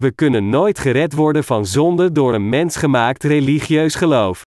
we 0.00 0.12
kunnen 0.12 0.48
nooit 0.48 0.78
gered 0.78 1.12
worden 1.12 1.44
van 1.44 1.66
zonde 1.66 2.12
door 2.12 2.34
een 2.34 2.48
mensgemaakt 2.48 3.22
religieus 3.22 3.94
geloof. 3.94 4.42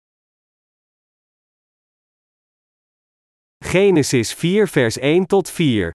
Genesis 3.64 4.34
4 4.34 4.69
vers 4.69 4.98
1 4.98 5.26
tot 5.26 5.50
4 5.50 5.90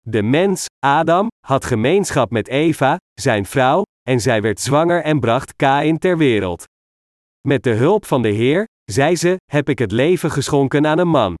De 0.00 0.22
mens, 0.22 0.66
Adam, 0.78 1.28
had 1.46 1.64
gemeenschap 1.64 2.30
met 2.30 2.48
Eva, 2.48 2.96
zijn 3.20 3.46
vrouw, 3.46 3.82
en 4.02 4.20
zij 4.20 4.42
werd 4.42 4.60
zwanger 4.60 5.02
en 5.02 5.20
bracht 5.20 5.56
Kain 5.56 5.98
ter 5.98 6.18
wereld. 6.18 6.64
Met 7.48 7.62
de 7.62 7.72
hulp 7.72 8.04
van 8.04 8.22
de 8.22 8.28
Heer, 8.30 8.64
zei 8.84 9.16
ze, 9.16 9.36
heb 9.44 9.68
ik 9.68 9.78
het 9.78 9.92
leven 9.92 10.30
geschonken 10.30 10.86
aan 10.86 10.98
een 10.98 11.08
man. 11.08 11.34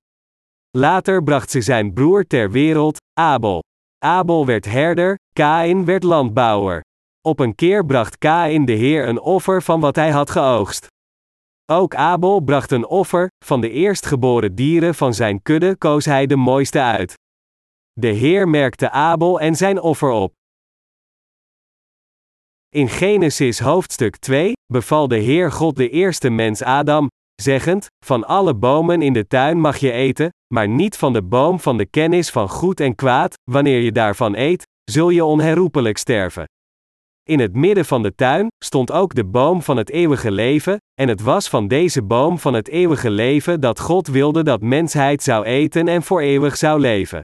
Later 0.70 1.22
bracht 1.22 1.50
ze 1.50 1.60
zijn 1.60 1.92
broer 1.92 2.24
ter 2.24 2.50
wereld, 2.50 2.96
Abel. 3.12 3.62
Abel 4.04 4.46
werd 4.46 4.64
herder, 4.64 5.18
Kain 5.32 5.84
werd 5.84 6.02
landbouwer. 6.02 6.80
Op 7.20 7.38
een 7.38 7.54
keer 7.54 7.86
bracht 7.86 8.18
Kain 8.18 8.64
de 8.64 8.72
Heer 8.72 9.08
een 9.08 9.20
offer 9.20 9.62
van 9.62 9.80
wat 9.80 9.96
hij 9.96 10.10
had 10.10 10.30
geoogst. 10.30 10.86
Ook 11.66 11.94
Abel 11.94 12.40
bracht 12.40 12.70
een 12.70 12.86
offer, 12.86 13.28
van 13.44 13.60
de 13.60 13.70
eerstgeboren 13.70 14.54
dieren 14.54 14.94
van 14.94 15.14
zijn 15.14 15.42
kudde 15.42 15.76
koos 15.76 16.04
hij 16.04 16.26
de 16.26 16.36
mooiste 16.36 16.80
uit. 16.80 17.14
De 17.92 18.06
Heer 18.06 18.48
merkte 18.48 18.90
Abel 18.90 19.40
en 19.40 19.54
zijn 19.54 19.80
offer 19.80 20.10
op. 20.10 20.32
In 22.68 22.88
Genesis 22.88 23.58
hoofdstuk 23.58 24.16
2 24.16 24.52
beval 24.72 25.08
de 25.08 25.18
Heer 25.18 25.52
God 25.52 25.76
de 25.76 25.90
eerste 25.90 26.30
mens 26.30 26.62
Adam, 26.62 27.08
zeggend: 27.42 27.86
Van 28.04 28.24
alle 28.24 28.54
bomen 28.54 29.02
in 29.02 29.12
de 29.12 29.26
tuin 29.26 29.60
mag 29.60 29.76
je 29.76 29.92
eten, 29.92 30.28
maar 30.54 30.68
niet 30.68 30.96
van 30.96 31.12
de 31.12 31.22
boom 31.22 31.60
van 31.60 31.76
de 31.76 31.86
kennis 31.86 32.30
van 32.30 32.48
goed 32.48 32.80
en 32.80 32.94
kwaad, 32.94 33.38
wanneer 33.50 33.80
je 33.80 33.92
daarvan 33.92 34.36
eet, 34.36 34.66
zul 34.84 35.10
je 35.10 35.24
onherroepelijk 35.24 35.98
sterven. 35.98 36.44
In 37.28 37.38
het 37.38 37.54
midden 37.54 37.84
van 37.84 38.02
de 38.02 38.14
tuin 38.14 38.46
stond 38.64 38.92
ook 38.92 39.14
de 39.14 39.24
boom 39.24 39.62
van 39.62 39.76
het 39.76 39.90
eeuwige 39.90 40.30
leven, 40.30 40.76
en 41.00 41.08
het 41.08 41.20
was 41.20 41.48
van 41.48 41.68
deze 41.68 42.02
boom 42.02 42.38
van 42.38 42.54
het 42.54 42.68
eeuwige 42.68 43.10
leven 43.10 43.60
dat 43.60 43.80
God 43.80 44.06
wilde 44.06 44.42
dat 44.42 44.60
mensheid 44.60 45.22
zou 45.22 45.44
eten 45.44 45.88
en 45.88 46.02
voor 46.02 46.20
eeuwig 46.20 46.56
zou 46.56 46.80
leven. 46.80 47.20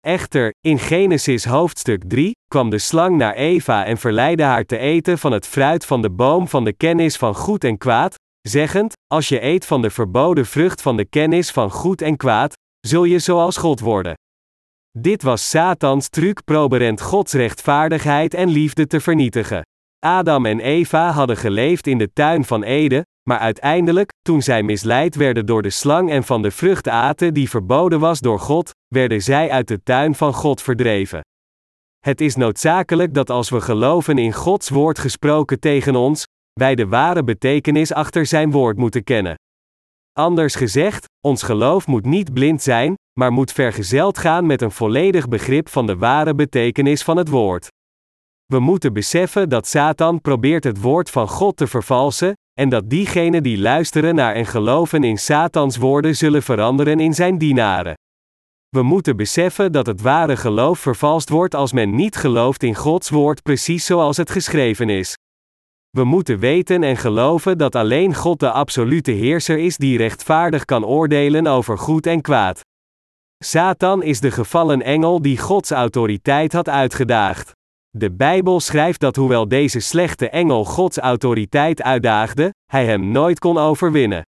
Echter, 0.00 0.54
in 0.60 0.78
Genesis 0.78 1.44
hoofdstuk 1.44 2.02
3 2.06 2.32
kwam 2.50 2.70
de 2.70 2.78
slang 2.78 3.16
naar 3.16 3.34
Eva 3.34 3.84
en 3.84 3.98
verleidde 3.98 4.42
haar 4.42 4.64
te 4.64 4.78
eten 4.78 5.18
van 5.18 5.32
het 5.32 5.46
fruit 5.46 5.86
van 5.86 6.02
de 6.02 6.10
boom 6.10 6.48
van 6.48 6.64
de 6.64 6.72
kennis 6.72 7.16
van 7.16 7.34
goed 7.34 7.64
en 7.64 7.78
kwaad, 7.78 8.14
zeggend: 8.48 8.92
Als 9.06 9.28
je 9.28 9.42
eet 9.42 9.66
van 9.66 9.82
de 9.82 9.90
verboden 9.90 10.46
vrucht 10.46 10.82
van 10.82 10.96
de 10.96 11.04
kennis 11.04 11.50
van 11.50 11.70
goed 11.70 12.02
en 12.02 12.16
kwaad, 12.16 12.56
zul 12.80 13.04
je 13.04 13.18
zoals 13.18 13.56
God 13.56 13.80
worden. 13.80 14.14
Dit 14.98 15.22
was 15.22 15.50
Satans 15.50 16.08
truc 16.08 16.44
proberend 16.44 17.00
Gods 17.00 17.32
rechtvaardigheid 17.32 18.34
en 18.34 18.48
liefde 18.48 18.86
te 18.86 19.00
vernietigen. 19.00 19.62
Adam 19.98 20.46
en 20.46 20.60
Eva 20.60 21.10
hadden 21.10 21.36
geleefd 21.36 21.86
in 21.86 21.98
de 21.98 22.12
tuin 22.12 22.44
van 22.44 22.62
Eden, 22.62 23.02
maar 23.28 23.38
uiteindelijk, 23.38 24.12
toen 24.22 24.42
zij 24.42 24.62
misleid 24.62 25.14
werden 25.14 25.46
door 25.46 25.62
de 25.62 25.70
slang 25.70 26.10
en 26.10 26.24
van 26.24 26.42
de 26.42 26.50
vrucht 26.50 26.88
aten 26.88 27.34
die 27.34 27.50
verboden 27.50 28.00
was 28.00 28.20
door 28.20 28.40
God, 28.40 28.70
werden 28.86 29.22
zij 29.22 29.50
uit 29.50 29.68
de 29.68 29.82
tuin 29.82 30.14
van 30.14 30.34
God 30.34 30.62
verdreven. 30.62 31.20
Het 31.98 32.20
is 32.20 32.36
noodzakelijk 32.36 33.14
dat 33.14 33.30
als 33.30 33.50
we 33.50 33.60
geloven 33.60 34.18
in 34.18 34.32
Gods 34.32 34.68
woord 34.68 34.98
gesproken 34.98 35.60
tegen 35.60 35.96
ons, 35.96 36.26
wij 36.58 36.74
de 36.74 36.86
ware 36.86 37.24
betekenis 37.24 37.92
achter 37.92 38.26
zijn 38.26 38.50
woord 38.50 38.76
moeten 38.76 39.04
kennen. 39.04 39.34
Anders 40.12 40.54
gezegd, 40.54 41.06
ons 41.20 41.42
geloof 41.42 41.86
moet 41.86 42.04
niet 42.04 42.32
blind 42.32 42.62
zijn, 42.62 42.94
maar 43.20 43.32
moet 43.32 43.52
vergezeld 43.52 44.18
gaan 44.18 44.46
met 44.46 44.62
een 44.62 44.70
volledig 44.70 45.28
begrip 45.28 45.68
van 45.68 45.86
de 45.86 45.96
ware 45.96 46.34
betekenis 46.34 47.02
van 47.02 47.16
het 47.16 47.28
woord. 47.28 47.68
We 48.46 48.58
moeten 48.58 48.92
beseffen 48.92 49.48
dat 49.48 49.66
Satan 49.66 50.20
probeert 50.20 50.64
het 50.64 50.80
woord 50.80 51.10
van 51.10 51.28
God 51.28 51.56
te 51.56 51.66
vervalsen, 51.66 52.32
en 52.60 52.68
dat 52.68 52.90
diegenen 52.90 53.42
die 53.42 53.58
luisteren 53.58 54.14
naar 54.14 54.34
en 54.34 54.46
geloven 54.46 55.04
in 55.04 55.18
Satans 55.18 55.76
woorden 55.76 56.16
zullen 56.16 56.42
veranderen 56.42 57.00
in 57.00 57.14
zijn 57.14 57.38
dienaren. 57.38 57.94
We 58.68 58.82
moeten 58.82 59.16
beseffen 59.16 59.72
dat 59.72 59.86
het 59.86 60.00
ware 60.00 60.36
geloof 60.36 60.78
vervalst 60.78 61.28
wordt 61.28 61.54
als 61.54 61.72
men 61.72 61.94
niet 61.94 62.16
gelooft 62.16 62.62
in 62.62 62.74
Gods 62.74 63.10
woord 63.10 63.42
precies 63.42 63.86
zoals 63.86 64.16
het 64.16 64.30
geschreven 64.30 64.88
is. 64.88 65.14
We 65.98 66.04
moeten 66.04 66.38
weten 66.38 66.82
en 66.82 66.96
geloven 66.96 67.58
dat 67.58 67.74
alleen 67.74 68.14
God 68.14 68.40
de 68.40 68.50
absolute 68.50 69.10
heerser 69.10 69.58
is 69.58 69.76
die 69.76 69.98
rechtvaardig 69.98 70.64
kan 70.64 70.84
oordelen 70.84 71.46
over 71.46 71.78
goed 71.78 72.06
en 72.06 72.20
kwaad. 72.20 72.60
Satan 73.44 74.02
is 74.02 74.20
de 74.20 74.30
gevallen 74.30 74.82
engel 74.82 75.22
die 75.22 75.38
Gods 75.38 75.70
autoriteit 75.70 76.52
had 76.52 76.68
uitgedaagd. 76.68 77.52
De 77.90 78.12
Bijbel 78.12 78.60
schrijft 78.60 79.00
dat 79.00 79.16
hoewel 79.16 79.48
deze 79.48 79.80
slechte 79.80 80.28
engel 80.28 80.64
Gods 80.64 80.98
autoriteit 80.98 81.82
uitdaagde, 81.82 82.54
hij 82.72 82.86
hem 82.86 83.10
nooit 83.10 83.38
kon 83.38 83.58
overwinnen. 83.58 84.22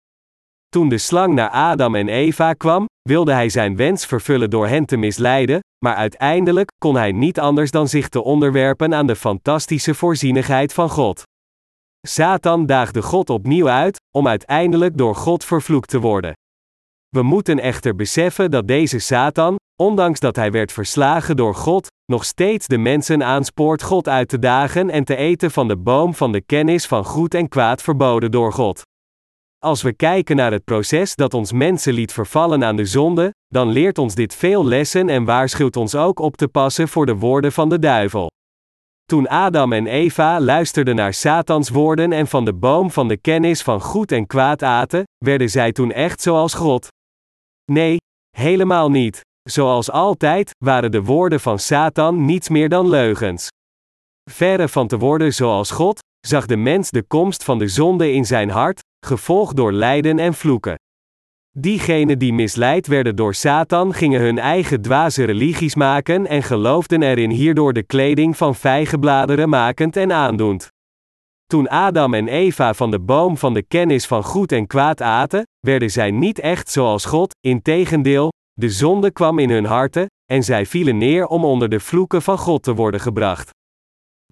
Toen 0.69 0.89
de 0.89 0.97
slang 0.97 1.33
naar 1.33 1.49
Adam 1.49 1.95
en 1.95 2.07
Eva 2.07 2.53
kwam, 2.53 2.85
wilde 3.01 3.31
hij 3.31 3.49
zijn 3.49 3.75
wens 3.75 4.05
vervullen 4.05 4.49
door 4.49 4.67
hen 4.67 4.85
te 4.85 4.97
misleiden, 4.97 5.59
maar 5.85 5.95
uiteindelijk 5.95 6.71
kon 6.77 6.95
hij 6.95 7.11
niet 7.11 7.39
anders 7.39 7.71
dan 7.71 7.87
zich 7.87 8.09
te 8.09 8.23
onderwerpen 8.23 8.93
aan 8.93 9.07
de 9.07 9.15
fantastische 9.15 9.93
voorzienigheid 9.93 10.73
van 10.73 10.89
God. 10.89 11.23
Satan 12.07 12.65
daagde 12.65 13.01
God 13.01 13.29
opnieuw 13.29 13.69
uit, 13.69 13.97
om 14.15 14.27
uiteindelijk 14.27 14.97
door 14.97 15.15
God 15.15 15.45
vervloekt 15.45 15.89
te 15.89 15.99
worden. 15.99 16.33
We 17.09 17.21
moeten 17.21 17.59
echter 17.59 17.95
beseffen 17.95 18.51
dat 18.51 18.67
deze 18.67 18.99
Satan, 18.99 19.55
ondanks 19.81 20.19
dat 20.19 20.35
hij 20.35 20.51
werd 20.51 20.71
verslagen 20.71 21.35
door 21.35 21.55
God, 21.55 21.87
nog 22.11 22.25
steeds 22.25 22.67
de 22.67 22.77
mensen 22.77 23.23
aanspoort 23.23 23.83
God 23.83 24.07
uit 24.07 24.29
te 24.29 24.39
dagen 24.39 24.89
en 24.89 25.03
te 25.03 25.15
eten 25.15 25.51
van 25.51 25.67
de 25.67 25.77
boom 25.77 26.13
van 26.13 26.31
de 26.31 26.41
kennis 26.41 26.85
van 26.85 27.05
goed 27.05 27.33
en 27.33 27.47
kwaad 27.47 27.81
verboden 27.81 28.31
door 28.31 28.53
God. 28.53 28.81
Als 29.63 29.81
we 29.81 29.93
kijken 29.93 30.35
naar 30.35 30.51
het 30.51 30.63
proces 30.63 31.15
dat 31.15 31.33
ons 31.33 31.51
mensen 31.51 31.93
liet 31.93 32.13
vervallen 32.13 32.63
aan 32.63 32.75
de 32.75 32.85
zonde, 32.85 33.31
dan 33.47 33.69
leert 33.69 33.97
ons 33.97 34.15
dit 34.15 34.35
veel 34.35 34.65
lessen 34.65 35.09
en 35.09 35.25
waarschuwt 35.25 35.75
ons 35.75 35.95
ook 35.95 36.19
op 36.19 36.37
te 36.37 36.47
passen 36.47 36.87
voor 36.87 37.05
de 37.05 37.15
woorden 37.15 37.51
van 37.51 37.69
de 37.69 37.79
duivel. 37.79 38.29
Toen 39.11 39.27
Adam 39.27 39.73
en 39.73 39.87
Eva 39.87 40.39
luisterden 40.39 40.95
naar 40.95 41.13
Satans 41.13 41.69
woorden 41.69 42.11
en 42.11 42.27
van 42.27 42.45
de 42.45 42.53
boom 42.53 42.91
van 42.91 43.07
de 43.07 43.17
kennis 43.17 43.61
van 43.61 43.81
goed 43.81 44.11
en 44.11 44.27
kwaad 44.27 44.63
aten, 44.63 45.03
werden 45.17 45.49
zij 45.49 45.71
toen 45.71 45.91
echt 45.91 46.21
zoals 46.21 46.53
God? 46.53 46.87
Nee, 47.71 47.97
helemaal 48.37 48.89
niet. 48.89 49.21
Zoals 49.49 49.91
altijd, 49.91 50.51
waren 50.65 50.91
de 50.91 51.03
woorden 51.03 51.39
van 51.39 51.59
Satan 51.59 52.25
niets 52.25 52.49
meer 52.49 52.69
dan 52.69 52.89
leugens. 52.89 53.47
Verre 54.31 54.67
van 54.67 54.87
te 54.87 54.97
worden 54.97 55.33
zoals 55.33 55.71
God, 55.71 55.99
zag 56.27 56.45
de 56.45 56.57
mens 56.57 56.89
de 56.89 57.03
komst 57.03 57.43
van 57.43 57.59
de 57.59 57.67
zonde 57.67 58.11
in 58.11 58.25
zijn 58.25 58.49
hart, 58.49 58.79
gevolgd 59.05 59.55
door 59.55 59.71
lijden 59.71 60.19
en 60.19 60.33
vloeken. 60.33 60.75
Diegenen 61.59 62.19
die 62.19 62.33
misleid 62.33 62.87
werden 62.87 63.15
door 63.15 63.33
Satan 63.33 63.93
gingen 63.93 64.21
hun 64.21 64.39
eigen 64.39 64.81
dwaze 64.81 65.23
religies 65.23 65.75
maken 65.75 66.27
en 66.27 66.43
geloofden 66.43 67.01
erin 67.01 67.29
hierdoor 67.29 67.73
de 67.73 67.83
kleding 67.83 68.37
van 68.37 68.55
vijgenbladeren 68.55 69.49
makend 69.49 69.95
en 69.95 70.11
aandoend. 70.11 70.67
Toen 71.45 71.69
Adam 71.69 72.13
en 72.13 72.27
Eva 72.27 72.73
van 72.73 72.91
de 72.91 72.99
boom 72.99 73.37
van 73.37 73.53
de 73.53 73.61
kennis 73.61 74.05
van 74.05 74.23
goed 74.23 74.51
en 74.51 74.67
kwaad 74.67 75.01
aten, 75.01 75.43
werden 75.59 75.91
zij 75.91 76.11
niet 76.11 76.39
echt 76.39 76.69
zoals 76.69 77.05
God, 77.05 77.35
integendeel, 77.39 78.31
de 78.53 78.69
zonde 78.69 79.11
kwam 79.11 79.39
in 79.39 79.49
hun 79.49 79.65
harten, 79.65 80.05
en 80.31 80.43
zij 80.43 80.65
vielen 80.65 80.97
neer 80.97 81.25
om 81.25 81.45
onder 81.45 81.69
de 81.69 81.79
vloeken 81.79 82.21
van 82.21 82.37
God 82.37 82.63
te 82.63 82.73
worden 82.73 82.99
gebracht. 82.99 83.49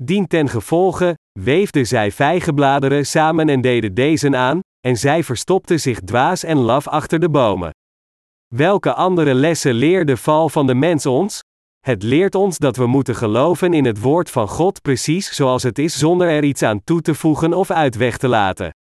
Dien 0.01 0.27
ten 0.27 0.49
gevolge, 0.49 1.17
weefden 1.39 1.87
zij 1.87 2.11
vijgenbladeren 2.11 3.05
samen 3.05 3.49
en 3.49 3.61
deden 3.61 3.93
deze 3.93 4.37
aan, 4.37 4.59
en 4.85 4.97
zij 4.97 5.23
verstopten 5.23 5.79
zich 5.79 5.99
dwaas 5.99 6.43
en 6.43 6.57
laf 6.57 6.87
achter 6.87 7.19
de 7.19 7.29
bomen. 7.29 7.69
Welke 8.55 8.93
andere 8.93 9.33
lessen 9.33 9.73
leert 9.73 10.07
de 10.07 10.17
val 10.17 10.49
van 10.49 10.67
de 10.67 10.75
mens 10.75 11.05
ons? 11.05 11.43
Het 11.79 12.03
leert 12.03 12.35
ons 12.35 12.57
dat 12.57 12.75
we 12.75 12.87
moeten 12.87 13.15
geloven 13.15 13.73
in 13.73 13.85
het 13.85 14.01
woord 14.01 14.29
van 14.29 14.47
God 14.47 14.81
precies 14.81 15.35
zoals 15.35 15.63
het 15.63 15.79
is 15.79 15.97
zonder 15.97 16.29
er 16.29 16.43
iets 16.43 16.61
aan 16.61 16.83
toe 16.83 17.01
te 17.01 17.15
voegen 17.15 17.53
of 17.53 17.71
uit 17.71 17.95
weg 17.95 18.17
te 18.17 18.27
laten. 18.27 18.75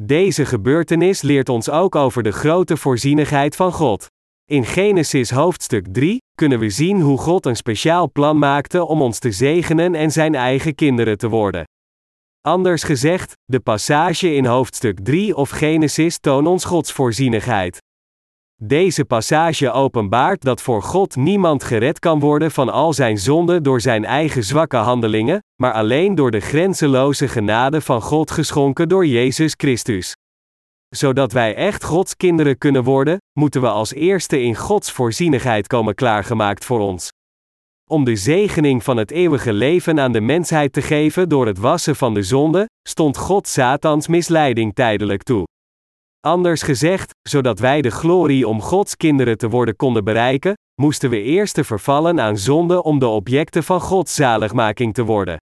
Deze 0.00 0.44
gebeurtenis 0.44 1.22
leert 1.22 1.48
ons 1.48 1.70
ook 1.70 1.94
over 1.94 2.22
de 2.22 2.32
grote 2.32 2.76
voorzienigheid 2.76 3.56
van 3.56 3.72
God. 3.72 4.06
In 4.50 4.64
Genesis 4.64 5.30
hoofdstuk 5.30 5.86
3 5.92 6.18
kunnen 6.34 6.58
we 6.58 6.70
zien 6.70 7.00
hoe 7.00 7.18
God 7.18 7.46
een 7.46 7.56
speciaal 7.56 8.10
plan 8.10 8.38
maakte 8.38 8.84
om 8.84 9.02
ons 9.02 9.18
te 9.18 9.32
zegenen 9.32 9.94
en 9.94 10.10
zijn 10.10 10.34
eigen 10.34 10.74
kinderen 10.74 11.18
te 11.18 11.28
worden. 11.28 11.64
Anders 12.48 12.82
gezegd, 12.82 13.36
de 13.44 13.60
passage 13.60 14.34
in 14.34 14.44
hoofdstuk 14.44 14.98
3 15.04 15.36
of 15.36 15.50
Genesis 15.50 16.18
toont 16.18 16.46
ons 16.46 16.64
Gods 16.64 16.92
voorzienigheid. 16.92 17.78
Deze 18.62 19.04
passage 19.04 19.70
openbaart 19.70 20.42
dat 20.42 20.62
voor 20.62 20.82
God 20.82 21.16
niemand 21.16 21.64
gered 21.64 21.98
kan 21.98 22.20
worden 22.20 22.50
van 22.50 22.68
al 22.68 22.92
zijn 22.92 23.18
zonden 23.18 23.62
door 23.62 23.80
zijn 23.80 24.04
eigen 24.04 24.44
zwakke 24.44 24.76
handelingen, 24.76 25.42
maar 25.62 25.72
alleen 25.72 26.14
door 26.14 26.30
de 26.30 26.40
grenzeloze 26.40 27.28
genade 27.28 27.80
van 27.80 28.02
God 28.02 28.30
geschonken 28.30 28.88
door 28.88 29.06
Jezus 29.06 29.54
Christus. 29.56 30.16
Zodat 30.88 31.32
wij 31.32 31.54
echt 31.54 31.84
Gods 31.84 32.16
kinderen 32.16 32.58
kunnen 32.58 32.84
worden, 32.84 33.16
moeten 33.38 33.60
we 33.60 33.68
als 33.68 33.92
eerste 33.94 34.42
in 34.42 34.56
Gods 34.56 34.92
voorzienigheid 34.92 35.66
komen 35.66 35.94
klaargemaakt 35.94 36.64
voor 36.64 36.80
ons. 36.80 37.10
Om 37.92 38.04
de 38.04 38.16
zegening 38.16 38.84
van 38.84 38.96
het 38.96 39.10
eeuwige 39.10 39.52
leven 39.52 40.00
aan 40.00 40.12
de 40.12 40.20
mensheid 40.20 40.72
te 40.72 40.82
geven 40.82 41.28
door 41.28 41.46
het 41.46 41.58
wassen 41.58 41.96
van 41.96 42.14
de 42.14 42.22
zonde, 42.22 42.68
stond 42.88 43.16
God 43.16 43.48
Satans 43.48 44.06
misleiding 44.06 44.74
tijdelijk 44.74 45.22
toe. 45.22 45.44
Anders 46.20 46.62
gezegd, 46.62 47.10
zodat 47.28 47.58
wij 47.58 47.82
de 47.82 47.90
glorie 47.90 48.48
om 48.48 48.60
Gods 48.60 48.96
kinderen 48.96 49.38
te 49.38 49.48
worden 49.48 49.76
konden 49.76 50.04
bereiken, 50.04 50.52
moesten 50.80 51.10
we 51.10 51.22
eerst 51.22 51.54
te 51.54 51.64
vervallen 51.64 52.20
aan 52.20 52.38
zonde 52.38 52.82
om 52.82 52.98
de 52.98 53.06
objecten 53.06 53.62
van 53.62 53.80
Gods 53.80 54.14
zaligmaking 54.14 54.94
te 54.94 55.04
worden. 55.04 55.36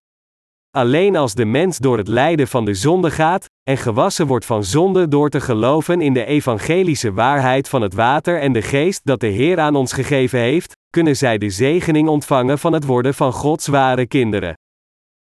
Alleen 0.76 1.16
als 1.16 1.34
de 1.34 1.44
mens 1.44 1.78
door 1.78 1.98
het 1.98 2.08
lijden 2.08 2.48
van 2.48 2.64
de 2.64 2.74
zonde 2.74 3.10
gaat, 3.10 3.46
en 3.62 3.76
gewassen 3.76 4.26
wordt 4.26 4.44
van 4.44 4.64
zonde 4.64 5.08
door 5.08 5.28
te 5.28 5.40
geloven 5.40 6.00
in 6.00 6.12
de 6.12 6.24
evangelische 6.24 7.12
waarheid 7.12 7.68
van 7.68 7.82
het 7.82 7.94
water 7.94 8.40
en 8.40 8.52
de 8.52 8.62
geest 8.62 9.00
dat 9.04 9.20
de 9.20 9.26
Heer 9.26 9.60
aan 9.60 9.76
ons 9.76 9.92
gegeven 9.92 10.38
heeft, 10.38 10.76
kunnen 10.90 11.16
zij 11.16 11.38
de 11.38 11.50
zegening 11.50 12.08
ontvangen 12.08 12.58
van 12.58 12.72
het 12.72 12.84
worden 12.84 13.14
van 13.14 13.32
Gods 13.32 13.66
ware 13.66 14.06
kinderen. 14.06 14.54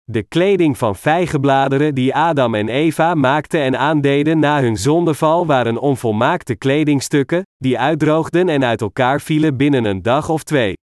De 0.03 0.23
kleding 0.23 0.77
van 0.77 0.95
vijgenbladeren 0.95 1.95
die 1.95 2.15
Adam 2.15 2.55
en 2.55 2.69
Eva 2.69 3.15
maakten 3.15 3.61
en 3.61 3.77
aandeden 3.77 4.39
na 4.39 4.61
hun 4.61 4.77
zondeval 4.77 5.45
waren 5.45 5.77
onvolmaakte 5.77 6.55
kledingstukken, 6.55 7.41
die 7.57 7.79
uitdroogden 7.79 8.49
en 8.49 8.65
uit 8.65 8.81
elkaar 8.81 9.21
vielen 9.21 9.57
binnen 9.57 9.85
een 9.85 10.01
dag 10.01 10.29
of 10.29 10.43
twee. 10.43 10.73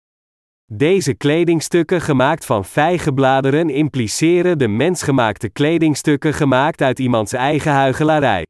Deze 0.72 1.14
kledingstukken 1.14 2.00
gemaakt 2.00 2.44
van 2.44 2.64
vijgenbladeren 2.64 3.70
impliceren 3.70 4.58
de 4.58 4.68
mensgemaakte 4.68 5.48
kledingstukken 5.48 6.34
gemaakt 6.34 6.82
uit 6.82 6.98
iemands 6.98 7.32
eigen 7.32 7.72
huigelarij. 7.72 8.46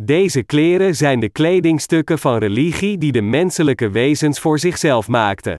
Deze 0.00 0.42
kleren 0.42 0.96
zijn 0.96 1.20
de 1.20 1.28
kledingstukken 1.28 2.18
van 2.18 2.38
religie 2.38 2.98
die 2.98 3.12
de 3.12 3.20
menselijke 3.22 3.90
wezens 3.90 4.40
voor 4.40 4.58
zichzelf 4.58 5.08
maakten. 5.08 5.54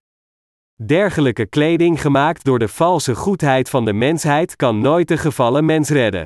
Dergelijke 0.85 1.45
kleding 1.45 2.01
gemaakt 2.01 2.43
door 2.43 2.59
de 2.59 2.67
valse 2.67 3.15
goedheid 3.15 3.69
van 3.69 3.85
de 3.85 3.93
mensheid 3.93 4.55
kan 4.55 4.79
nooit 4.79 5.07
de 5.07 5.17
gevallen 5.17 5.65
mens 5.65 5.89
redden. 5.89 6.25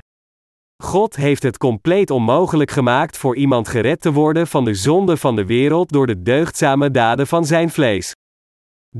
God 0.84 1.16
heeft 1.16 1.44
het 1.44 1.58
compleet 1.58 2.10
onmogelijk 2.10 2.72
gemaakt 2.72 3.18
voor 3.18 3.36
iemand 3.36 3.68
gered 3.68 4.02
te 4.02 4.12
worden 4.12 4.48
van 4.48 4.66
de 4.66 4.74
zonde 4.74 5.18
van 5.18 5.36
de 5.36 5.46
wereld 5.46 5.90
door 5.90 6.08
de 6.08 6.22
deugdzame 6.22 6.92
daden 6.92 7.28
van 7.28 7.46
zijn 7.46 7.70
vlees. 7.70 8.14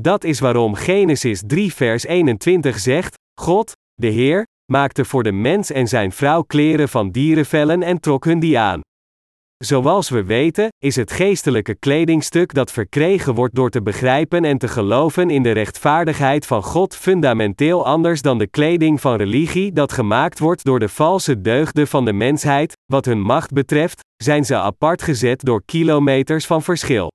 Dat 0.00 0.24
is 0.24 0.40
waarom 0.40 0.74
Genesis 0.74 1.42
3 1.46 1.74
vers 1.74 2.06
21 2.06 2.78
zegt: 2.78 3.14
God, 3.40 3.72
de 3.94 4.06
Heer, 4.06 4.46
maakte 4.72 5.04
voor 5.04 5.22
de 5.22 5.32
mens 5.32 5.70
en 5.70 5.88
zijn 5.88 6.12
vrouw 6.12 6.42
kleren 6.42 6.88
van 6.88 7.10
dierenvellen 7.10 7.82
en 7.82 8.00
trok 8.00 8.24
hun 8.24 8.40
die 8.40 8.58
aan. 8.58 8.80
Zoals 9.64 10.08
we 10.08 10.24
weten, 10.24 10.68
is 10.84 10.96
het 10.96 11.12
geestelijke 11.12 11.74
kledingstuk 11.74 12.54
dat 12.54 12.72
verkregen 12.72 13.34
wordt 13.34 13.54
door 13.54 13.70
te 13.70 13.82
begrijpen 13.82 14.44
en 14.44 14.58
te 14.58 14.68
geloven 14.68 15.30
in 15.30 15.42
de 15.42 15.50
rechtvaardigheid 15.50 16.46
van 16.46 16.62
God 16.62 16.96
fundamenteel 16.96 17.86
anders 17.86 18.22
dan 18.22 18.38
de 18.38 18.46
kleding 18.46 19.00
van 19.00 19.16
religie 19.16 19.72
dat 19.72 19.92
gemaakt 19.92 20.38
wordt 20.38 20.64
door 20.64 20.78
de 20.78 20.88
valse 20.88 21.40
deugden 21.40 21.86
van 21.86 22.04
de 22.04 22.12
mensheid, 22.12 22.72
wat 22.92 23.04
hun 23.04 23.20
macht 23.20 23.52
betreft, 23.52 24.00
zijn 24.16 24.44
ze 24.44 24.56
apart 24.56 25.02
gezet 25.02 25.40
door 25.40 25.62
kilometers 25.64 26.46
van 26.46 26.62
verschil. 26.62 27.08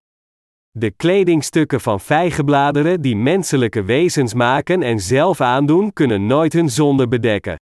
De 0.78 0.92
kledingstukken 0.92 1.82
van 1.82 2.00
vijgenbladeren 2.00 3.02
die 3.02 3.16
menselijke 3.16 3.84
wezens 3.84 4.34
maken 4.34 4.82
en 4.82 5.00
zelf 5.00 5.42
aandoen, 5.42 5.94
kunnen 5.94 6.26
nooit 6.26 6.54
hun 6.54 6.70
zonde 6.70 7.08
bedekken. 7.08 7.56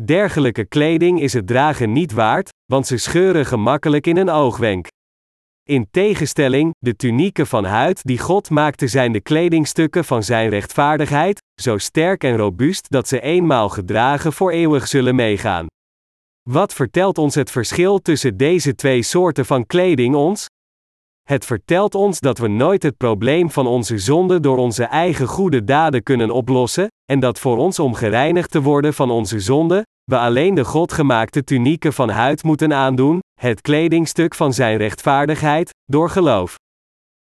Dergelijke 0.00 0.64
kleding 0.64 1.20
is 1.20 1.32
het 1.32 1.46
dragen 1.46 1.92
niet 1.92 2.12
waard, 2.12 2.48
want 2.64 2.86
ze 2.86 2.96
scheuren 2.96 3.46
gemakkelijk 3.46 4.06
in 4.06 4.16
een 4.16 4.30
oogwenk. 4.30 4.86
In 5.62 5.88
tegenstelling, 5.90 6.74
de 6.78 6.96
tunieken 6.96 7.46
van 7.46 7.64
huid 7.64 8.02
die 8.02 8.18
God 8.18 8.50
maakte 8.50 8.86
zijn 8.86 9.12
de 9.12 9.20
kledingstukken 9.20 10.04
van 10.04 10.22
zijn 10.22 10.48
rechtvaardigheid, 10.48 11.42
zo 11.60 11.78
sterk 11.78 12.24
en 12.24 12.36
robuust 12.36 12.90
dat 12.90 13.08
ze 13.08 13.20
eenmaal 13.20 13.68
gedragen 13.68 14.32
voor 14.32 14.50
eeuwig 14.50 14.88
zullen 14.88 15.14
meegaan. 15.14 15.66
Wat 16.50 16.74
vertelt 16.74 17.18
ons 17.18 17.34
het 17.34 17.50
verschil 17.50 17.98
tussen 17.98 18.36
deze 18.36 18.74
twee 18.74 19.02
soorten 19.02 19.46
van 19.46 19.66
kleding 19.66 20.14
ons? 20.14 20.46
Het 21.24 21.44
vertelt 21.44 21.94
ons 21.94 22.20
dat 22.20 22.38
we 22.38 22.48
nooit 22.48 22.82
het 22.82 22.96
probleem 22.96 23.50
van 23.50 23.66
onze 23.66 23.98
zonde 23.98 24.40
door 24.40 24.56
onze 24.56 24.84
eigen 24.84 25.26
goede 25.26 25.64
daden 25.64 26.02
kunnen 26.02 26.30
oplossen, 26.30 26.88
en 27.12 27.20
dat 27.20 27.38
voor 27.38 27.56
ons 27.56 27.78
om 27.78 27.94
gereinigd 27.94 28.50
te 28.50 28.62
worden 28.62 28.94
van 28.94 29.10
onze 29.10 29.40
zonde, 29.40 29.86
we 30.04 30.18
alleen 30.18 30.54
de 30.54 30.64
Godgemaakte 30.64 31.44
tunieken 31.44 31.92
van 31.92 32.08
huid 32.08 32.42
moeten 32.42 32.72
aandoen, 32.74 33.18
het 33.40 33.60
kledingstuk 33.60 34.34
van 34.34 34.52
Zijn 34.52 34.76
rechtvaardigheid, 34.76 35.70
door 35.84 36.10
geloof. 36.10 36.54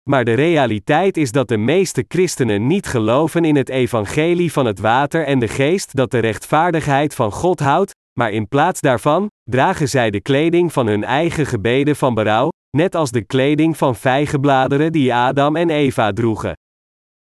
Maar 0.10 0.24
de 0.26 0.34
realiteit 0.34 1.18
is 1.18 1.32
dat 1.32 1.48
de 1.48 1.58
meeste 1.58 2.06
christenen 2.08 2.68
niet 2.68 2.86
geloven 2.88 3.46
in 3.46 3.56
het 3.56 3.70
evangelie 3.70 4.52
van 4.52 4.66
het 4.66 4.80
water 4.80 5.26
en 5.26 5.40
de 5.40 5.48
geest 5.48 5.96
dat 5.96 6.12
de 6.12 6.20
rechtvaardigheid 6.20 7.16
van 7.16 7.32
God 7.32 7.60
houdt, 7.60 7.92
maar 8.20 8.32
in 8.32 8.48
plaats 8.48 8.82
daarvan 8.82 9.28
dragen 9.44 9.90
zij 9.90 10.10
de 10.12 10.22
kleding 10.22 10.74
van 10.74 10.88
hun 10.88 11.04
eigen 11.04 11.46
gebeden 11.46 11.96
van 11.96 12.14
berouw, 12.14 12.50
net 12.76 12.96
als 12.96 13.12
de 13.12 13.22
kleding 13.22 13.78
van 13.78 13.96
vijgenbladeren 13.96 14.92
die 14.92 15.14
Adam 15.14 15.56
en 15.56 15.70
Eva 15.70 16.12
droegen. 16.12 16.54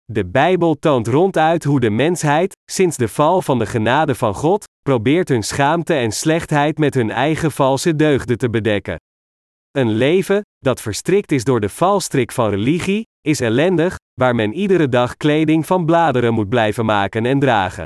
De 0.06 0.26
Bijbel 0.26 0.76
toont 0.76 1.08
ronduit 1.08 1.64
hoe 1.64 1.80
de 1.80 1.90
mensheid, 1.90 2.56
sinds 2.72 2.98
de 2.98 3.08
val 3.08 3.42
van 3.42 3.60
de 3.60 3.66
genade 3.66 4.16
van 4.16 4.34
God, 4.34 4.64
probeert 4.82 5.30
hun 5.30 5.44
schaamte 5.44 5.94
en 5.94 6.12
slechtheid 6.12 6.78
met 6.78 6.94
hun 6.94 7.12
eigen 7.12 7.52
valse 7.52 7.96
deugden 7.96 8.38
te 8.38 8.50
bedekken. 8.50 8.96
Een 9.72 9.90
leven, 9.90 10.42
dat 10.58 10.82
verstrikt 10.82 11.32
is 11.32 11.44
door 11.44 11.60
de 11.60 11.70
valstrik 11.70 12.32
van 12.32 12.50
religie, 12.50 13.04
is 13.22 13.40
ellendig, 13.40 13.96
waar 14.14 14.36
men 14.36 14.54
iedere 14.54 14.90
dag 14.90 15.18
kleding 15.18 15.66
van 15.66 15.86
bladeren 15.86 16.34
moet 16.34 16.50
blijven 16.50 16.86
maken 16.86 17.26
en 17.26 17.40
dragen. 17.40 17.86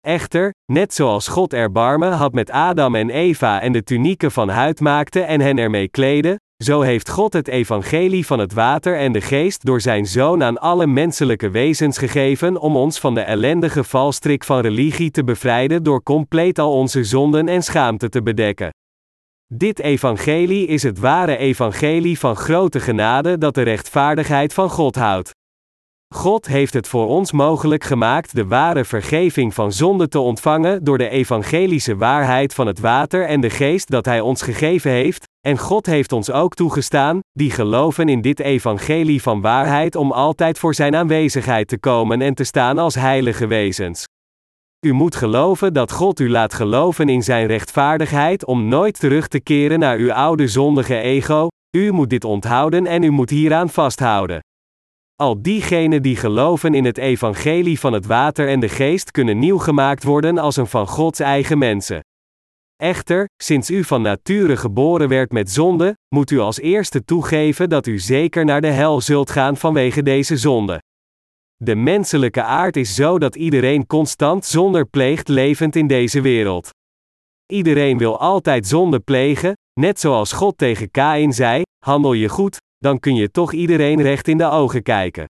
Echter, 0.00 0.50
net 0.72 0.94
zoals 0.94 1.28
God 1.28 1.52
erbarmen 1.52 2.12
had 2.12 2.32
met 2.32 2.50
Adam 2.50 2.94
en 2.94 3.10
Eva 3.10 3.60
en 3.60 3.72
de 3.72 3.82
tunieken 3.82 4.30
van 4.30 4.48
huid 4.48 4.80
maakte 4.80 5.20
en 5.20 5.40
hen 5.40 5.58
ermee 5.58 5.88
kleden, 5.88 6.36
zo 6.64 6.80
heeft 6.80 7.10
God 7.10 7.32
het 7.32 7.48
evangelie 7.48 8.26
van 8.26 8.38
het 8.38 8.52
water 8.52 8.98
en 8.98 9.12
de 9.12 9.20
geest 9.20 9.64
door 9.64 9.80
zijn 9.80 10.06
zoon 10.06 10.42
aan 10.42 10.58
alle 10.58 10.86
menselijke 10.86 11.50
wezens 11.50 11.98
gegeven 11.98 12.60
om 12.60 12.76
ons 12.76 12.98
van 12.98 13.14
de 13.14 13.20
ellendige 13.20 13.84
valstrik 13.84 14.44
van 14.44 14.60
religie 14.60 15.10
te 15.10 15.24
bevrijden 15.24 15.82
door 15.82 16.02
compleet 16.02 16.58
al 16.58 16.72
onze 16.72 17.04
zonden 17.04 17.48
en 17.48 17.62
schaamte 17.62 18.08
te 18.08 18.22
bedekken. 18.22 18.70
Dit 19.46 19.78
evangelie 19.78 20.66
is 20.66 20.82
het 20.82 20.98
ware 20.98 21.36
evangelie 21.36 22.18
van 22.18 22.36
grote 22.36 22.80
genade 22.80 23.38
dat 23.38 23.54
de 23.54 23.62
rechtvaardigheid 23.62 24.54
van 24.54 24.70
God 24.70 24.94
houdt. 24.94 25.30
God 26.14 26.46
heeft 26.46 26.74
het 26.74 26.88
voor 26.88 27.06
ons 27.06 27.32
mogelijk 27.32 27.84
gemaakt 27.84 28.34
de 28.34 28.46
ware 28.46 28.84
vergeving 28.84 29.54
van 29.54 29.72
zonde 29.72 30.08
te 30.08 30.18
ontvangen 30.18 30.84
door 30.84 30.98
de 30.98 31.08
evangelische 31.08 31.96
waarheid 31.96 32.54
van 32.54 32.66
het 32.66 32.80
water 32.80 33.26
en 33.26 33.40
de 33.40 33.50
geest 33.50 33.90
dat 33.90 34.04
Hij 34.04 34.20
ons 34.20 34.42
gegeven 34.42 34.90
heeft, 34.90 35.27
en 35.40 35.58
God 35.58 35.86
heeft 35.86 36.12
ons 36.12 36.30
ook 36.30 36.54
toegestaan, 36.54 37.20
die 37.32 37.50
geloven 37.50 38.08
in 38.08 38.20
dit 38.20 38.40
evangelie 38.40 39.22
van 39.22 39.40
waarheid 39.40 39.96
om 39.96 40.12
altijd 40.12 40.58
voor 40.58 40.74
Zijn 40.74 40.96
aanwezigheid 40.96 41.68
te 41.68 41.78
komen 41.78 42.20
en 42.20 42.34
te 42.34 42.44
staan 42.44 42.78
als 42.78 42.94
heilige 42.94 43.46
wezens. 43.46 44.04
U 44.86 44.92
moet 44.92 45.16
geloven 45.16 45.72
dat 45.72 45.92
God 45.92 46.20
u 46.20 46.30
laat 46.30 46.54
geloven 46.54 47.08
in 47.08 47.22
Zijn 47.22 47.46
rechtvaardigheid 47.46 48.44
om 48.44 48.68
nooit 48.68 49.00
terug 49.00 49.28
te 49.28 49.40
keren 49.40 49.78
naar 49.78 49.98
uw 49.98 50.12
oude 50.12 50.48
zondige 50.48 50.96
ego, 50.96 51.48
u 51.76 51.92
moet 51.92 52.10
dit 52.10 52.24
onthouden 52.24 52.86
en 52.86 53.02
u 53.02 53.10
moet 53.10 53.30
hieraan 53.30 53.68
vasthouden. 53.68 54.40
Al 55.14 55.42
diegenen 55.42 56.02
die 56.02 56.16
geloven 56.16 56.74
in 56.74 56.84
het 56.84 56.98
evangelie 56.98 57.80
van 57.80 57.92
het 57.92 58.06
water 58.06 58.48
en 58.48 58.60
de 58.60 58.68
geest 58.68 59.10
kunnen 59.10 59.38
nieuw 59.38 59.58
gemaakt 59.58 60.04
worden 60.04 60.38
als 60.38 60.56
een 60.56 60.66
van 60.66 60.86
Gods 60.86 61.20
eigen 61.20 61.58
mensen. 61.58 62.00
Echter, 62.82 63.28
sinds 63.42 63.70
u 63.70 63.84
van 63.84 64.02
nature 64.02 64.56
geboren 64.56 65.08
werd 65.08 65.32
met 65.32 65.50
zonde, 65.50 65.96
moet 66.14 66.30
u 66.30 66.38
als 66.38 66.60
eerste 66.60 67.04
toegeven 67.04 67.68
dat 67.68 67.86
u 67.86 67.98
zeker 67.98 68.44
naar 68.44 68.60
de 68.60 68.70
hel 68.70 69.00
zult 69.00 69.30
gaan 69.30 69.56
vanwege 69.56 70.02
deze 70.02 70.36
zonde. 70.36 70.82
De 71.56 71.74
menselijke 71.74 72.42
aard 72.42 72.76
is 72.76 72.94
zo 72.94 73.18
dat 73.18 73.36
iedereen 73.36 73.86
constant 73.86 74.44
zonder 74.44 74.86
pleegt 74.86 75.28
levend 75.28 75.76
in 75.76 75.86
deze 75.86 76.20
wereld. 76.20 76.70
Iedereen 77.52 77.98
wil 77.98 78.18
altijd 78.18 78.66
zonde 78.66 79.00
plegen, 79.00 79.52
net 79.80 80.00
zoals 80.00 80.32
God 80.32 80.58
tegen 80.58 80.90
Kain 80.90 81.32
zei: 81.32 81.62
handel 81.84 82.12
je 82.12 82.28
goed, 82.28 82.56
dan 82.76 82.98
kun 82.98 83.14
je 83.14 83.30
toch 83.30 83.52
iedereen 83.52 84.02
recht 84.02 84.28
in 84.28 84.38
de 84.38 84.50
ogen 84.50 84.82
kijken. 84.82 85.24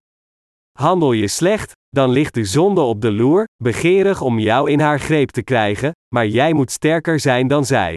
Handel 0.78 1.12
je 1.12 1.28
slecht, 1.28 1.72
dan 1.98 2.10
ligt 2.10 2.34
de 2.34 2.44
zonde 2.44 2.80
op 2.80 3.00
de 3.00 3.12
loer, 3.12 3.44
begeerig 3.62 4.20
om 4.20 4.38
jou 4.38 4.70
in 4.70 4.80
haar 4.80 5.00
greep 5.00 5.30
te 5.30 5.42
krijgen, 5.42 5.92
maar 6.14 6.26
jij 6.26 6.52
moet 6.52 6.70
sterker 6.70 7.20
zijn 7.20 7.48
dan 7.48 7.64
zij. 7.64 7.96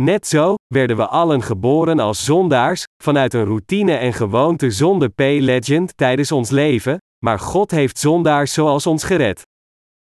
Net 0.00 0.26
zo 0.26 0.54
werden 0.66 0.96
we 0.96 1.06
allen 1.06 1.42
geboren 1.42 1.98
als 1.98 2.24
zondaars, 2.24 2.84
vanuit 3.02 3.34
een 3.34 3.44
routine 3.44 3.94
en 3.94 4.12
gewoonte 4.12 4.70
zonde 4.70 5.08
P-legend 5.08 5.96
tijdens 5.96 6.32
ons 6.32 6.50
leven, 6.50 6.98
maar 7.24 7.38
God 7.38 7.70
heeft 7.70 7.98
zondaars 7.98 8.52
zoals 8.52 8.86
ons 8.86 9.04
gered. 9.04 9.42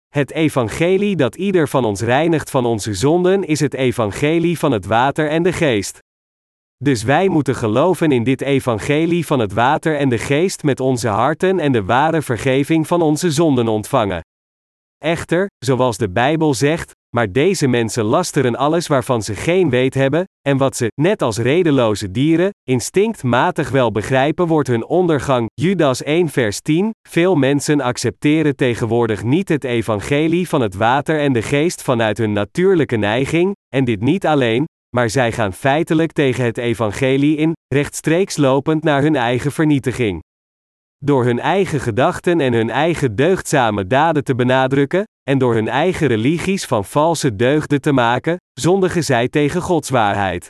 Het 0.08 0.30
evangelie 0.32 1.16
dat 1.16 1.34
ieder 1.34 1.68
van 1.68 1.84
ons 1.84 2.00
reinigt 2.00 2.50
van 2.50 2.66
onze 2.66 2.94
zonden 2.94 3.44
is 3.44 3.60
het 3.60 3.74
evangelie 3.74 4.58
van 4.58 4.72
het 4.72 4.86
water 4.86 5.28
en 5.28 5.42
de 5.42 5.52
geest. 5.52 5.98
Dus 6.84 7.02
wij 7.02 7.28
moeten 7.28 7.54
geloven 7.54 8.12
in 8.12 8.24
dit 8.24 8.40
evangelie 8.40 9.26
van 9.26 9.38
het 9.38 9.52
water 9.52 9.96
en 9.96 10.08
de 10.08 10.18
geest 10.18 10.62
met 10.62 10.80
onze 10.80 11.08
harten 11.08 11.58
en 11.58 11.72
de 11.72 11.84
ware 11.84 12.22
vergeving 12.22 12.86
van 12.86 13.02
onze 13.02 13.30
zonden 13.30 13.68
ontvangen. 13.68 14.20
Echter, 14.98 15.46
zoals 15.58 15.96
de 15.96 16.10
Bijbel 16.10 16.54
zegt, 16.54 16.92
maar 17.16 17.32
deze 17.32 17.66
mensen 17.66 18.04
lasteren 18.04 18.56
alles 18.56 18.86
waarvan 18.86 19.22
ze 19.22 19.34
geen 19.34 19.70
weet 19.70 19.94
hebben, 19.94 20.24
en 20.48 20.56
wat 20.56 20.76
ze, 20.76 20.90
net 21.00 21.22
als 21.22 21.38
redeloze 21.38 22.10
dieren, 22.10 22.50
instinctmatig 22.68 23.70
wel 23.70 23.92
begrijpen 23.92 24.46
wordt 24.46 24.68
hun 24.68 24.86
ondergang. 24.86 25.46
Judas 25.54 26.02
1 26.02 26.28
vers 26.28 26.60
10. 26.60 26.90
Veel 27.08 27.34
mensen 27.34 27.80
accepteren 27.80 28.56
tegenwoordig 28.56 29.22
niet 29.22 29.48
het 29.48 29.64
evangelie 29.64 30.48
van 30.48 30.60
het 30.60 30.74
water 30.74 31.20
en 31.20 31.32
de 31.32 31.42
geest 31.42 31.82
vanuit 31.82 32.18
hun 32.18 32.32
natuurlijke 32.32 32.96
neiging, 32.96 33.54
en 33.68 33.84
dit 33.84 34.00
niet 34.00 34.26
alleen, 34.26 34.64
maar 34.96 35.10
zij 35.10 35.32
gaan 35.32 35.52
feitelijk 35.52 36.12
tegen 36.12 36.44
het 36.44 36.58
evangelie 36.58 37.36
in, 37.36 37.52
rechtstreeks 37.74 38.36
lopend 38.36 38.82
naar 38.82 39.02
hun 39.02 39.16
eigen 39.16 39.52
vernietiging. 39.52 40.22
Door 40.98 41.24
hun 41.24 41.38
eigen 41.38 41.80
gedachten 41.80 42.40
en 42.40 42.52
hun 42.52 42.70
eigen 42.70 43.16
deugdzame 43.16 43.86
daden 43.86 44.24
te 44.24 44.34
benadrukken, 44.34 45.04
en 45.22 45.38
door 45.38 45.54
hun 45.54 45.68
eigen 45.68 46.06
religies 46.06 46.64
van 46.64 46.84
valse 46.84 47.36
deugden 47.36 47.80
te 47.80 47.92
maken, 47.92 48.36
zondigen 48.60 49.04
zij 49.04 49.28
tegen 49.28 49.62
Gods 49.62 49.90
waarheid. 49.90 50.48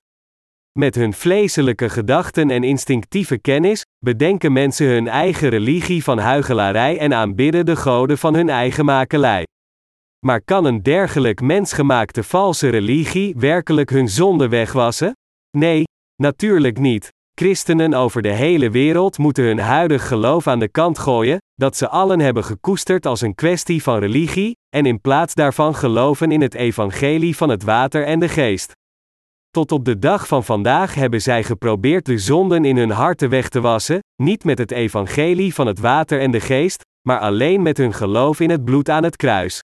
Met 0.78 0.94
hun 0.94 1.12
vleeselijke 1.12 1.88
gedachten 1.88 2.50
en 2.50 2.64
instinctieve 2.64 3.38
kennis, 3.38 3.84
bedenken 4.04 4.52
mensen 4.52 4.86
hun 4.86 5.08
eigen 5.08 5.48
religie 5.48 6.04
van 6.04 6.18
huigelarij 6.18 6.98
en 6.98 7.14
aanbidden 7.14 7.66
de 7.66 7.76
goden 7.76 8.18
van 8.18 8.34
hun 8.34 8.48
eigen 8.48 8.84
makelij. 8.84 9.44
Maar 10.26 10.42
kan 10.42 10.64
een 10.64 10.82
dergelijk 10.82 11.40
mensgemaakte 11.40 12.22
valse 12.22 12.68
religie 12.68 13.34
werkelijk 13.36 13.90
hun 13.90 14.08
zonde 14.08 14.48
wegwassen? 14.48 15.12
Nee, 15.56 15.84
natuurlijk 16.16 16.78
niet. 16.78 17.08
Christenen 17.34 17.94
over 17.94 18.22
de 18.22 18.32
hele 18.32 18.70
wereld 18.70 19.18
moeten 19.18 19.44
hun 19.44 19.58
huidig 19.58 20.08
geloof 20.08 20.46
aan 20.46 20.58
de 20.58 20.68
kant 20.68 20.98
gooien, 20.98 21.38
dat 21.54 21.76
ze 21.76 21.88
allen 21.88 22.20
hebben 22.20 22.44
gekoesterd 22.44 23.06
als 23.06 23.20
een 23.20 23.34
kwestie 23.34 23.82
van 23.82 23.98
religie, 23.98 24.56
en 24.76 24.86
in 24.86 25.00
plaats 25.00 25.34
daarvan 25.34 25.74
geloven 25.74 26.32
in 26.32 26.40
het 26.40 26.54
evangelie 26.54 27.36
van 27.36 27.48
het 27.48 27.62
water 27.62 28.04
en 28.04 28.18
de 28.18 28.28
geest. 28.28 28.72
Tot 29.50 29.72
op 29.72 29.84
de 29.84 29.98
dag 29.98 30.26
van 30.26 30.44
vandaag 30.44 30.94
hebben 30.94 31.22
zij 31.22 31.44
geprobeerd 31.44 32.06
de 32.06 32.18
zonden 32.18 32.64
in 32.64 32.76
hun 32.76 32.90
harten 32.90 33.28
weg 33.28 33.48
te 33.48 33.60
wassen, 33.60 33.98
niet 34.22 34.44
met 34.44 34.58
het 34.58 34.70
evangelie 34.70 35.54
van 35.54 35.66
het 35.66 35.78
water 35.78 36.20
en 36.20 36.30
de 36.30 36.40
geest, 36.40 36.82
maar 37.08 37.18
alleen 37.18 37.62
met 37.62 37.76
hun 37.76 37.92
geloof 37.92 38.40
in 38.40 38.50
het 38.50 38.64
bloed 38.64 38.88
aan 38.88 39.04
het 39.04 39.16
kruis. 39.16 39.60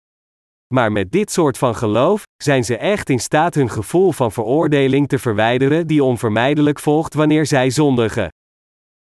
Maar 0.72 0.92
met 0.92 1.12
dit 1.12 1.32
soort 1.32 1.58
van 1.58 1.76
geloof 1.76 2.24
zijn 2.44 2.64
ze 2.64 2.78
echt 2.78 3.10
in 3.10 3.20
staat 3.20 3.54
hun 3.54 3.70
gevoel 3.70 4.12
van 4.12 4.32
veroordeling 4.32 5.08
te 5.08 5.20
verwijderen 5.20 5.88
die 5.88 6.04
onvermijdelijk 6.04 6.80
volgt 6.80 7.14
wanneer 7.14 7.46
zij 7.46 7.70
zondigen. 7.70 8.30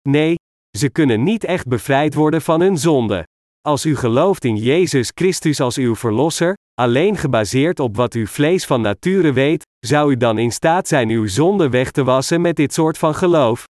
Nee, 0.09 0.35
ze 0.77 0.89
kunnen 0.89 1.23
niet 1.23 1.43
echt 1.43 1.67
bevrijd 1.67 2.13
worden 2.13 2.41
van 2.41 2.61
hun 2.61 2.77
zonde. 2.77 3.23
Als 3.61 3.85
u 3.85 3.95
gelooft 3.95 4.43
in 4.45 4.55
Jezus 4.55 5.11
Christus 5.15 5.59
als 5.59 5.77
uw 5.77 5.95
Verlosser, 5.95 6.53
alleen 6.73 7.17
gebaseerd 7.17 7.79
op 7.79 7.95
wat 7.95 8.13
uw 8.13 8.25
vlees 8.25 8.65
van 8.65 8.81
nature 8.81 9.33
weet, 9.33 9.65
zou 9.85 10.11
u 10.11 10.17
dan 10.17 10.37
in 10.37 10.51
staat 10.51 10.87
zijn 10.87 11.09
uw 11.09 11.27
zonde 11.27 11.69
weg 11.69 11.91
te 11.91 12.03
wassen 12.03 12.41
met 12.41 12.55
dit 12.55 12.73
soort 12.73 12.97
van 12.97 13.15
geloof? 13.15 13.63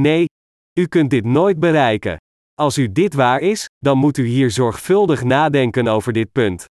Nee, 0.00 0.24
u 0.78 0.86
kunt 0.86 1.10
dit 1.10 1.24
nooit 1.24 1.58
bereiken. 1.58 2.16
Als 2.54 2.78
u 2.78 2.92
dit 2.92 3.14
waar 3.14 3.40
is, 3.40 3.66
dan 3.78 3.98
moet 3.98 4.16
u 4.16 4.26
hier 4.26 4.50
zorgvuldig 4.50 5.24
nadenken 5.24 5.88
over 5.88 6.12
dit 6.12 6.32
punt. 6.32 6.64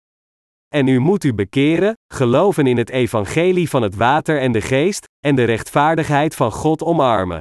En 0.74 0.86
u 0.86 0.98
moet 0.98 1.24
u 1.24 1.34
bekeren, 1.34 1.92
geloven 2.14 2.66
in 2.66 2.76
het 2.76 2.90
evangelie 2.90 3.68
van 3.68 3.82
het 3.82 3.94
water 3.94 4.40
en 4.40 4.52
de 4.52 4.60
geest, 4.60 5.06
en 5.26 5.34
de 5.34 5.44
rechtvaardigheid 5.44 6.34
van 6.34 6.52
God 6.52 6.82
omarmen. 6.82 7.40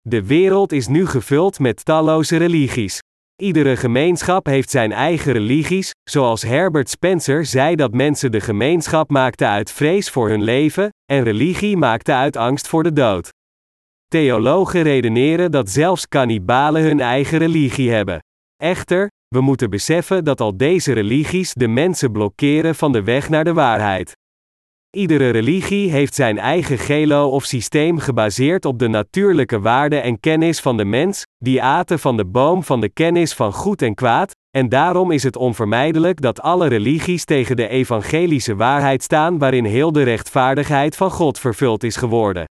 De 0.00 0.26
wereld 0.26 0.72
is 0.72 0.86
nu 0.86 1.06
gevuld 1.06 1.58
met 1.58 1.84
talloze 1.84 2.36
religies. 2.36 2.98
Iedere 3.42 3.76
gemeenschap 3.76 4.46
heeft 4.46 4.70
zijn 4.70 4.92
eigen 4.92 5.32
religies, 5.32 5.90
zoals 6.10 6.42
Herbert 6.42 6.90
Spencer 6.90 7.44
zei 7.46 7.76
dat 7.76 7.92
mensen 7.92 8.32
de 8.32 8.40
gemeenschap 8.40 9.10
maakten 9.10 9.48
uit 9.48 9.70
vrees 9.70 10.10
voor 10.10 10.28
hun 10.28 10.42
leven, 10.42 10.88
en 11.12 11.22
religie 11.22 11.76
maakte 11.76 12.12
uit 12.12 12.36
angst 12.36 12.68
voor 12.68 12.82
de 12.82 12.92
dood. 12.92 13.28
Theologen 14.08 14.82
redeneren 14.82 15.50
dat 15.50 15.70
zelfs 15.70 16.08
kannibalen 16.08 16.82
hun 16.82 17.00
eigen 17.00 17.38
religie 17.38 17.90
hebben. 17.90 18.18
Echter, 18.56 19.10
we 19.32 19.40
moeten 19.40 19.70
beseffen 19.70 20.24
dat 20.24 20.40
al 20.40 20.56
deze 20.56 20.92
religies 20.92 21.52
de 21.54 21.68
mensen 21.68 22.12
blokkeren 22.12 22.74
van 22.74 22.92
de 22.92 23.02
weg 23.02 23.28
naar 23.28 23.44
de 23.44 23.52
waarheid. 23.52 24.16
Iedere 24.96 25.30
religie 25.30 25.90
heeft 25.90 26.14
zijn 26.14 26.38
eigen 26.38 26.78
gelo 26.78 27.28
of 27.28 27.44
systeem 27.44 27.98
gebaseerd 27.98 28.64
op 28.64 28.78
de 28.78 28.88
natuurlijke 28.88 29.60
waarde 29.60 29.96
en 29.96 30.20
kennis 30.20 30.60
van 30.60 30.76
de 30.76 30.84
mens, 30.84 31.26
die 31.38 31.62
aten 31.62 31.98
van 31.98 32.16
de 32.16 32.24
boom 32.24 32.62
van 32.62 32.80
de 32.80 32.88
kennis 32.88 33.34
van 33.34 33.52
goed 33.52 33.82
en 33.82 33.94
kwaad, 33.94 34.32
en 34.50 34.68
daarom 34.68 35.10
is 35.10 35.22
het 35.22 35.36
onvermijdelijk 35.36 36.20
dat 36.20 36.40
alle 36.40 36.66
religies 36.66 37.24
tegen 37.24 37.56
de 37.56 37.68
evangelische 37.68 38.56
waarheid 38.56 39.02
staan 39.02 39.38
waarin 39.38 39.64
heel 39.64 39.92
de 39.92 40.02
rechtvaardigheid 40.02 40.96
van 40.96 41.10
God 41.10 41.38
vervuld 41.38 41.84
is 41.84 41.96
geworden. 41.96 42.44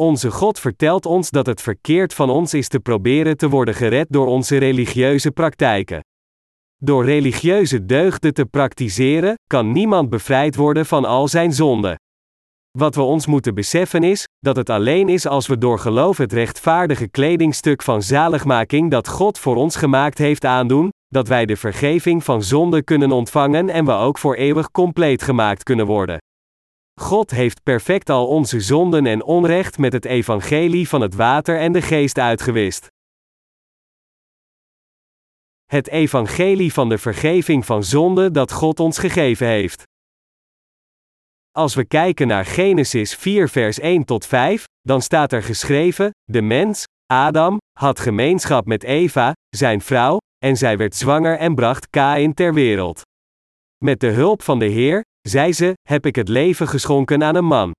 Onze 0.00 0.30
God 0.30 0.60
vertelt 0.60 1.06
ons 1.06 1.30
dat 1.30 1.46
het 1.46 1.60
verkeerd 1.60 2.14
van 2.14 2.30
ons 2.30 2.54
is 2.54 2.68
te 2.68 2.80
proberen 2.80 3.36
te 3.36 3.48
worden 3.48 3.74
gered 3.74 4.06
door 4.10 4.26
onze 4.26 4.56
religieuze 4.56 5.30
praktijken. 5.30 6.00
Door 6.76 7.04
religieuze 7.04 7.84
deugden 7.84 8.34
te 8.34 8.44
praktiseren, 8.44 9.34
kan 9.46 9.72
niemand 9.72 10.10
bevrijd 10.10 10.56
worden 10.56 10.86
van 10.86 11.04
al 11.04 11.28
zijn 11.28 11.52
zonden. 11.52 11.96
Wat 12.78 12.94
we 12.94 13.02
ons 13.02 13.26
moeten 13.26 13.54
beseffen 13.54 14.02
is, 14.02 14.24
dat 14.38 14.56
het 14.56 14.70
alleen 14.70 15.08
is 15.08 15.26
als 15.26 15.46
we 15.46 15.58
door 15.58 15.78
geloof 15.78 16.16
het 16.16 16.32
rechtvaardige 16.32 17.08
kledingstuk 17.08 17.82
van 17.82 18.02
zaligmaking 18.02 18.90
dat 18.90 19.08
God 19.08 19.38
voor 19.38 19.56
ons 19.56 19.76
gemaakt 19.76 20.18
heeft 20.18 20.44
aandoen, 20.44 20.88
dat 21.08 21.28
wij 21.28 21.46
de 21.46 21.56
vergeving 21.56 22.24
van 22.24 22.42
zonde 22.42 22.82
kunnen 22.82 23.12
ontvangen 23.12 23.68
en 23.68 23.84
we 23.84 23.92
ook 23.92 24.18
voor 24.18 24.34
eeuwig 24.34 24.70
compleet 24.70 25.22
gemaakt 25.22 25.62
kunnen 25.62 25.86
worden. 25.86 26.18
God 27.00 27.30
heeft 27.30 27.62
perfect 27.62 28.10
al 28.10 28.26
onze 28.26 28.60
zonden 28.60 29.06
en 29.06 29.24
onrecht 29.24 29.78
met 29.78 29.92
het 29.92 30.04
evangelie 30.04 30.88
van 30.88 31.00
het 31.00 31.14
water 31.14 31.58
en 31.58 31.72
de 31.72 31.82
geest 31.82 32.18
uitgewist. 32.18 32.86
Het 35.64 35.88
evangelie 35.88 36.72
van 36.72 36.88
de 36.88 36.98
vergeving 36.98 37.66
van 37.66 37.84
zonde 37.84 38.30
dat 38.30 38.52
God 38.52 38.80
ons 38.80 38.98
gegeven 38.98 39.46
heeft. 39.46 39.82
Als 41.50 41.74
we 41.74 41.84
kijken 41.84 42.26
naar 42.26 42.44
Genesis 42.44 43.14
4 43.14 43.48
vers 43.48 43.78
1 43.78 44.04
tot 44.04 44.26
5, 44.26 44.64
dan 44.80 45.02
staat 45.02 45.32
er 45.32 45.42
geschreven: 45.42 46.10
De 46.24 46.42
mens, 46.42 46.84
Adam, 47.06 47.58
had 47.78 48.00
gemeenschap 48.00 48.66
met 48.66 48.82
Eva, 48.82 49.32
zijn 49.56 49.80
vrouw, 49.80 50.18
en 50.44 50.56
zij 50.56 50.76
werd 50.76 50.94
zwanger 50.94 51.38
en 51.38 51.54
bracht 51.54 51.90
Kain 51.90 52.34
ter 52.34 52.54
wereld. 52.54 53.02
Met 53.84 54.00
de 54.00 54.10
hulp 54.10 54.42
van 54.42 54.58
de 54.58 54.66
Heer, 54.68 55.02
zei 55.28 55.52
ze, 55.52 55.72
heb 55.88 56.06
ik 56.06 56.16
het 56.16 56.28
leven 56.28 56.68
geschonken 56.68 57.22
aan 57.22 57.34
een 57.34 57.44
man. 57.44 57.72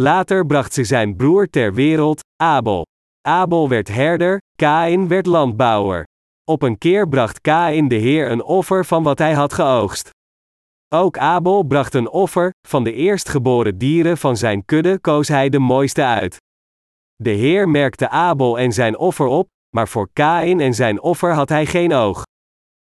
Later 0.00 0.46
bracht 0.46 0.74
ze 0.74 0.84
zijn 0.84 1.16
broer 1.16 1.50
ter 1.50 1.74
wereld, 1.74 2.20
Abel. 2.42 2.86
Abel 3.28 3.68
werd 3.68 3.88
herder, 3.88 4.38
Kain 4.56 5.08
werd 5.08 5.26
landbouwer. 5.26 6.04
Op 6.44 6.62
een 6.62 6.78
keer 6.78 7.08
bracht 7.08 7.40
Kain 7.40 7.88
de 7.88 7.94
Heer 7.94 8.30
een 8.30 8.42
offer 8.42 8.84
van 8.84 9.02
wat 9.02 9.18
hij 9.18 9.32
had 9.32 9.52
geoogst. 9.52 10.10
Ook 10.94 11.18
Abel 11.18 11.62
bracht 11.62 11.94
een 11.94 12.08
offer, 12.08 12.50
van 12.68 12.84
de 12.84 12.92
eerstgeboren 12.92 13.78
dieren 13.78 14.18
van 14.18 14.36
zijn 14.36 14.64
kudde 14.64 14.98
koos 14.98 15.28
hij 15.28 15.48
de 15.48 15.58
mooiste 15.58 16.04
uit. 16.04 16.36
De 17.16 17.30
Heer 17.30 17.68
merkte 17.68 18.08
Abel 18.08 18.58
en 18.58 18.72
zijn 18.72 18.98
offer 18.98 19.26
op, 19.26 19.48
maar 19.76 19.88
voor 19.88 20.10
Kain 20.12 20.60
en 20.60 20.74
zijn 20.74 21.00
offer 21.00 21.34
had 21.34 21.48
hij 21.48 21.66
geen 21.66 21.92
oog. 21.92 22.22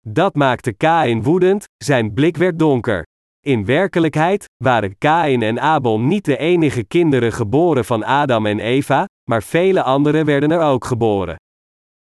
Dat 0.06 0.34
maakte 0.34 0.72
Kain 0.72 1.22
woedend, 1.22 1.64
zijn 1.84 2.14
blik 2.14 2.36
werd 2.36 2.58
donker. 2.58 3.04
In 3.46 3.64
werkelijkheid 3.64 4.44
waren 4.56 4.98
Kain 4.98 5.42
en 5.42 5.60
Abel 5.60 6.00
niet 6.00 6.24
de 6.24 6.36
enige 6.36 6.84
kinderen 6.84 7.32
geboren 7.32 7.84
van 7.84 8.04
Adam 8.04 8.46
en 8.46 8.58
Eva, 8.58 9.04
maar 9.30 9.42
vele 9.42 9.82
anderen 9.82 10.24
werden 10.24 10.50
er 10.50 10.60
ook 10.60 10.84
geboren. 10.84 11.36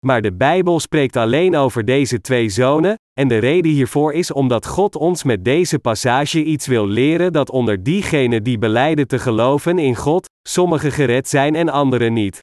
Maar 0.06 0.22
de 0.22 0.34
Bijbel 0.34 0.80
spreekt 0.80 1.16
alleen 1.16 1.56
over 1.56 1.86
deze 1.86 2.22
twee 2.22 2.50
zonen, 2.50 2.96
en 3.20 3.28
de 3.28 3.38
reden 3.38 3.72
hiervoor 3.72 4.14
is 4.14 4.32
omdat 4.32 4.66
God 4.66 4.96
ons 4.96 5.24
met 5.24 5.46
deze 5.46 5.80
passage 5.80 6.44
iets 6.44 6.68
wil 6.68 6.88
leren 6.88 7.34
dat 7.34 7.52
onder 7.52 7.84
diegenen 7.84 8.44
die 8.44 8.58
beleiden 8.58 9.08
te 9.08 9.20
geloven 9.20 9.80
in 9.80 9.96
God, 9.96 10.30
sommigen 10.48 10.92
gered 10.92 11.28
zijn 11.28 11.56
en 11.56 11.70
anderen 11.70 12.14
niet. 12.14 12.40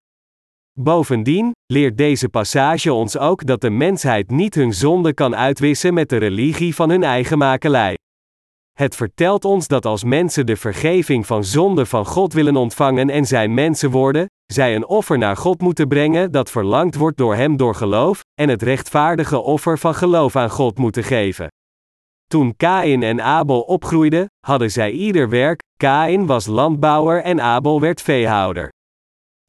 Bovendien 0.78 1.52
leert 1.66 1.97
deze 1.97 2.28
passage 2.28 2.93
ons 2.93 3.19
ook 3.19 3.47
dat 3.47 3.61
de 3.61 3.71
mensheid 3.71 4.31
niet 4.31 4.55
hun 4.55 4.73
zonde 4.73 5.14
kan 5.14 5.37
uitwissen 5.37 5.95
met 5.95 6.09
de 6.09 6.16
religie 6.16 6.75
van 6.75 6.90
hun 6.90 7.02
eigen 7.02 7.38
makelij. 7.38 7.97
Het 8.76 8.97
vertelt 8.97 9.45
ons 9.45 9.68
dat 9.68 9.87
als 9.87 10.04
mensen 10.04 10.47
de 10.47 10.56
vergeving 10.56 11.26
van 11.26 11.45
zonde 11.45 11.87
van 11.87 12.06
God 12.06 12.33
willen 12.33 12.56
ontvangen 12.56 13.11
en 13.11 13.25
zijn 13.26 13.54
mensen 13.54 13.90
worden, 13.90 14.26
zij 14.47 14.75
een 14.75 14.87
offer 14.87 15.18
naar 15.18 15.37
God 15.37 15.61
moeten 15.61 15.88
brengen 15.88 16.33
dat 16.33 16.50
verlangd 16.50 16.95
wordt 16.95 17.16
door 17.16 17.35
Hem 17.35 17.56
door 17.56 17.75
geloof, 17.75 18.21
en 18.35 18.49
het 18.49 18.62
rechtvaardige 18.62 19.38
offer 19.38 19.78
van 19.78 19.95
geloof 19.95 20.37
aan 20.37 20.50
God 20.50 20.78
moeten 20.78 21.04
geven. 21.04 21.49
Toen 22.26 22.56
Kain 22.56 23.02
en 23.02 23.23
Abel 23.23 23.61
opgroeiden, 23.61 24.26
hadden 24.47 24.71
zij 24.71 24.90
ieder 24.90 25.28
werk, 25.28 25.61
Kain 25.76 26.26
was 26.26 26.47
landbouwer 26.47 27.23
en 27.23 27.40
Abel 27.40 27.80
werd 27.80 28.02
veehouder. 28.02 28.68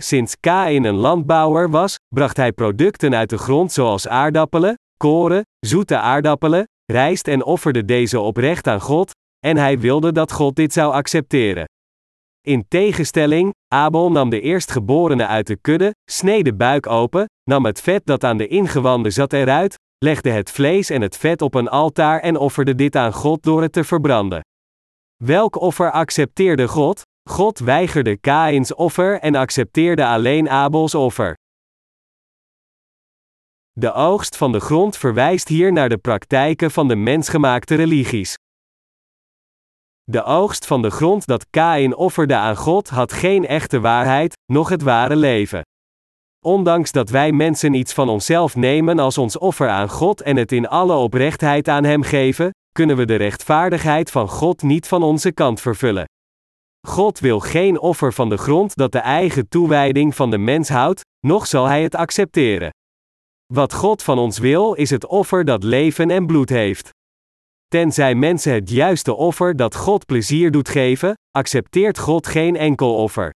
sinds 0.03 0.35
Kain 0.39 0.83
een 0.83 0.95
landbouwer 0.95 1.69
was, 1.69 1.95
bracht 2.15 2.37
hij 2.37 2.51
producten 2.51 3.15
uit 3.15 3.29
de 3.29 3.37
grond 3.37 3.71
zoals 3.71 4.07
aardappelen, 4.07 4.75
koren, 4.97 5.41
zoete 5.59 5.97
aardappelen, 5.97 6.67
rijst 6.91 7.27
en 7.27 7.43
offerde 7.43 7.85
deze 7.85 8.19
oprecht 8.19 8.67
aan 8.67 8.81
God, 8.81 9.11
en 9.45 9.57
hij 9.57 9.79
wilde 9.79 10.11
dat 10.11 10.31
God 10.31 10.55
dit 10.55 10.73
zou 10.73 10.93
accepteren. 10.93 11.65
In 12.47 12.65
tegenstelling, 12.67 13.53
Abel 13.67 14.11
nam 14.11 14.29
de 14.29 14.41
eerstgeborene 14.41 15.27
uit 15.27 15.47
de 15.47 15.57
kudde, 15.57 15.95
sneed 16.09 16.45
de 16.45 16.53
buik 16.53 16.87
open, 16.87 17.25
nam 17.43 17.65
het 17.65 17.81
vet 17.81 18.05
dat 18.05 18.23
aan 18.23 18.37
de 18.37 18.47
ingewanden 18.47 19.13
zat 19.13 19.33
eruit, 19.33 19.75
legde 19.97 20.29
het 20.29 20.51
vlees 20.51 20.89
en 20.89 21.01
het 21.01 21.17
vet 21.17 21.41
op 21.41 21.53
een 21.53 21.69
altaar 21.69 22.19
en 22.19 22.37
offerde 22.37 22.75
dit 22.75 22.95
aan 22.95 23.13
God 23.13 23.43
door 23.43 23.61
het 23.61 23.71
te 23.71 23.83
verbranden. 23.83 24.41
Welk 25.23 25.55
offer 25.55 25.91
accepteerde 25.91 26.67
God? 26.67 27.01
God 27.29 27.59
weigerde 27.59 28.17
Kains 28.17 28.73
offer 28.73 29.19
en 29.19 29.35
accepteerde 29.35 30.05
alleen 30.05 30.49
Abels 30.49 30.95
offer. 30.95 31.35
De 33.79 33.93
oogst 33.93 34.37
van 34.37 34.51
de 34.51 34.59
grond 34.59 34.97
verwijst 34.97 35.47
hier 35.47 35.71
naar 35.71 35.89
de 35.89 35.97
praktijken 35.97 36.71
van 36.71 36.87
de 36.87 36.95
mensgemaakte 36.95 37.75
religies. 37.75 38.35
De 40.03 40.23
oogst 40.23 40.65
van 40.65 40.81
de 40.81 40.89
grond 40.89 41.25
dat 41.25 41.49
Kain 41.49 41.95
offerde 41.95 42.35
aan 42.35 42.55
God 42.55 42.89
had 42.89 43.13
geen 43.13 43.47
echte 43.47 43.79
waarheid, 43.79 44.37
noch 44.51 44.69
het 44.69 44.81
ware 44.81 45.15
leven. 45.15 45.61
Ondanks 46.45 46.91
dat 46.91 47.09
wij 47.09 47.31
mensen 47.31 47.73
iets 47.73 47.93
van 47.93 48.09
onszelf 48.09 48.55
nemen 48.55 48.99
als 48.99 49.17
ons 49.17 49.37
offer 49.37 49.69
aan 49.69 49.89
God 49.89 50.21
en 50.21 50.37
het 50.37 50.51
in 50.51 50.67
alle 50.67 50.93
oprechtheid 50.95 51.67
aan 51.67 51.83
Hem 51.83 52.03
geven, 52.03 52.49
kunnen 52.71 52.97
we 52.97 53.05
de 53.05 53.15
rechtvaardigheid 53.15 54.11
van 54.11 54.29
God 54.29 54.61
niet 54.61 54.87
van 54.87 55.03
onze 55.03 55.31
kant 55.31 55.61
vervullen. 55.61 56.05
God 56.87 57.19
wil 57.19 57.39
geen 57.39 57.79
offer 57.79 58.13
van 58.13 58.29
de 58.29 58.37
grond 58.37 58.75
dat 58.75 58.91
de 58.91 58.99
eigen 58.99 59.49
toewijding 59.49 60.15
van 60.15 60.31
de 60.31 60.37
mens 60.37 60.69
houdt, 60.69 61.01
noch 61.27 61.47
zal 61.47 61.65
Hij 61.65 61.83
het 61.83 61.95
accepteren. 61.95 62.69
Wat 63.53 63.73
God 63.73 64.03
van 64.03 64.19
ons 64.19 64.37
wil 64.37 64.73
is 64.73 64.89
het 64.89 65.05
offer 65.05 65.45
dat 65.45 65.63
leven 65.63 66.09
en 66.09 66.25
bloed 66.25 66.49
heeft. 66.49 66.89
Tenzij 67.67 68.15
mensen 68.15 68.53
het 68.53 68.69
juiste 68.69 69.13
offer 69.13 69.55
dat 69.55 69.75
God 69.75 70.05
plezier 70.05 70.51
doet 70.51 70.69
geven, 70.69 71.13
accepteert 71.31 71.99
God 71.99 72.27
geen 72.27 72.55
enkel 72.55 72.95
offer. 72.95 73.33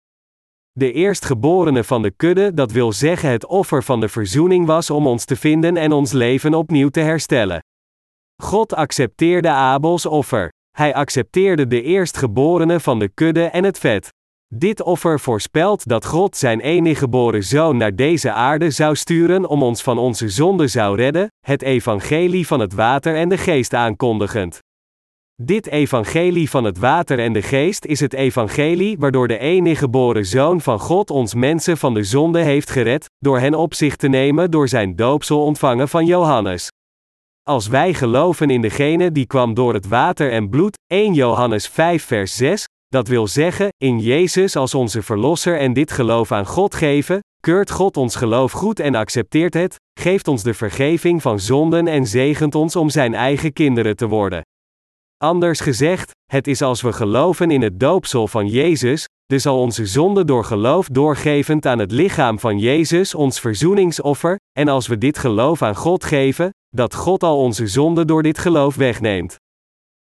De 0.72 0.92
eerstgeborene 0.92 1.84
van 1.84 2.02
de 2.02 2.10
kudde, 2.10 2.54
dat 2.54 2.72
wil 2.72 2.92
zeggen 2.92 3.30
het 3.30 3.46
offer 3.46 3.82
van 3.82 4.00
de 4.00 4.08
verzoening 4.08 4.66
was 4.66 4.90
om 4.90 5.06
ons 5.06 5.24
te 5.24 5.36
vinden 5.36 5.76
en 5.76 5.92
ons 5.92 6.12
leven 6.12 6.54
opnieuw 6.54 6.88
te 6.88 7.00
herstellen. 7.00 7.60
God 8.42 8.74
accepteerde 8.74 9.48
Abels 9.48 10.06
offer. 10.06 10.48
Hij 10.76 10.94
accepteerde 10.94 11.66
de 11.66 11.82
eerstgeborene 11.82 12.80
van 12.80 12.98
de 12.98 13.08
kudde 13.08 13.44
en 13.44 13.64
het 13.64 13.78
vet. 13.78 14.08
Dit 14.54 14.82
offer 14.82 15.20
voorspelt 15.20 15.88
dat 15.88 16.06
God 16.06 16.36
zijn 16.36 16.60
enige 16.60 16.98
geboren 16.98 17.42
zoon 17.44 17.76
naar 17.76 17.94
deze 17.94 18.32
aarde 18.32 18.70
zou 18.70 18.96
sturen 18.96 19.46
om 19.46 19.62
ons 19.62 19.82
van 19.82 19.98
onze 19.98 20.28
zonde 20.28 20.68
zou 20.68 20.96
redden, 20.96 21.28
het 21.46 21.62
evangelie 21.62 22.46
van 22.46 22.60
het 22.60 22.72
water 22.72 23.16
en 23.16 23.28
de 23.28 23.38
geest 23.38 23.74
aankondigend. 23.74 24.58
Dit 25.42 25.66
evangelie 25.66 26.50
van 26.50 26.64
het 26.64 26.78
water 26.78 27.18
en 27.18 27.32
de 27.32 27.42
geest 27.42 27.84
is 27.84 28.00
het 28.00 28.12
evangelie 28.12 28.98
waardoor 28.98 29.28
de 29.28 29.38
enige 29.38 29.76
geboren 29.76 30.26
zoon 30.26 30.60
van 30.60 30.78
God 30.78 31.10
ons 31.10 31.34
mensen 31.34 31.76
van 31.76 31.94
de 31.94 32.04
zonde 32.04 32.40
heeft 32.40 32.70
gered, 32.70 33.10
door 33.18 33.38
hen 33.38 33.54
op 33.54 33.74
zich 33.74 33.96
te 33.96 34.08
nemen 34.08 34.50
door 34.50 34.68
zijn 34.68 34.96
doopsel 34.96 35.44
ontvangen 35.44 35.88
van 35.88 36.06
Johannes. 36.06 36.68
Als 37.42 37.66
wij 37.66 37.94
geloven 37.94 38.50
in 38.50 38.60
degene 38.60 39.12
die 39.12 39.26
kwam 39.26 39.54
door 39.54 39.74
het 39.74 39.88
water 39.88 40.30
en 40.32 40.48
bloed, 40.48 40.78
1 40.86 41.14
Johannes 41.14 41.68
5 41.68 42.04
vers 42.04 42.36
6, 42.36 42.66
dat 42.90 43.08
wil 43.08 43.26
zeggen, 43.26 43.68
in 43.76 43.98
Jezus 43.98 44.56
als 44.56 44.74
onze 44.74 45.02
Verlosser 45.02 45.58
en 45.58 45.72
dit 45.72 45.92
geloof 45.92 46.32
aan 46.32 46.46
God 46.46 46.74
geven, 46.74 47.20
keurt 47.40 47.70
God 47.70 47.96
ons 47.96 48.16
geloof 48.16 48.52
goed 48.52 48.80
en 48.80 48.94
accepteert 48.94 49.54
het, 49.54 49.76
geeft 50.00 50.28
ons 50.28 50.42
de 50.42 50.54
vergeving 50.54 51.22
van 51.22 51.40
zonden 51.40 51.86
en 51.86 52.06
zegent 52.06 52.54
ons 52.54 52.76
om 52.76 52.90
Zijn 52.90 53.14
eigen 53.14 53.52
kinderen 53.52 53.96
te 53.96 54.06
worden. 54.06 54.42
Anders 55.16 55.60
gezegd, 55.60 56.10
het 56.32 56.46
is 56.46 56.62
als 56.62 56.82
we 56.82 56.92
geloven 56.92 57.50
in 57.50 57.62
het 57.62 57.80
doopsel 57.80 58.28
van 58.28 58.46
Jezus, 58.46 59.06
dus 59.26 59.46
al 59.46 59.60
onze 59.60 59.86
zonde 59.86 60.24
door 60.24 60.44
geloof 60.44 60.86
doorgevend 60.86 61.66
aan 61.66 61.78
het 61.78 61.92
lichaam 61.92 62.38
van 62.38 62.58
Jezus 62.58 63.14
ons 63.14 63.40
verzoeningsoffer, 63.40 64.36
en 64.58 64.68
als 64.68 64.86
we 64.86 64.98
dit 64.98 65.18
geloof 65.18 65.62
aan 65.62 65.76
God 65.76 66.04
geven, 66.04 66.50
dat 66.68 66.94
God 66.94 67.22
al 67.22 67.38
onze 67.38 67.66
zonde 67.66 68.04
door 68.04 68.22
dit 68.22 68.38
geloof 68.38 68.74
wegneemt. 68.74 69.36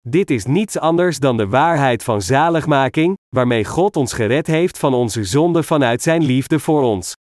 Dit 0.09 0.31
is 0.31 0.45
niets 0.45 0.79
anders 0.79 1.19
dan 1.19 1.37
de 1.37 1.49
waarheid 1.49 2.05
van 2.05 2.23
zaligmaking, 2.23 3.16
waarmee 3.37 3.64
God 3.64 3.97
ons 3.97 4.12
gered 4.12 4.47
heeft 4.47 4.79
van 4.79 4.95
onze 4.95 5.25
zonde 5.25 5.62
vanuit 5.62 6.03
Zijn 6.03 6.25
liefde 6.25 6.59
voor 6.59 6.83
ons. 6.83 7.14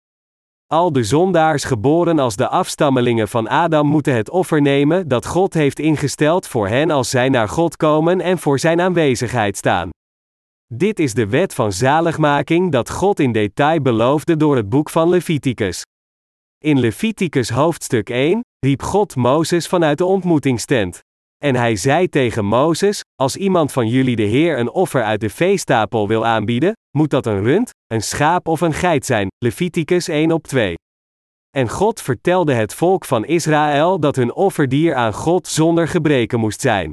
Al 0.66 0.92
de 0.92 1.04
zondaars 1.04 1.64
geboren 1.64 2.18
als 2.18 2.36
de 2.36 2.48
afstammelingen 2.48 3.28
van 3.28 3.48
Adam 3.48 3.86
moeten 3.86 4.14
het 4.14 4.30
offer 4.30 4.60
nemen 4.60 5.08
dat 5.08 5.26
God 5.26 5.54
heeft 5.54 5.78
ingesteld 5.78 6.46
voor 6.46 6.68
hen 6.68 6.90
als 6.90 7.10
zij 7.10 7.28
naar 7.28 7.48
God 7.48 7.76
komen 7.76 8.20
en 8.20 8.38
voor 8.38 8.58
Zijn 8.58 8.80
aanwezigheid 8.80 9.56
staan. 9.56 9.90
Dit 10.74 10.98
is 10.98 11.14
de 11.14 11.26
wet 11.26 11.54
van 11.54 11.72
zaligmaking 11.72 12.72
dat 12.72 12.90
God 12.90 13.20
in 13.20 13.32
detail 13.32 13.80
beloofde 13.80 14.36
door 14.36 14.56
het 14.56 14.68
boek 14.68 14.90
van 14.90 15.08
Leviticus. 15.08 15.82
In 16.58 16.80
Leviticus 16.80 17.50
hoofdstuk 17.50 18.10
1 18.10 18.40
riep 18.58 18.82
God 18.82 19.16
Mozes 19.16 19.66
vanuit 19.66 19.98
de 19.98 20.04
ontmoetingstent. 20.04 21.00
En 21.44 21.56
hij 21.56 21.76
zei 21.76 22.08
tegen 22.08 22.44
Mozes: 22.44 23.00
Als 23.14 23.36
iemand 23.36 23.72
van 23.72 23.88
jullie 23.88 24.16
de 24.16 24.22
Heer 24.22 24.58
een 24.58 24.70
offer 24.70 25.02
uit 25.02 25.20
de 25.20 25.30
veestapel 25.30 26.08
wil 26.08 26.26
aanbieden, 26.26 26.72
moet 26.96 27.10
dat 27.10 27.26
een 27.26 27.42
rund, 27.42 27.70
een 27.86 28.02
schaap 28.02 28.48
of 28.48 28.60
een 28.60 28.72
geit 28.72 29.06
zijn. 29.06 29.28
Leviticus 29.38 30.08
1 30.08 30.32
op 30.32 30.46
2. 30.46 30.74
En 31.56 31.68
God 31.68 32.00
vertelde 32.00 32.52
het 32.54 32.74
volk 32.74 33.04
van 33.04 33.24
Israël 33.24 34.00
dat 34.00 34.16
hun 34.16 34.34
offerdier 34.34 34.94
aan 34.94 35.12
God 35.12 35.46
zonder 35.46 35.88
gebreken 35.88 36.40
moest 36.40 36.60
zijn. 36.60 36.90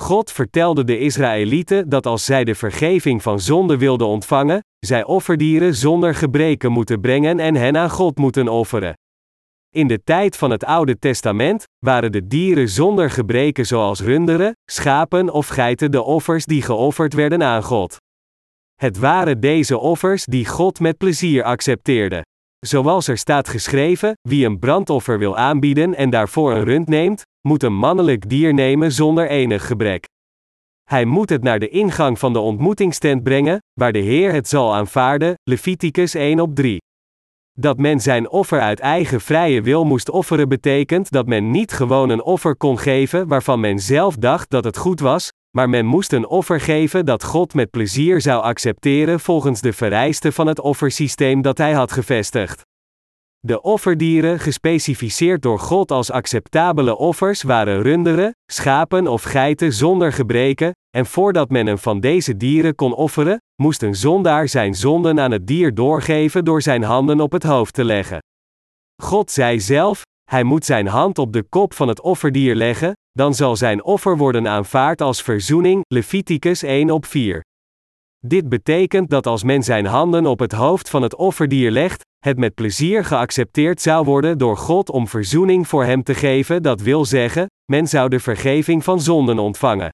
God 0.00 0.32
vertelde 0.32 0.84
de 0.84 0.98
Israëlieten 0.98 1.88
dat 1.88 2.06
als 2.06 2.24
zij 2.24 2.44
de 2.44 2.54
vergeving 2.54 3.22
van 3.22 3.40
zonde 3.40 3.78
wilden 3.78 4.06
ontvangen, 4.06 4.60
zij 4.78 5.04
offerdieren 5.04 5.74
zonder 5.74 6.14
gebreken 6.14 6.72
moeten 6.72 7.00
brengen 7.00 7.38
en 7.38 7.54
hen 7.54 7.76
aan 7.76 7.90
God 7.90 8.18
moeten 8.18 8.48
offeren. 8.48 8.94
In 9.74 9.86
de 9.86 10.02
tijd 10.04 10.36
van 10.36 10.50
het 10.50 10.64
Oude 10.64 10.98
Testament 10.98 11.64
waren 11.78 12.12
de 12.12 12.26
dieren 12.26 12.68
zonder 12.68 13.10
gebreken 13.10 13.66
zoals 13.66 14.00
runderen, 14.00 14.52
schapen 14.70 15.32
of 15.32 15.48
geiten 15.48 15.90
de 15.90 16.02
offers 16.02 16.44
die 16.44 16.62
geofferd 16.62 17.14
werden 17.14 17.42
aan 17.42 17.62
God. 17.62 17.96
Het 18.74 18.98
waren 18.98 19.40
deze 19.40 19.78
offers 19.78 20.24
die 20.24 20.46
God 20.46 20.80
met 20.80 20.96
plezier 20.96 21.42
accepteerde. 21.42 22.22
Zoals 22.66 23.08
er 23.08 23.18
staat 23.18 23.48
geschreven: 23.48 24.12
wie 24.28 24.46
een 24.46 24.58
brandoffer 24.58 25.18
wil 25.18 25.36
aanbieden 25.36 25.94
en 25.94 26.10
daarvoor 26.10 26.52
een 26.54 26.64
rund 26.64 26.88
neemt, 26.88 27.22
moet 27.48 27.62
een 27.62 27.76
mannelijk 27.76 28.28
dier 28.28 28.54
nemen 28.54 28.92
zonder 28.92 29.28
enig 29.28 29.66
gebrek. 29.66 30.04
Hij 30.88 31.04
moet 31.04 31.28
het 31.28 31.42
naar 31.42 31.58
de 31.58 31.68
ingang 31.68 32.18
van 32.18 32.32
de 32.32 32.38
ontmoetingstent 32.38 33.22
brengen, 33.22 33.58
waar 33.80 33.92
de 33.92 33.98
Heer 33.98 34.32
het 34.32 34.48
zal 34.48 34.74
aanvaarden. 34.74 35.34
Leviticus 35.42 36.14
1 36.14 36.40
op 36.40 36.54
3. 36.54 36.78
Dat 37.52 37.78
men 37.78 38.00
zijn 38.00 38.30
offer 38.30 38.60
uit 38.60 38.80
eigen 38.80 39.20
vrije 39.20 39.62
wil 39.62 39.84
moest 39.84 40.10
offeren 40.10 40.48
betekent 40.48 41.10
dat 41.10 41.26
men 41.26 41.50
niet 41.50 41.72
gewoon 41.72 42.08
een 42.08 42.22
offer 42.22 42.56
kon 42.56 42.78
geven 42.78 43.28
waarvan 43.28 43.60
men 43.60 43.78
zelf 43.78 44.16
dacht 44.16 44.50
dat 44.50 44.64
het 44.64 44.76
goed 44.76 45.00
was, 45.00 45.32
maar 45.50 45.68
men 45.68 45.86
moest 45.86 46.12
een 46.12 46.26
offer 46.26 46.60
geven 46.60 47.06
dat 47.06 47.24
God 47.24 47.54
met 47.54 47.70
plezier 47.70 48.20
zou 48.20 48.42
accepteren 48.42 49.20
volgens 49.20 49.60
de 49.60 49.72
vereisten 49.72 50.32
van 50.32 50.46
het 50.46 50.60
offersysteem 50.60 51.42
dat 51.42 51.58
hij 51.58 51.72
had 51.72 51.92
gevestigd. 51.92 52.68
De 53.46 53.62
offerdieren, 53.62 54.38
gespecificeerd 54.38 55.42
door 55.42 55.58
God 55.58 55.90
als 55.90 56.10
acceptabele 56.10 56.96
offers, 56.96 57.42
waren 57.42 57.82
runderen, 57.82 58.36
schapen 58.52 59.06
of 59.06 59.22
geiten 59.22 59.72
zonder 59.72 60.12
gebreken, 60.12 60.72
en 60.96 61.06
voordat 61.06 61.50
men 61.50 61.66
een 61.66 61.78
van 61.78 62.00
deze 62.00 62.36
dieren 62.36 62.74
kon 62.74 62.94
offeren, 62.94 63.40
moest 63.62 63.82
een 63.82 63.94
zondaar 63.94 64.48
zijn 64.48 64.74
zonden 64.74 65.20
aan 65.20 65.30
het 65.30 65.46
dier 65.46 65.74
doorgeven 65.74 66.44
door 66.44 66.62
zijn 66.62 66.82
handen 66.82 67.20
op 67.20 67.32
het 67.32 67.42
hoofd 67.42 67.74
te 67.74 67.84
leggen. 67.84 68.18
God 69.02 69.30
zei 69.30 69.60
zelf: 69.60 70.02
Hij 70.30 70.42
moet 70.42 70.64
zijn 70.64 70.86
hand 70.86 71.18
op 71.18 71.32
de 71.32 71.42
kop 71.42 71.74
van 71.74 71.88
het 71.88 72.00
offerdier 72.00 72.54
leggen, 72.54 72.92
dan 73.12 73.34
zal 73.34 73.56
zijn 73.56 73.84
offer 73.84 74.16
worden 74.16 74.48
aanvaard 74.48 75.00
als 75.00 75.22
verzoening. 75.22 75.84
Leviticus 75.88 76.62
1 76.62 76.90
op 76.90 77.06
4. 77.06 77.44
Dit 78.26 78.48
betekent 78.48 79.10
dat 79.10 79.26
als 79.26 79.42
men 79.42 79.62
zijn 79.62 79.86
handen 79.86 80.26
op 80.26 80.38
het 80.38 80.52
hoofd 80.52 80.90
van 80.90 81.02
het 81.02 81.14
offerdier 81.14 81.70
legt, 81.70 82.08
het 82.20 82.38
met 82.38 82.54
plezier 82.54 83.04
geaccepteerd 83.04 83.80
zou 83.80 84.04
worden 84.04 84.38
door 84.38 84.56
God 84.56 84.90
om 84.90 85.08
verzoening 85.08 85.68
voor 85.68 85.84
hem 85.84 86.02
te 86.02 86.14
geven, 86.14 86.62
dat 86.62 86.80
wil 86.80 87.04
zeggen, 87.04 87.46
men 87.72 87.86
zou 87.88 88.08
de 88.08 88.20
vergeving 88.20 88.84
van 88.84 89.00
zonden 89.00 89.38
ontvangen. 89.38 89.88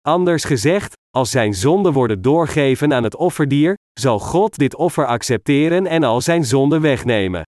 Anders 0.00 0.44
gezegd, 0.44 0.92
als 1.10 1.30
zijn 1.30 1.54
zonden 1.54 1.92
worden 1.92 2.22
doorgeven 2.22 2.94
aan 2.94 3.02
het 3.02 3.16
offerdier, 3.16 3.74
zal 4.00 4.18
God 4.18 4.56
dit 4.56 4.76
offer 4.76 5.06
accepteren 5.06 5.86
en 5.86 6.02
al 6.02 6.20
zijn 6.20 6.44
zonden 6.44 6.80
wegnemen. 6.80 7.42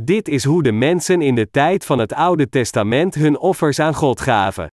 Dit 0.00 0.28
is 0.28 0.44
hoe 0.44 0.62
de 0.62 0.72
mensen 0.72 1.22
in 1.22 1.34
de 1.34 1.50
tijd 1.50 1.84
van 1.84 1.98
het 1.98 2.12
Oude 2.12 2.48
Testament 2.48 3.14
hun 3.14 3.38
offers 3.38 3.78
aan 3.78 3.94
God 3.94 4.20
gaven. 4.20 4.68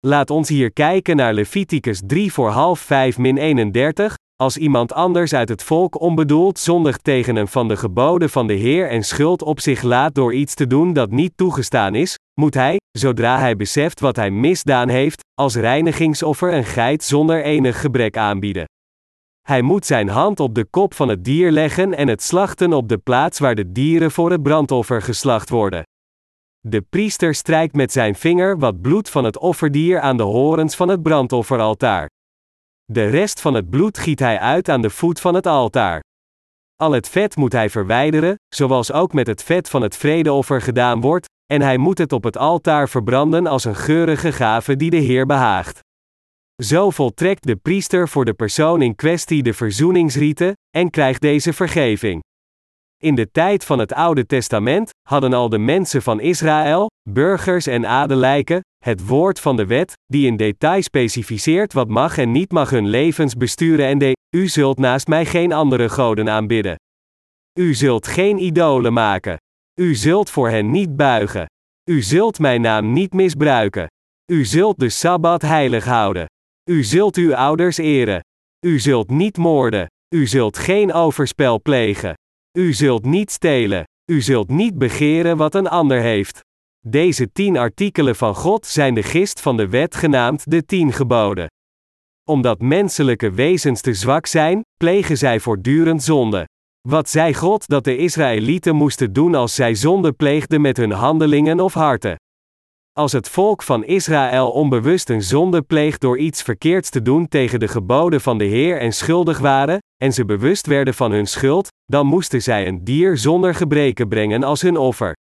Laat 0.00 0.30
ons 0.30 0.48
hier 0.48 0.72
kijken 0.72 1.16
naar 1.16 1.34
Leviticus 1.34 2.02
3 2.06 2.32
voor 2.32 2.50
half 2.50 2.80
5 2.80 3.18
min 3.18 3.36
31. 3.36 4.16
Als 4.44 4.56
iemand 4.56 4.92
anders 4.92 5.34
uit 5.34 5.48
het 5.48 5.62
volk 5.62 6.00
onbedoeld 6.00 6.58
zondigt 6.58 7.04
tegen 7.04 7.36
een 7.36 7.48
van 7.48 7.68
de 7.68 7.76
geboden 7.76 8.30
van 8.30 8.46
de 8.46 8.54
Heer 8.54 8.88
en 8.88 9.02
schuld 9.02 9.42
op 9.42 9.60
zich 9.60 9.82
laat 9.82 10.14
door 10.14 10.34
iets 10.34 10.54
te 10.54 10.66
doen 10.66 10.92
dat 10.92 11.10
niet 11.10 11.32
toegestaan 11.36 11.94
is, 11.94 12.18
moet 12.40 12.54
hij, 12.54 12.76
zodra 12.98 13.38
hij 13.38 13.56
beseft 13.56 14.00
wat 14.00 14.16
hij 14.16 14.30
misdaan 14.30 14.88
heeft, 14.88 15.22
als 15.34 15.54
reinigingsoffer 15.54 16.52
een 16.52 16.64
geit 16.64 17.04
zonder 17.04 17.42
enig 17.42 17.80
gebrek 17.80 18.16
aanbieden. 18.16 18.64
Hij 19.40 19.62
moet 19.62 19.86
zijn 19.86 20.08
hand 20.08 20.40
op 20.40 20.54
de 20.54 20.64
kop 20.64 20.94
van 20.94 21.08
het 21.08 21.24
dier 21.24 21.50
leggen 21.50 21.94
en 21.94 22.08
het 22.08 22.22
slachten 22.22 22.72
op 22.72 22.88
de 22.88 22.98
plaats 22.98 23.38
waar 23.38 23.54
de 23.54 23.72
dieren 23.72 24.10
voor 24.10 24.30
het 24.30 24.42
brandoffer 24.42 25.02
geslacht 25.02 25.50
worden. 25.50 25.82
De 26.60 26.82
priester 26.82 27.34
strijkt 27.34 27.74
met 27.74 27.92
zijn 27.92 28.14
vinger 28.14 28.58
wat 28.58 28.80
bloed 28.80 29.10
van 29.10 29.24
het 29.24 29.38
offerdier 29.38 30.00
aan 30.00 30.16
de 30.16 30.22
horens 30.22 30.76
van 30.76 30.88
het 30.88 31.02
brandofferaltaar. 31.02 32.08
De 32.92 33.06
rest 33.06 33.40
van 33.40 33.54
het 33.54 33.70
bloed 33.70 33.98
giet 33.98 34.18
hij 34.18 34.38
uit 34.38 34.68
aan 34.68 34.82
de 34.82 34.90
voet 34.90 35.20
van 35.20 35.34
het 35.34 35.46
altaar. 35.46 36.02
Al 36.76 36.92
het 36.92 37.08
vet 37.08 37.36
moet 37.36 37.52
hij 37.52 37.70
verwijderen, 37.70 38.34
zoals 38.54 38.92
ook 38.92 39.12
met 39.12 39.26
het 39.26 39.42
vet 39.42 39.68
van 39.68 39.82
het 39.82 39.96
vredeoffer 39.96 40.60
gedaan 40.60 41.00
wordt, 41.00 41.26
en 41.52 41.62
hij 41.62 41.76
moet 41.76 41.98
het 41.98 42.12
op 42.12 42.24
het 42.24 42.36
altaar 42.36 42.88
verbranden 42.88 43.46
als 43.46 43.64
een 43.64 43.76
geurige 43.76 44.32
gave 44.32 44.76
die 44.76 44.90
de 44.90 44.96
Heer 44.96 45.26
behaagt. 45.26 45.78
Zo 46.62 46.90
voltrekt 46.90 47.46
de 47.46 47.56
priester 47.56 48.08
voor 48.08 48.24
de 48.24 48.34
persoon 48.34 48.82
in 48.82 48.94
kwestie 48.94 49.42
de 49.42 49.54
verzoeningsrieten, 49.54 50.52
en 50.76 50.90
krijgt 50.90 51.20
deze 51.20 51.52
vergeving. 51.52 52.22
In 53.02 53.14
de 53.14 53.30
tijd 53.30 53.64
van 53.64 53.78
het 53.78 53.92
Oude 53.92 54.26
Testament 54.26 54.90
hadden 55.08 55.32
al 55.32 55.48
de 55.48 55.58
mensen 55.58 56.02
van 56.02 56.20
Israël, 56.20 56.90
burgers 57.10 57.66
en 57.66 57.86
adellijken, 57.86 58.60
het 58.84 59.06
woord 59.06 59.40
van 59.40 59.56
de 59.56 59.66
wet, 59.66 59.92
die 60.06 60.26
in 60.26 60.36
detail 60.36 60.82
specificeert 60.82 61.72
wat 61.72 61.88
mag 61.88 62.18
en 62.18 62.32
niet 62.32 62.52
mag 62.52 62.70
hun 62.70 62.88
levens 62.88 63.36
besturen 63.36 63.86
en 63.86 63.98
de, 63.98 64.12
u 64.36 64.48
zult 64.48 64.78
naast 64.78 65.06
mij 65.06 65.26
geen 65.26 65.52
andere 65.52 65.88
goden 65.88 66.28
aanbidden. 66.30 66.76
U 67.58 67.74
zult 67.74 68.06
geen 68.06 68.38
idolen 68.38 68.92
maken. 68.92 69.36
U 69.80 69.94
zult 69.94 70.30
voor 70.30 70.48
hen 70.48 70.70
niet 70.70 70.96
buigen. 70.96 71.46
U 71.90 72.02
zult 72.02 72.38
mijn 72.38 72.60
naam 72.60 72.92
niet 72.92 73.12
misbruiken. 73.12 73.86
U 74.32 74.44
zult 74.44 74.78
de 74.78 74.88
Sabbat 74.88 75.42
heilig 75.42 75.84
houden. 75.84 76.26
U 76.70 76.82
zult 76.82 77.16
uw 77.16 77.34
ouders 77.34 77.76
eren. 77.76 78.20
U 78.66 78.78
zult 78.78 79.10
niet 79.10 79.36
moorden. 79.36 79.86
U 80.14 80.26
zult 80.26 80.58
geen 80.58 80.92
overspel 80.92 81.62
plegen. 81.62 82.14
U 82.58 82.72
zult 82.72 83.04
niet 83.04 83.30
stelen. 83.30 83.84
U 84.12 84.20
zult 84.20 84.48
niet 84.48 84.78
begeren 84.78 85.36
wat 85.36 85.54
een 85.54 85.68
ander 85.68 86.00
heeft. 86.00 86.40
Deze 86.86 87.32
tien 87.32 87.56
artikelen 87.56 88.16
van 88.16 88.34
God 88.34 88.66
zijn 88.66 88.94
de 88.94 89.02
gist 89.02 89.40
van 89.40 89.56
de 89.56 89.68
wet 89.68 89.94
genaamd 89.94 90.50
de 90.50 90.64
tien 90.64 90.92
geboden. 90.92 91.46
Omdat 92.28 92.60
menselijke 92.60 93.30
wezens 93.30 93.80
te 93.80 93.94
zwak 93.94 94.26
zijn, 94.26 94.62
plegen 94.76 95.18
zij 95.18 95.40
voortdurend 95.40 96.02
zonde. 96.02 96.48
Wat 96.88 97.08
zei 97.08 97.34
God 97.34 97.66
dat 97.68 97.84
de 97.84 97.96
Israëlieten 97.96 98.74
moesten 98.74 99.12
doen 99.12 99.34
als 99.34 99.54
zij 99.54 99.74
zonde 99.74 100.12
pleegden 100.12 100.60
met 100.60 100.76
hun 100.76 100.90
handelingen 100.90 101.60
of 101.60 101.74
harten? 101.74 102.16
Als 102.92 103.12
het 103.12 103.28
volk 103.28 103.62
van 103.62 103.84
Israël 103.84 104.50
onbewust 104.50 105.10
een 105.10 105.22
zonde 105.22 105.62
pleegt 105.62 106.00
door 106.00 106.18
iets 106.18 106.42
verkeerds 106.42 106.90
te 106.90 107.02
doen 107.02 107.28
tegen 107.28 107.60
de 107.60 107.68
geboden 107.68 108.20
van 108.20 108.38
de 108.38 108.44
Heer 108.44 108.78
en 108.78 108.92
schuldig 108.92 109.38
waren, 109.38 109.78
en 110.02 110.12
ze 110.12 110.24
bewust 110.24 110.66
werden 110.66 110.94
van 110.94 111.12
hun 111.12 111.26
schuld, 111.26 111.68
dan 111.84 112.06
moesten 112.06 112.42
zij 112.42 112.66
een 112.66 112.84
dier 112.84 113.16
zonder 113.18 113.54
gebreken 113.54 114.08
brengen 114.08 114.42
als 114.42 114.62
hun 114.62 114.76
offer. 114.76 115.14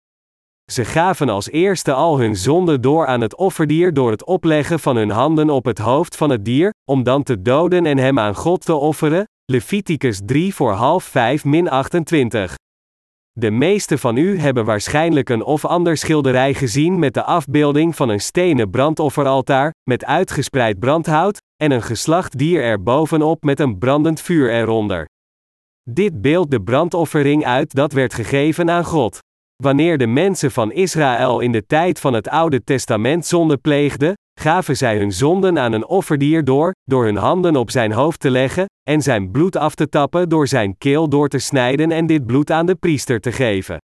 Ze 0.70 0.84
gaven 0.84 1.28
als 1.28 1.50
eerste 1.50 1.92
al 1.92 2.18
hun 2.18 2.36
zonde 2.36 2.80
door 2.80 3.06
aan 3.06 3.20
het 3.20 3.36
offerdier 3.36 3.94
door 3.94 4.10
het 4.10 4.24
opleggen 4.24 4.80
van 4.80 4.96
hun 4.96 5.10
handen 5.10 5.50
op 5.50 5.64
het 5.64 5.78
hoofd 5.78 6.16
van 6.16 6.30
het 6.30 6.44
dier, 6.44 6.72
om 6.90 7.02
dan 7.02 7.22
te 7.22 7.42
doden 7.42 7.86
en 7.86 7.98
hem 7.98 8.18
aan 8.18 8.34
God 8.34 8.64
te 8.64 8.74
offeren. 8.74 9.24
Leviticus 9.44 10.20
3 10.24 10.54
voor 10.54 10.72
half 10.72 11.04
5 11.04 11.44
min 11.44 11.68
28. 11.68 12.54
De 13.32 13.50
meeste 13.50 13.98
van 13.98 14.16
u 14.16 14.38
hebben 14.38 14.64
waarschijnlijk 14.64 15.28
een 15.28 15.44
of 15.44 15.64
ander 15.64 15.96
schilderij 15.96 16.54
gezien 16.54 16.98
met 16.98 17.14
de 17.14 17.24
afbeelding 17.24 17.96
van 17.96 18.08
een 18.08 18.20
stenen 18.20 18.70
brandofferaltaar, 18.70 19.72
met 19.88 20.04
uitgespreid 20.04 20.78
brandhout, 20.78 21.38
en 21.62 21.70
een 21.70 21.82
geslacht 21.82 22.38
dier 22.38 22.62
er 22.62 22.82
bovenop 22.82 23.42
met 23.42 23.60
een 23.60 23.78
brandend 23.78 24.20
vuur 24.20 24.50
eronder. 24.50 25.08
Dit 25.90 26.20
beeldt 26.20 26.50
de 26.50 26.62
brandoffering 26.62 27.44
uit 27.44 27.74
dat 27.74 27.92
werd 27.92 28.14
gegeven 28.14 28.70
aan 28.70 28.84
God. 28.84 29.18
Wanneer 29.60 29.98
de 29.98 30.06
mensen 30.06 30.50
van 30.50 30.72
Israël 30.72 31.40
in 31.40 31.52
de 31.52 31.66
tijd 31.66 32.00
van 32.00 32.12
het 32.12 32.28
Oude 32.28 32.64
Testament 32.64 33.26
zonde 33.26 33.56
pleegden, 33.56 34.14
gaven 34.40 34.76
zij 34.76 34.98
hun 34.98 35.12
zonden 35.12 35.58
aan 35.58 35.72
een 35.72 35.86
offerdier 35.86 36.44
door, 36.44 36.74
door 36.84 37.04
hun 37.04 37.16
handen 37.16 37.56
op 37.56 37.70
zijn 37.70 37.92
hoofd 37.92 38.20
te 38.20 38.30
leggen, 38.30 38.66
en 38.88 39.02
zijn 39.02 39.30
bloed 39.30 39.56
af 39.56 39.74
te 39.74 39.88
tappen 39.88 40.28
door 40.28 40.46
zijn 40.46 40.78
keel 40.78 41.08
door 41.08 41.28
te 41.28 41.38
snijden 41.38 41.90
en 41.90 42.06
dit 42.06 42.26
bloed 42.26 42.50
aan 42.50 42.66
de 42.66 42.74
priester 42.74 43.20
te 43.20 43.32
geven. 43.32 43.78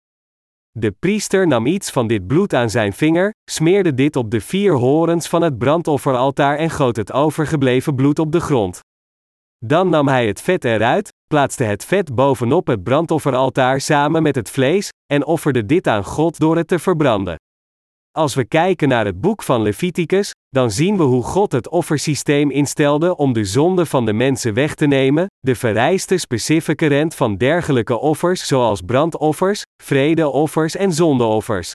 De 0.71 0.91
priester 0.91 1.47
nam 1.47 1.67
iets 1.67 1.91
van 1.91 2.07
dit 2.07 2.27
bloed 2.27 2.55
aan 2.55 2.71
zijn 2.71 2.93
vinger, 2.93 3.31
smeerde 3.51 3.95
dit 3.95 4.17
op 4.17 4.31
de 4.31 4.41
vier 4.41 4.73
horens 4.73 5.29
van 5.29 5.43
het 5.43 5.59
brandofferaltaar 5.59 6.57
en 6.57 6.71
goot 6.71 6.97
het 6.97 7.12
overgebleven 7.12 7.95
bloed 7.95 8.19
op 8.19 8.33
de 8.33 8.41
grond. 8.41 8.81
Dan 9.59 9.89
nam 9.89 10.09
hij 10.09 10.27
het 10.27 10.41
vet 10.41 10.65
eruit, 10.65 11.12
plaatste 11.27 11.65
het 11.65 11.85
vet 11.85 12.15
bovenop 12.15 12.67
het 12.67 12.83
brandofferaltaar 12.83 13.81
samen 13.81 14.23
met 14.23 14.35
het 14.35 14.51
vlees, 14.51 14.89
en 15.12 15.25
offerde 15.25 15.67
dit 15.67 15.87
aan 15.87 16.05
God 16.05 16.39
door 16.39 16.57
het 16.57 16.69
te 16.69 16.79
verbranden. 16.79 17.37
Als 18.17 18.35
we 18.35 18.45
kijken 18.45 18.89
naar 18.89 19.05
het 19.05 19.21
boek 19.21 19.43
van 19.43 19.62
Leviticus, 19.62 20.31
dan 20.49 20.71
zien 20.71 20.97
we 20.97 21.03
hoe 21.03 21.23
God 21.23 21.53
het 21.53 21.69
offersysteem 21.69 22.51
instelde 22.51 23.17
om 23.17 23.33
de 23.33 23.45
zonde 23.45 23.87
van 23.87 24.05
de 24.07 24.12
mensen 24.12 24.55
weg 24.55 24.75
te 24.75 24.87
nemen, 24.87 25.27
de 25.39 25.55
vereiste 25.55 26.19
specifieke 26.19 26.87
rent 26.87 27.15
van 27.15 27.37
dergelijke 27.37 27.99
offers 27.99 28.47
zoals 28.47 28.81
brandoffers, 28.81 29.62
vredeoffers 29.83 30.77
en 30.77 30.93
zondeoffers. 30.93 31.73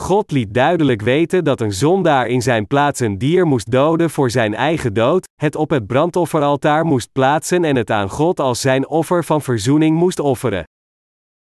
God 0.00 0.30
liet 0.30 0.54
duidelijk 0.54 1.02
weten 1.02 1.44
dat 1.44 1.60
een 1.60 1.72
zondaar 1.72 2.26
in 2.26 2.42
zijn 2.42 2.66
plaats 2.66 3.00
een 3.00 3.18
dier 3.18 3.46
moest 3.46 3.70
doden 3.70 4.10
voor 4.10 4.30
zijn 4.30 4.54
eigen 4.54 4.94
dood, 4.94 5.28
het 5.34 5.56
op 5.56 5.70
het 5.70 5.86
brandofferaltaar 5.86 6.84
moest 6.84 7.12
plaatsen 7.12 7.64
en 7.64 7.76
het 7.76 7.90
aan 7.90 8.10
God 8.10 8.40
als 8.40 8.60
zijn 8.60 8.88
offer 8.88 9.24
van 9.24 9.42
verzoening 9.42 9.96
moest 9.96 10.20
offeren. 10.20 10.64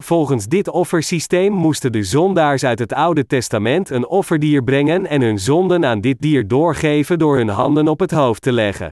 Volgens 0.04 0.48
dit 0.48 0.68
offersysteem 0.68 1.54
moesten 1.54 1.92
de 1.92 2.04
zondaars 2.04 2.64
uit 2.64 2.80
het 2.80 2.94
Oude 2.94 3.26
Testament 3.26 3.90
een 3.90 4.08
offerdier 4.08 4.64
brengen 4.64 5.06
en 5.06 5.22
hun 5.22 5.40
zonden 5.40 5.86
aan 5.86 6.02
dit 6.02 6.22
dier 6.22 6.48
doorgeven 6.48 7.20
door 7.20 7.38
hun 7.38 7.50
handen 7.50 7.88
op 7.88 8.00
het 8.00 8.12
hoofd 8.12 8.42
te 8.42 8.52
leggen. 8.52 8.90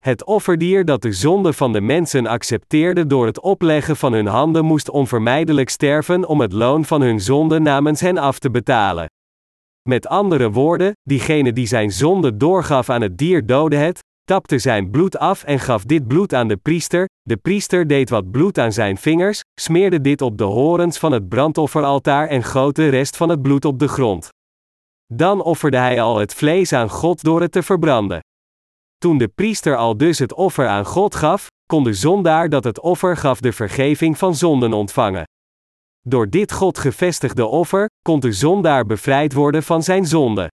Het 0.00 0.24
offerdier 0.24 0.84
dat 0.84 1.02
de 1.02 1.12
zonde 1.12 1.52
van 1.52 1.72
de 1.72 1.80
mensen 1.80 2.26
accepteerde 2.26 3.06
door 3.06 3.26
het 3.26 3.40
opleggen 3.40 3.96
van 3.96 4.12
hun 4.12 4.26
handen 4.26 4.64
moest 4.64 4.90
onvermijdelijk 4.90 5.68
sterven 5.68 6.26
om 6.28 6.40
het 6.40 6.52
loon 6.52 6.84
van 6.84 7.00
hun 7.00 7.20
zonde 7.20 7.58
namens 7.58 8.00
hen 8.00 8.18
af 8.18 8.38
te 8.38 8.50
betalen. 8.50 9.06
Met 9.88 10.06
andere 10.06 10.50
woorden, 10.50 10.92
diegene 11.02 11.52
die 11.52 11.66
zijn 11.66 11.90
zonde 11.90 12.36
doorgaf 12.36 12.90
aan 12.90 13.00
het 13.00 13.18
dier 13.18 13.46
doodde 13.46 13.76
het, 13.76 13.98
tapte 14.24 14.58
zijn 14.58 14.90
bloed 14.90 15.18
af 15.18 15.42
en 15.42 15.58
gaf 15.58 15.84
dit 15.84 16.06
bloed 16.06 16.34
aan 16.34 16.48
de 16.48 16.56
priester. 16.56 17.08
De 17.22 17.36
priester 17.36 17.86
deed 17.86 18.10
wat 18.10 18.30
bloed 18.30 18.58
aan 18.58 18.72
zijn 18.72 18.96
vingers, 18.96 19.40
smeerde 19.60 20.00
dit 20.00 20.22
op 20.22 20.38
de 20.38 20.44
horens 20.44 20.98
van 20.98 21.12
het 21.12 21.28
brandofferaltaar 21.28 22.28
en 22.28 22.42
goot 22.42 22.76
de 22.76 22.88
rest 22.88 23.16
van 23.16 23.28
het 23.28 23.42
bloed 23.42 23.64
op 23.64 23.78
de 23.78 23.88
grond. 23.88 24.28
Dan 25.12 25.42
offerde 25.42 25.76
hij 25.76 26.00
al 26.00 26.18
het 26.18 26.34
vlees 26.34 26.72
aan 26.72 26.90
God 26.90 27.22
door 27.22 27.40
het 27.40 27.52
te 27.52 27.62
verbranden. 27.62 28.20
Toen 29.00 29.18
de 29.18 29.28
priester 29.28 29.76
al 29.76 29.96
dus 29.96 30.18
het 30.18 30.32
offer 30.34 30.68
aan 30.68 30.84
God 30.84 31.14
gaf, 31.14 31.46
kon 31.66 31.84
de 31.84 31.92
zondaar 31.92 32.48
dat 32.48 32.64
het 32.64 32.80
offer 32.80 33.16
gaf 33.16 33.40
de 33.40 33.52
vergeving 33.52 34.18
van 34.18 34.34
zonden 34.34 34.72
ontvangen. 34.72 35.24
Door 36.00 36.28
dit 36.28 36.52
God 36.52 36.78
gevestigde 36.78 37.46
offer, 37.46 37.86
kon 38.02 38.20
de 38.20 38.32
zondaar 38.32 38.86
bevrijd 38.86 39.32
worden 39.32 39.62
van 39.62 39.82
zijn 39.82 40.06
zonde. 40.06 40.50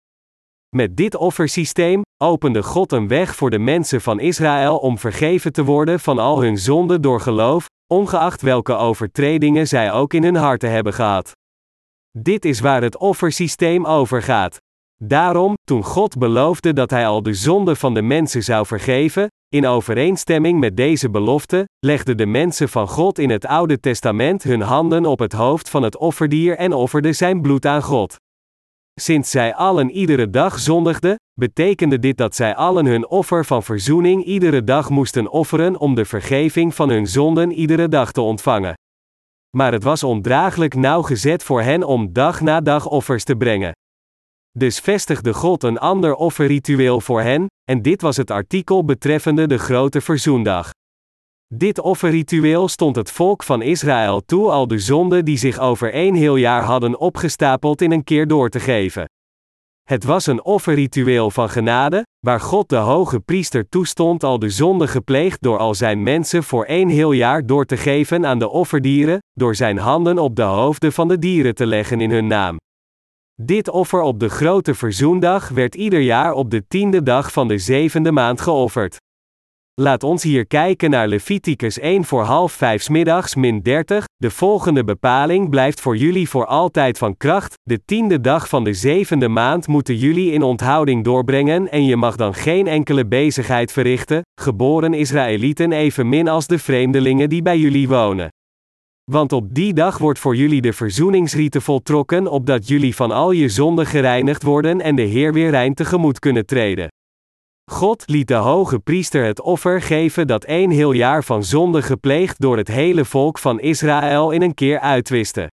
Met 0.77 0.97
dit 0.97 1.17
offersysteem 1.17 2.03
opende 2.23 2.63
God 2.63 2.93
een 2.93 3.09
weg 3.09 3.37
voor 3.37 3.51
de 3.51 3.59
mensen 3.59 4.01
van 4.01 4.21
Israël 4.21 4.79
om 4.79 4.99
vergeven 4.99 5.53
te 5.53 5.65
worden 5.65 6.01
van 6.01 6.19
al 6.19 6.43
hun 6.43 6.59
zonden 6.59 7.03
door 7.03 7.21
geloof, 7.21 7.67
ongeacht 7.93 8.43
welke 8.43 8.75
overtredingen 8.75 9.69
zij 9.69 9.93
ook 9.93 10.15
in 10.15 10.23
hun 10.23 10.37
harten 10.37 10.71
hebben 10.71 10.95
gehad. 10.95 11.33
Dit 12.19 12.45
is 12.45 12.61
waar 12.61 12.83
het 12.83 12.97
offersysteem 12.97 13.87
over 13.87 14.23
gaat. 14.23 14.59
Daarom, 15.05 15.55
toen 15.65 15.85
God 15.85 16.19
beloofde 16.19 16.73
dat 16.73 16.91
Hij 16.91 17.07
al 17.07 17.23
de 17.23 17.35
zonde 17.35 17.77
van 17.77 17.95
de 17.95 18.03
mensen 18.03 18.43
zou 18.43 18.67
vergeven, 18.67 19.29
in 19.49 19.67
overeenstemming 19.67 20.61
met 20.61 20.77
deze 20.77 21.11
belofte, 21.11 21.69
legden 21.79 22.17
de 22.17 22.27
mensen 22.27 22.69
van 22.69 22.89
God 22.89 23.19
in 23.19 23.31
het 23.31 23.47
Oude 23.47 23.81
Testament 23.81 24.43
hun 24.43 24.61
handen 24.61 25.07
op 25.07 25.19
het 25.19 25.33
hoofd 25.33 25.71
van 25.71 25.83
het 25.83 25.97
offerdier 25.97 26.57
en 26.57 26.73
offerden 26.73 27.15
zijn 27.15 27.41
bloed 27.41 27.67
aan 27.67 27.83
God. 27.83 28.17
Sinds 29.01 29.31
zij 29.31 29.55
allen 29.55 29.91
iedere 29.91 30.31
dag 30.31 30.59
zondigden, 30.59 31.17
betekende 31.41 31.99
dit 31.99 32.17
dat 32.17 32.35
zij 32.35 32.55
allen 32.55 32.87
hun 32.87 33.09
offer 33.09 33.45
van 33.45 33.63
verzoening 33.63 34.25
iedere 34.25 34.65
dag 34.65 34.91
moesten 34.91 35.31
offeren 35.31 35.79
om 35.79 35.95
de 35.95 36.05
vergeving 36.05 36.75
van 36.75 36.89
hun 36.89 37.07
zonden 37.07 37.53
iedere 37.53 37.89
dag 37.89 38.13
te 38.13 38.21
ontvangen. 38.21 38.75
Maar 39.57 39.73
het 39.73 39.83
was 39.83 40.03
ondraaglijk 40.03 40.75
nauwgezet 40.75 41.43
voor 41.43 41.63
hen 41.63 41.83
om 41.83 42.13
dag 42.13 42.41
na 42.41 42.61
dag 42.61 42.87
offers 42.87 43.25
te 43.25 43.37
brengen. 43.37 43.73
Dus 44.59 44.79
vestigde 44.79 45.35
God 45.35 45.63
een 45.63 45.79
ander 45.79 46.15
offerritueel 46.15 47.01
voor 47.01 47.23
hen, 47.23 47.47
en 47.71 47.83
dit 47.83 48.03
was 48.03 48.17
het 48.17 48.31
artikel 48.31 48.85
betreffende 48.85 49.47
de 49.47 49.59
grote 49.59 50.01
verzoendag. 50.01 50.71
Dit 51.55 51.79
offerritueel 51.79 52.69
stond 52.69 52.97
het 52.97 53.11
volk 53.11 53.43
van 53.43 53.63
Israël 53.63 54.21
toe 54.21 54.51
al 54.51 54.67
de 54.67 54.79
zonden 54.79 55.25
die 55.25 55.37
zich 55.37 55.59
over 55.59 55.93
één 55.93 56.15
heel 56.15 56.37
jaar 56.37 56.63
hadden 56.63 56.99
opgestapeld 56.99 57.83
in 57.83 57.93
een 57.93 58.05
keer 58.05 58.27
door 58.27 58.49
te 58.49 58.61
geven. 58.61 59.05
Het 59.83 60.05
was 60.05 60.27
een 60.27 60.45
offerritueel 60.45 61.31
van 61.31 61.49
genade, 61.49 62.03
waar 62.27 62.41
God 62.41 62.69
de 62.69 62.77
hoge 62.77 63.21
priester 63.21 63.69
toestond 63.69 64.25
al 64.25 64.39
de 64.39 64.51
zonde 64.51 64.89
gepleegd 64.89 65.43
door 65.43 65.59
al 65.59 65.75
zijn 65.75 66.03
mensen 66.03 66.43
voor 66.43 66.65
één 66.65 66.89
heel 66.89 67.13
jaar 67.13 67.47
door 67.47 67.65
te 67.65 67.77
geven 67.77 68.27
aan 68.27 68.39
de 68.39 68.49
offerdieren, 68.49 69.19
door 69.33 69.55
zijn 69.55 69.79
handen 69.79 70.19
op 70.19 70.37
de 70.37 70.43
hoofden 70.43 70.93
van 70.93 71.09
de 71.09 71.19
dieren 71.19 71.55
te 71.55 71.67
leggen 71.67 72.01
in 72.01 72.11
hun 72.11 72.27
naam. 72.27 72.57
Dit 73.43 73.69
offer 73.69 74.01
op 74.01 74.21
de 74.21 74.29
grote 74.29 74.75
verzoendag 74.75 75.49
werd 75.49 75.75
ieder 75.75 76.01
jaar 76.01 76.33
op 76.33 76.51
de 76.51 76.67
tiende 76.69 77.03
dag 77.03 77.33
van 77.33 77.49
de 77.49 77.59
zevende 77.59 78.13
maand 78.13 78.41
geofferd. 78.41 78.97
Laat 79.81 80.03
ons 80.03 80.23
hier 80.23 80.47
kijken 80.47 80.91
naar 80.91 81.09
Leviticus 81.09 81.79
1 81.79 82.05
voor 82.05 82.23
half 82.23 82.53
vijf 82.53 82.89
middags 82.89 83.35
min 83.35 83.63
30. 83.63 84.05
De 84.17 84.31
volgende 84.31 84.85
bepaling 84.85 85.51
blijft 85.51 85.81
voor 85.81 85.97
jullie 85.97 86.29
voor 86.29 86.47
altijd 86.47 86.99
van 86.99 87.17
kracht. 87.17 87.55
De 87.63 87.85
tiende 87.85 88.21
dag 88.21 88.49
van 88.49 88.65
de 88.65 88.73
zevende 88.73 89.29
maand 89.29 89.67
moeten 89.67 89.97
jullie 89.97 90.33
in 90.33 90.43
onthouding 90.43 91.05
doorbrengen 91.05 91.71
en 91.71 91.85
je 91.85 91.97
mag 91.97 92.17
dan 92.17 92.35
geen 92.35 92.67
enkele 92.67 93.07
bezigheid 93.07 93.73
verrichten, 93.73 94.23
geboren 94.41 94.95
Israëlieten 94.95 95.73
evenmin 95.73 96.29
als 96.29 96.47
de 96.47 96.59
vreemdelingen 96.59 97.29
die 97.29 97.43
bij 97.43 97.59
jullie 97.59 97.89
wonen. 97.89 98.29
Want 99.13 99.33
op 99.33 99.55
die 99.55 99.75
dag 99.75 99.99
wordt 99.99 100.19
voor 100.19 100.37
jullie 100.37 100.61
de 100.61 100.73
verzoeningsrieten 100.73 101.63
voltrokken, 101.63 102.27
opdat 102.27 102.69
jullie 102.69 102.95
van 102.95 103.11
al 103.11 103.31
je 103.31 103.49
zonden 103.49 103.87
gereinigd 103.87 104.43
worden 104.43 104.81
en 104.81 104.97
de 104.97 105.03
Heer 105.03 105.33
weer 105.33 105.51
rein 105.51 105.75
tegemoet 105.75 106.19
kunnen 106.19 106.47
treden. 106.47 106.89
God 107.71 108.03
liet 108.07 108.29
de 108.29 108.35
hoge 108.35 108.79
priester 108.79 109.25
het 109.25 109.41
offer 109.41 109.83
geven 109.83 110.27
dat 110.27 110.45
één 110.45 110.71
heel 110.71 110.93
jaar 110.93 111.25
van 111.25 111.45
zonde 111.45 111.83
gepleegd 111.83 112.41
door 112.41 112.57
het 112.57 112.69
hele 112.69 113.05
volk 113.05 113.39
van 113.39 113.61
Israël 113.61 114.31
in 114.31 114.43
een 114.43 114.55
keer 114.55 114.81
uitwiste. 114.81 115.51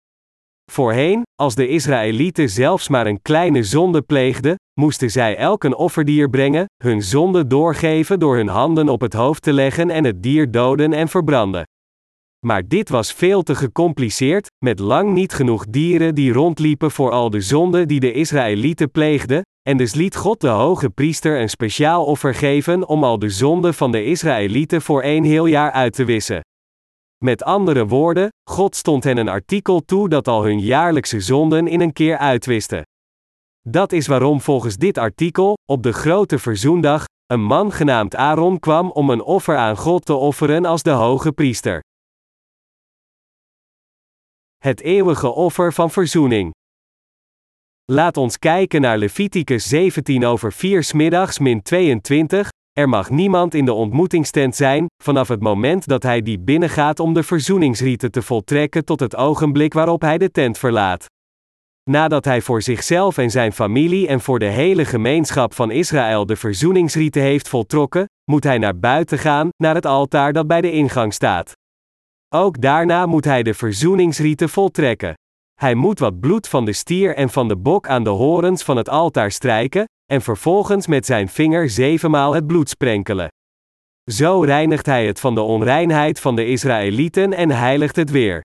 Voorheen, 0.71 1.21
als 1.41 1.55
de 1.55 1.67
Israëlieten 1.67 2.49
zelfs 2.49 2.87
maar 2.87 3.07
een 3.07 3.21
kleine 3.21 3.63
zonde 3.63 4.01
pleegden, 4.01 4.55
moesten 4.79 5.11
zij 5.11 5.37
elk 5.37 5.63
een 5.63 5.75
offerdier 5.75 6.29
brengen, 6.29 6.65
hun 6.83 7.01
zonde 7.01 7.47
doorgeven 7.47 8.19
door 8.19 8.35
hun 8.35 8.47
handen 8.47 8.89
op 8.89 9.01
het 9.01 9.13
hoofd 9.13 9.41
te 9.41 9.53
leggen 9.53 9.89
en 9.89 10.03
het 10.03 10.23
dier 10.23 10.51
doden 10.51 10.93
en 10.93 11.07
verbranden. 11.07 11.63
Maar 12.45 12.67
dit 12.67 12.89
was 12.89 13.13
veel 13.13 13.43
te 13.43 13.55
gecompliceerd, 13.55 14.47
met 14.65 14.79
lang 14.79 15.13
niet 15.13 15.33
genoeg 15.33 15.65
dieren 15.69 16.15
die 16.15 16.33
rondliepen 16.33 16.91
voor 16.91 17.11
al 17.11 17.29
de 17.29 17.41
zonden 17.41 17.87
die 17.87 17.99
de 17.99 18.11
Israëlieten 18.11 18.91
pleegden, 18.91 19.41
en 19.61 19.77
dus 19.77 19.93
liet 19.93 20.15
God 20.15 20.41
de 20.41 20.47
hoge 20.47 20.89
priester 20.89 21.39
een 21.41 21.49
speciaal 21.49 22.05
offer 22.05 22.35
geven 22.35 22.87
om 22.87 23.03
al 23.03 23.19
de 23.19 23.29
zonden 23.29 23.73
van 23.73 23.91
de 23.91 24.03
Israëlieten 24.03 24.81
voor 24.81 25.01
één 25.01 25.23
heel 25.23 25.45
jaar 25.45 25.71
uit 25.71 25.93
te 25.93 26.05
wissen. 26.05 26.41
Met 27.23 27.43
andere 27.43 27.87
woorden, 27.87 28.29
God 28.49 28.75
stond 28.75 29.03
hen 29.03 29.17
een 29.17 29.29
artikel 29.29 29.85
toe 29.85 30.09
dat 30.09 30.27
al 30.27 30.43
hun 30.43 30.59
jaarlijkse 30.59 31.19
zonden 31.19 31.67
in 31.67 31.81
een 31.81 31.93
keer 31.93 32.17
uitwiste. 32.17 32.85
Dat 33.69 33.91
is 33.91 34.07
waarom 34.07 34.41
volgens 34.41 34.77
dit 34.77 34.97
artikel, 34.97 35.57
op 35.65 35.83
de 35.83 35.93
grote 35.93 36.39
verzoendag, 36.39 37.05
een 37.25 37.43
man 37.43 37.71
genaamd 37.71 38.15
Aaron 38.15 38.59
kwam 38.59 38.91
om 38.91 39.09
een 39.09 39.21
offer 39.21 39.57
aan 39.57 39.77
God 39.77 40.05
te 40.05 40.13
offeren 40.13 40.65
als 40.65 40.83
de 40.83 40.89
hoge 40.89 41.31
priester. 41.31 41.81
Het 44.57 44.81
eeuwige 44.81 45.29
offer 45.29 45.73
van 45.73 45.91
verzoening. 45.91 46.53
Laat 47.85 48.17
ons 48.17 48.39
kijken 48.39 48.81
naar 48.81 48.97
Leviticus 48.97 49.67
17 49.67 50.25
over 50.25 50.53
4 50.53 50.83
smiddags 50.83 51.39
min 51.39 51.61
22. 51.61 52.49
Er 52.71 52.89
mag 52.89 53.09
niemand 53.09 53.53
in 53.53 53.65
de 53.65 53.73
ontmoetingstent 53.73 54.55
zijn, 54.55 54.85
vanaf 55.03 55.27
het 55.27 55.41
moment 55.41 55.87
dat 55.87 56.03
hij 56.03 56.21
die 56.21 56.39
binnengaat 56.39 56.99
om 56.99 57.13
de 57.13 57.23
verzoeningsrieten 57.23 58.11
te 58.11 58.21
voltrekken 58.21 58.85
tot 58.85 58.99
het 58.99 59.15
ogenblik 59.15 59.73
waarop 59.73 60.01
hij 60.01 60.17
de 60.17 60.31
tent 60.31 60.57
verlaat. 60.57 61.05
Nadat 61.89 62.25
hij 62.25 62.41
voor 62.41 62.61
zichzelf 62.61 63.17
en 63.17 63.31
zijn 63.31 63.53
familie 63.53 64.07
en 64.07 64.21
voor 64.21 64.39
de 64.39 64.45
hele 64.45 64.85
gemeenschap 64.85 65.53
van 65.53 65.71
Israël 65.71 66.25
de 66.25 66.35
verzoeningsrieten 66.35 67.21
heeft 67.21 67.49
voltrokken, 67.49 68.05
moet 68.31 68.43
hij 68.43 68.57
naar 68.57 68.79
buiten 68.79 69.17
gaan, 69.17 69.49
naar 69.57 69.75
het 69.75 69.85
altaar 69.85 70.33
dat 70.33 70.47
bij 70.47 70.61
de 70.61 70.71
ingang 70.71 71.13
staat. 71.13 71.56
Ook 72.35 72.61
daarna 72.61 73.05
moet 73.05 73.25
hij 73.25 73.43
de 73.43 73.53
verzoeningsrieten 73.53 74.49
voltrekken. 74.49 75.13
Hij 75.53 75.75
moet 75.75 75.99
wat 75.99 76.19
bloed 76.19 76.47
van 76.47 76.65
de 76.65 76.73
stier 76.73 77.15
en 77.15 77.29
van 77.29 77.47
de 77.47 77.57
bok 77.57 77.87
aan 77.87 78.03
de 78.03 78.09
horens 78.09 78.63
van 78.63 78.77
het 78.77 78.89
altaar 78.89 79.31
strijken, 79.31 79.85
en 80.05 80.21
vervolgens 80.21 80.87
met 80.87 81.05
zijn 81.05 81.29
vinger 81.29 81.69
zevenmaal 81.69 82.33
het 82.33 82.47
bloed 82.47 82.69
sprenkelen. 82.69 83.27
Zo 84.11 84.41
reinigt 84.41 84.85
hij 84.85 85.07
het 85.07 85.19
van 85.19 85.35
de 85.35 85.41
onreinheid 85.41 86.19
van 86.19 86.35
de 86.35 86.45
Israëlieten 86.45 87.33
en 87.33 87.51
heiligt 87.51 87.95
het 87.95 88.11
weer. 88.11 88.41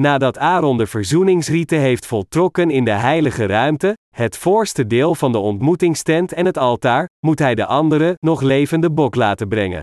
Nadat 0.00 0.38
Aaron 0.38 0.76
de 0.76 0.86
verzoeningsrieten 0.86 1.78
heeft 1.78 2.06
voltrokken 2.06 2.70
in 2.70 2.84
de 2.84 2.90
heilige 2.90 3.46
ruimte, 3.46 3.96
het 4.16 4.36
voorste 4.36 4.86
deel 4.86 5.14
van 5.14 5.32
de 5.32 5.38
ontmoetingstent 5.38 6.32
en 6.32 6.46
het 6.46 6.58
altaar, 6.58 7.08
moet 7.26 7.38
hij 7.38 7.54
de 7.54 7.66
andere, 7.66 8.14
nog 8.20 8.40
levende 8.40 8.90
bok 8.90 9.14
laten 9.14 9.48
brengen. 9.48 9.82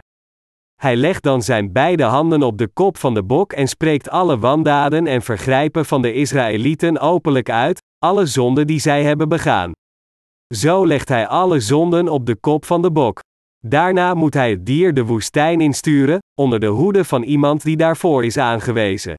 Hij 0.82 0.96
legt 0.96 1.24
dan 1.24 1.42
zijn 1.42 1.72
beide 1.72 2.04
handen 2.04 2.44
op 2.44 2.58
de 2.58 2.68
kop 2.68 2.98
van 2.98 3.14
de 3.14 3.24
bok 3.24 3.54
en 3.54 3.68
spreekt 3.68 4.10
alle 4.10 4.38
wandaden 4.38 5.08
en 5.08 5.22
vergrijpen 5.22 5.86
van 5.86 6.02
de 6.02 6.14
Israëlieten 6.14 7.00
openlijk 7.00 7.50
uit, 7.50 7.82
alle 7.98 8.26
zonden 8.26 8.68
die 8.68 8.80
zij 8.80 9.04
hebben 9.04 9.30
begaan. 9.30 9.72
Zo 10.56 10.86
legt 10.86 11.10
hij 11.10 11.28
alle 11.28 11.60
zonden 11.60 12.08
op 12.08 12.26
de 12.26 12.36
kop 12.36 12.66
van 12.66 12.82
de 12.82 12.92
bok. 12.92 13.20
Daarna 13.66 14.14
moet 14.14 14.34
hij 14.34 14.50
het 14.50 14.66
dier 14.66 14.94
de 14.94 15.06
woestijn 15.06 15.62
insturen, 15.62 16.20
onder 16.40 16.60
de 16.60 16.68
hoede 16.68 17.04
van 17.06 17.24
iemand 17.24 17.64
die 17.64 17.78
daarvoor 17.78 18.26
is 18.26 18.38
aangewezen. 18.38 19.16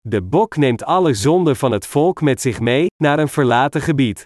De 0.00 0.22
bok 0.22 0.56
neemt 0.56 0.84
alle 0.84 1.14
zonden 1.14 1.56
van 1.56 1.72
het 1.72 1.86
volk 1.86 2.20
met 2.20 2.40
zich 2.40 2.60
mee, 2.60 2.86
naar 3.02 3.18
een 3.18 3.28
verlaten 3.28 3.80
gebied. 3.80 4.22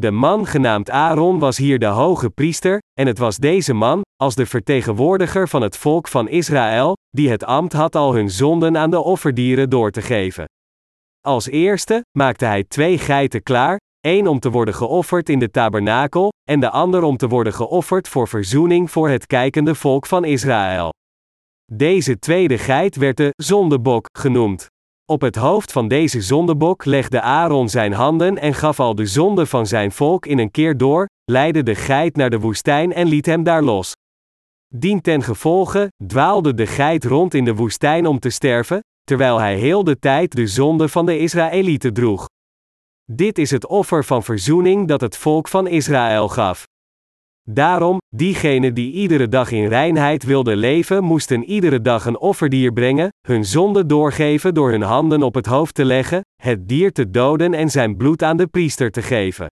De 0.00 0.10
man 0.10 0.46
genaamd 0.46 0.90
Aaron 0.90 1.38
was 1.38 1.56
hier 1.56 1.78
de 1.78 1.86
hoge 1.86 2.30
priester, 2.30 2.78
en 2.98 3.06
het 3.06 3.18
was 3.18 3.36
deze 3.36 3.74
man, 3.74 4.00
als 4.16 4.34
de 4.34 4.46
vertegenwoordiger 4.46 5.48
van 5.48 5.62
het 5.62 5.76
volk 5.76 6.08
van 6.08 6.28
Israël, 6.28 6.96
die 7.10 7.30
het 7.30 7.44
ambt 7.44 7.72
had 7.72 7.96
al 7.96 8.14
hun 8.14 8.30
zonden 8.30 8.76
aan 8.76 8.90
de 8.90 9.00
offerdieren 9.00 9.70
door 9.70 9.90
te 9.90 10.02
geven. 10.02 10.44
Als 11.20 11.46
eerste 11.46 12.04
maakte 12.18 12.44
hij 12.44 12.64
twee 12.64 12.98
geiten 12.98 13.42
klaar, 13.42 13.78
één 14.00 14.26
om 14.26 14.40
te 14.40 14.50
worden 14.50 14.74
geofferd 14.74 15.28
in 15.28 15.38
de 15.38 15.50
tabernakel, 15.50 16.32
en 16.48 16.60
de 16.60 16.70
ander 16.70 17.02
om 17.02 17.16
te 17.16 17.28
worden 17.28 17.52
geofferd 17.52 18.08
voor 18.08 18.28
verzoening 18.28 18.90
voor 18.90 19.08
het 19.08 19.26
kijkende 19.26 19.74
volk 19.74 20.06
van 20.06 20.24
Israël. 20.24 20.92
Deze 21.72 22.18
tweede 22.18 22.58
geit 22.58 22.96
werd 22.96 23.16
de 23.16 23.30
zondebok 23.36 24.06
genoemd. 24.18 24.66
Op 25.10 25.20
het 25.20 25.36
hoofd 25.36 25.72
van 25.72 25.88
deze 25.88 26.20
zondebok 26.20 26.84
legde 26.84 27.20
Aaron 27.20 27.68
zijn 27.68 27.92
handen 27.92 28.38
en 28.38 28.54
gaf 28.54 28.80
al 28.80 28.94
de 28.94 29.06
zonde 29.06 29.46
van 29.46 29.66
zijn 29.66 29.92
volk 29.92 30.26
in 30.26 30.38
een 30.38 30.50
keer 30.50 30.76
door, 30.76 31.08
leidde 31.24 31.62
de 31.62 31.74
geit 31.74 32.16
naar 32.16 32.30
de 32.30 32.38
woestijn 32.38 32.92
en 32.92 33.06
liet 33.06 33.26
hem 33.26 33.42
daar 33.42 33.62
los. 33.62 33.92
Dien 34.74 35.00
ten 35.00 35.22
gevolge 35.22 35.92
dwaalde 36.06 36.54
de 36.54 36.66
geit 36.66 37.04
rond 37.04 37.34
in 37.34 37.44
de 37.44 37.54
woestijn 37.54 38.06
om 38.06 38.18
te 38.18 38.30
sterven, 38.30 38.80
terwijl 39.04 39.38
hij 39.38 39.56
heel 39.56 39.84
de 39.84 39.98
tijd 39.98 40.36
de 40.36 40.46
zonde 40.46 40.88
van 40.88 41.06
de 41.06 41.18
Israëlieten 41.18 41.92
droeg. 41.92 42.26
Dit 43.12 43.38
is 43.38 43.50
het 43.50 43.66
offer 43.66 44.04
van 44.04 44.22
verzoening 44.22 44.88
dat 44.88 45.00
het 45.00 45.16
volk 45.16 45.48
van 45.48 45.66
Israël 45.66 46.28
gaf. 46.28 46.64
Daarom, 47.52 47.98
diegenen 48.16 48.74
die 48.74 48.92
iedere 48.92 49.28
dag 49.28 49.50
in 49.50 49.66
reinheid 49.66 50.24
wilden 50.24 50.56
leven, 50.56 51.04
moesten 51.04 51.44
iedere 51.44 51.80
dag 51.80 52.04
een 52.04 52.18
offerdier 52.18 52.72
brengen, 52.72 53.08
hun 53.26 53.44
zonde 53.44 53.86
doorgeven 53.86 54.54
door 54.54 54.70
hun 54.70 54.82
handen 54.82 55.22
op 55.22 55.34
het 55.34 55.46
hoofd 55.46 55.74
te 55.74 55.84
leggen, 55.84 56.20
het 56.42 56.68
dier 56.68 56.92
te 56.92 57.10
doden 57.10 57.54
en 57.54 57.70
zijn 57.70 57.96
bloed 57.96 58.22
aan 58.22 58.36
de 58.36 58.46
priester 58.46 58.90
te 58.90 59.02
geven. 59.02 59.46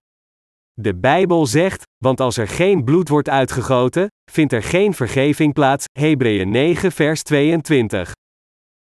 De 0.73 0.95
Bijbel 0.95 1.45
zegt, 1.45 1.83
want 1.97 2.19
als 2.19 2.37
er 2.37 2.47
geen 2.47 2.83
bloed 2.83 3.09
wordt 3.09 3.29
uitgegoten, 3.29 4.07
vindt 4.31 4.53
er 4.53 4.63
geen 4.63 4.93
vergeving 4.93 5.53
plaats, 5.53 5.85
Hebreeën 5.99 6.49
9 6.49 6.91
vers 6.91 7.23
22. 7.23 8.11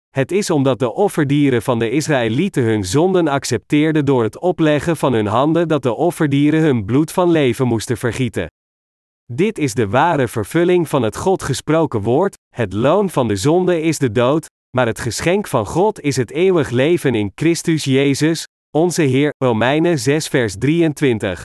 Het 0.10 0.32
is 0.32 0.50
omdat 0.50 0.80
de 0.80 0.94
offerdieren 0.94 1.62
van 1.62 1.80
de 1.80 1.90
Israëlieten 1.90 2.64
hun 2.64 2.84
zonden 2.84 3.28
accepteerden 3.28 4.06
door 4.06 4.24
het 4.24 4.40
opleggen 4.40 4.98
van 4.98 5.14
hun 5.14 5.28
handen 5.28 5.68
dat 5.68 5.84
de 5.84 5.96
offerdieren 5.96 6.62
hun 6.62 6.86
bloed 6.86 7.12
van 7.12 7.32
leven 7.32 7.68
moesten 7.68 7.98
vergieten. 7.98 8.48
Dit 9.34 9.58
is 9.58 9.74
de 9.74 9.88
ware 9.88 10.28
vervulling 10.28 10.90
van 10.90 11.02
het 11.02 11.18
God 11.18 11.44
gesproken 11.44 12.02
woord, 12.02 12.36
het 12.56 12.74
loon 12.74 13.10
van 13.10 13.28
de 13.28 13.36
zonde 13.36 13.82
is 13.82 13.98
de 13.98 14.12
dood, 14.12 14.46
maar 14.78 14.86
het 14.86 15.00
geschenk 15.00 15.48
van 15.48 15.66
God 15.66 16.02
is 16.02 16.16
het 16.16 16.32
eeuwig 16.32 16.70
leven 16.70 17.16
in 17.16 17.32
Christus 17.36 17.84
Jezus, 17.84 18.44
onze 18.78 19.02
Heer, 19.02 19.34
Romeinen 19.38 20.00
6 20.00 20.28
vers 20.28 20.56
23. 20.58 21.42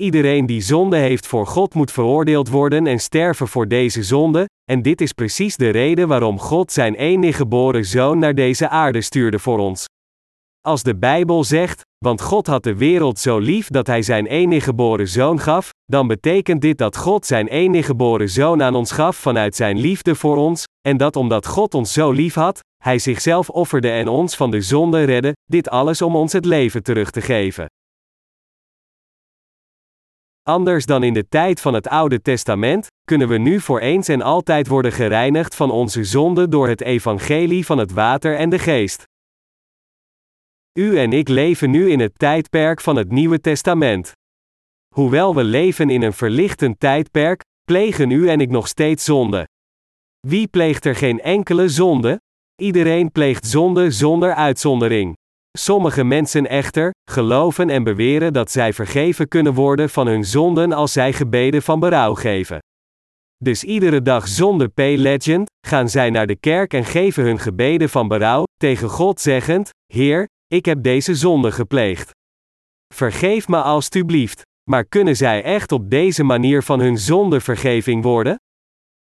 Iedereen 0.00 0.46
die 0.46 0.60
zonde 0.60 0.96
heeft 0.96 1.26
voor 1.26 1.46
God 1.46 1.74
moet 1.74 1.92
veroordeeld 1.92 2.48
worden 2.48 2.86
en 2.86 2.98
sterven 2.98 3.48
voor 3.48 3.68
deze 3.68 4.02
zonde, 4.02 4.48
en 4.70 4.82
dit 4.82 5.00
is 5.00 5.12
precies 5.12 5.56
de 5.56 5.68
reden 5.68 6.08
waarom 6.08 6.38
God 6.38 6.72
zijn 6.72 6.94
enige 6.94 7.36
geboren 7.36 7.84
zoon 7.84 8.18
naar 8.18 8.34
deze 8.34 8.68
aarde 8.68 9.00
stuurde 9.00 9.38
voor 9.38 9.58
ons. 9.58 9.86
Als 10.66 10.82
de 10.82 10.96
Bijbel 10.96 11.44
zegt, 11.44 11.82
want 12.04 12.20
God 12.20 12.46
had 12.46 12.62
de 12.62 12.76
wereld 12.76 13.18
zo 13.18 13.38
lief 13.38 13.68
dat 13.68 13.86
Hij 13.86 14.02
zijn 14.02 14.26
enige 14.26 14.64
geboren 14.64 15.08
zoon 15.08 15.40
gaf, 15.40 15.70
dan 15.84 16.06
betekent 16.06 16.60
dit 16.60 16.78
dat 16.78 16.96
God 16.96 17.26
zijn 17.26 17.48
enige 17.48 17.84
geboren 17.84 18.28
zoon 18.28 18.62
aan 18.62 18.74
ons 18.74 18.92
gaf 18.92 19.16
vanuit 19.16 19.56
zijn 19.56 19.78
liefde 19.78 20.14
voor 20.14 20.36
ons, 20.36 20.64
en 20.88 20.96
dat 20.96 21.16
omdat 21.16 21.46
God 21.46 21.74
ons 21.74 21.92
zo 21.92 22.10
lief 22.10 22.34
had, 22.34 22.60
Hij 22.82 22.98
zichzelf 22.98 23.48
offerde 23.48 23.90
en 23.90 24.08
ons 24.08 24.36
van 24.36 24.50
de 24.50 24.60
zonde 24.60 25.04
redde, 25.04 25.32
dit 25.44 25.68
alles 25.68 26.02
om 26.02 26.16
ons 26.16 26.32
het 26.32 26.44
leven 26.44 26.82
terug 26.82 27.10
te 27.10 27.20
geven. 27.20 27.66
Anders 30.42 30.86
dan 30.86 31.02
in 31.02 31.14
de 31.14 31.28
tijd 31.28 31.60
van 31.60 31.74
het 31.74 31.88
Oude 31.88 32.22
Testament, 32.22 32.86
kunnen 33.04 33.28
we 33.28 33.38
nu 33.38 33.60
voor 33.60 33.80
eens 33.80 34.08
en 34.08 34.22
altijd 34.22 34.68
worden 34.68 34.92
gereinigd 34.92 35.54
van 35.54 35.70
onze 35.70 36.04
zonde 36.04 36.48
door 36.48 36.68
het 36.68 36.80
evangelie 36.80 37.66
van 37.66 37.78
het 37.78 37.92
water 37.92 38.36
en 38.36 38.50
de 38.50 38.58
geest. 38.58 39.04
U 40.78 40.98
en 40.98 41.12
ik 41.12 41.28
leven 41.28 41.70
nu 41.70 41.90
in 41.90 42.00
het 42.00 42.18
tijdperk 42.18 42.80
van 42.80 42.96
het 42.96 43.10
Nieuwe 43.10 43.40
Testament. 43.40 44.12
Hoewel 44.94 45.34
we 45.34 45.44
leven 45.44 45.90
in 45.90 46.02
een 46.02 46.12
verlichtend 46.12 46.80
tijdperk, 46.80 47.40
plegen 47.64 48.10
u 48.10 48.28
en 48.28 48.40
ik 48.40 48.50
nog 48.50 48.68
steeds 48.68 49.04
zonde. 49.04 49.48
Wie 50.26 50.46
pleegt 50.48 50.84
er 50.84 50.96
geen 50.96 51.20
enkele 51.20 51.68
zonde? 51.68 52.20
Iedereen 52.62 53.12
pleegt 53.12 53.46
zonde 53.46 53.90
zonder 53.90 54.34
uitzondering. 54.34 55.16
Sommige 55.58 56.04
mensen 56.04 56.46
echter 56.46 56.90
geloven 57.10 57.70
en 57.70 57.84
beweren 57.84 58.32
dat 58.32 58.50
zij 58.50 58.72
vergeven 58.72 59.28
kunnen 59.28 59.54
worden 59.54 59.90
van 59.90 60.06
hun 60.06 60.24
zonden 60.24 60.72
als 60.72 60.92
zij 60.92 61.12
gebeden 61.12 61.62
van 61.62 61.80
berouw 61.80 62.14
geven. 62.14 62.58
Dus 63.44 63.64
iedere 63.64 64.02
dag 64.02 64.28
zonder 64.28 64.68
P-legend 64.68 65.50
gaan 65.66 65.88
zij 65.88 66.10
naar 66.10 66.26
de 66.26 66.36
kerk 66.36 66.74
en 66.74 66.84
geven 66.84 67.24
hun 67.24 67.38
gebeden 67.38 67.88
van 67.88 68.08
berouw, 68.08 68.44
tegen 68.56 68.88
God 68.88 69.20
zeggend: 69.20 69.70
Heer, 69.92 70.26
ik 70.46 70.64
heb 70.64 70.82
deze 70.82 71.14
zonde 71.14 71.52
gepleegd. 71.52 72.10
Vergeef 72.94 73.48
me 73.48 73.62
alstublieft. 73.62 74.42
Maar 74.70 74.84
kunnen 74.84 75.16
zij 75.16 75.42
echt 75.42 75.72
op 75.72 75.90
deze 75.90 76.22
manier 76.22 76.62
van 76.62 76.80
hun 76.80 76.98
zonde 76.98 77.40
vergeving 77.40 78.02
worden? 78.02 78.36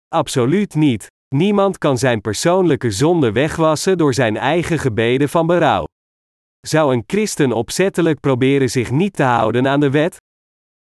Absoluut 0.09 0.75
niet. 0.75 1.07
Niemand 1.35 1.79
kan 1.79 1.99
zijn 1.99 2.21
persoonlijke 2.21 2.91
zonde 2.91 3.33
wegwassen 3.33 3.99
door 3.99 4.15
zijn 4.15 4.37
eigen 4.37 4.79
gebeden 4.79 5.29
van 5.29 5.47
berouw. 5.47 5.85
Zou 6.67 6.95
een 6.95 7.05
christen 7.07 7.53
opzettelijk 7.53 8.21
proberen 8.21 8.71
zich 8.71 8.91
niet 8.91 9.13
te 9.13 9.23
houden 9.23 9.69
aan 9.69 9.81
de 9.81 9.91
wet? 9.91 10.17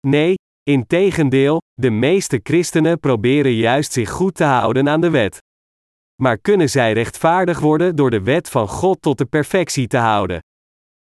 Nee, 0.08 0.34
integendeel, 0.63 1.62
de 1.73 1.89
meeste 1.89 2.39
christenen 2.43 2.99
proberen 2.99 3.53
juist 3.53 3.91
zich 3.91 4.10
goed 4.10 4.36
te 4.36 4.43
houden 4.43 4.89
aan 4.89 5.01
de 5.01 5.10
wet. 5.10 5.38
Maar 6.21 6.38
kunnen 6.38 6.69
zij 6.69 6.93
rechtvaardig 6.93 7.60
worden 7.60 7.95
door 7.95 8.10
de 8.10 8.21
wet 8.21 8.49
van 8.49 8.67
God 8.67 9.01
tot 9.01 9.17
de 9.17 9.25
perfectie 9.25 9.88
te 9.88 9.97
houden? 9.97 10.39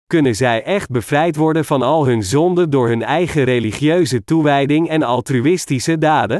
Kunnen 0.05 0.35
zij 0.35 0.63
echt 0.63 0.89
bevrijd 0.89 1.35
worden 1.35 1.65
van 1.65 1.81
al 1.81 2.05
hun 2.05 2.23
zonden 2.23 2.69
door 2.69 2.87
hun 2.87 3.03
eigen 3.03 3.43
religieuze 3.43 4.23
toewijding 4.23 4.89
en 4.89 5.03
altruïstische 5.03 5.97
daden? 5.97 6.39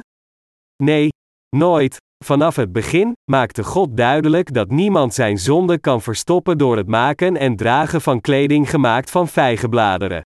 Nee, 0.83 1.09
nooit. 1.55 1.97
Vanaf 2.25 2.55
het 2.55 2.71
begin 2.71 3.11
maakte 3.31 3.63
God 3.63 3.97
duidelijk 3.97 4.53
dat 4.53 4.69
niemand 4.69 5.13
zijn 5.13 5.37
zonde 5.37 5.79
kan 5.79 6.01
verstoppen 6.01 6.57
door 6.57 6.77
het 6.77 6.87
maken 6.87 7.37
en 7.37 7.55
dragen 7.55 8.01
van 8.01 8.21
kleding 8.21 8.69
gemaakt 8.69 9.11
van 9.11 9.27
vijgenbladeren. 9.27 10.21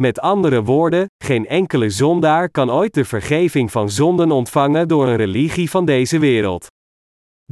Met 0.00 0.20
andere 0.20 0.62
woorden, 0.62 1.06
geen 1.24 1.46
enkele 1.46 1.90
zondaar 1.90 2.50
kan 2.50 2.70
ooit 2.70 2.94
de 2.94 3.04
vergeving 3.04 3.70
van 3.70 3.90
zonden 3.90 4.30
ontvangen 4.30 4.88
door 4.88 5.08
een 5.08 5.16
religie 5.16 5.70
van 5.70 5.84
deze 5.84 6.18
wereld. 6.18 6.66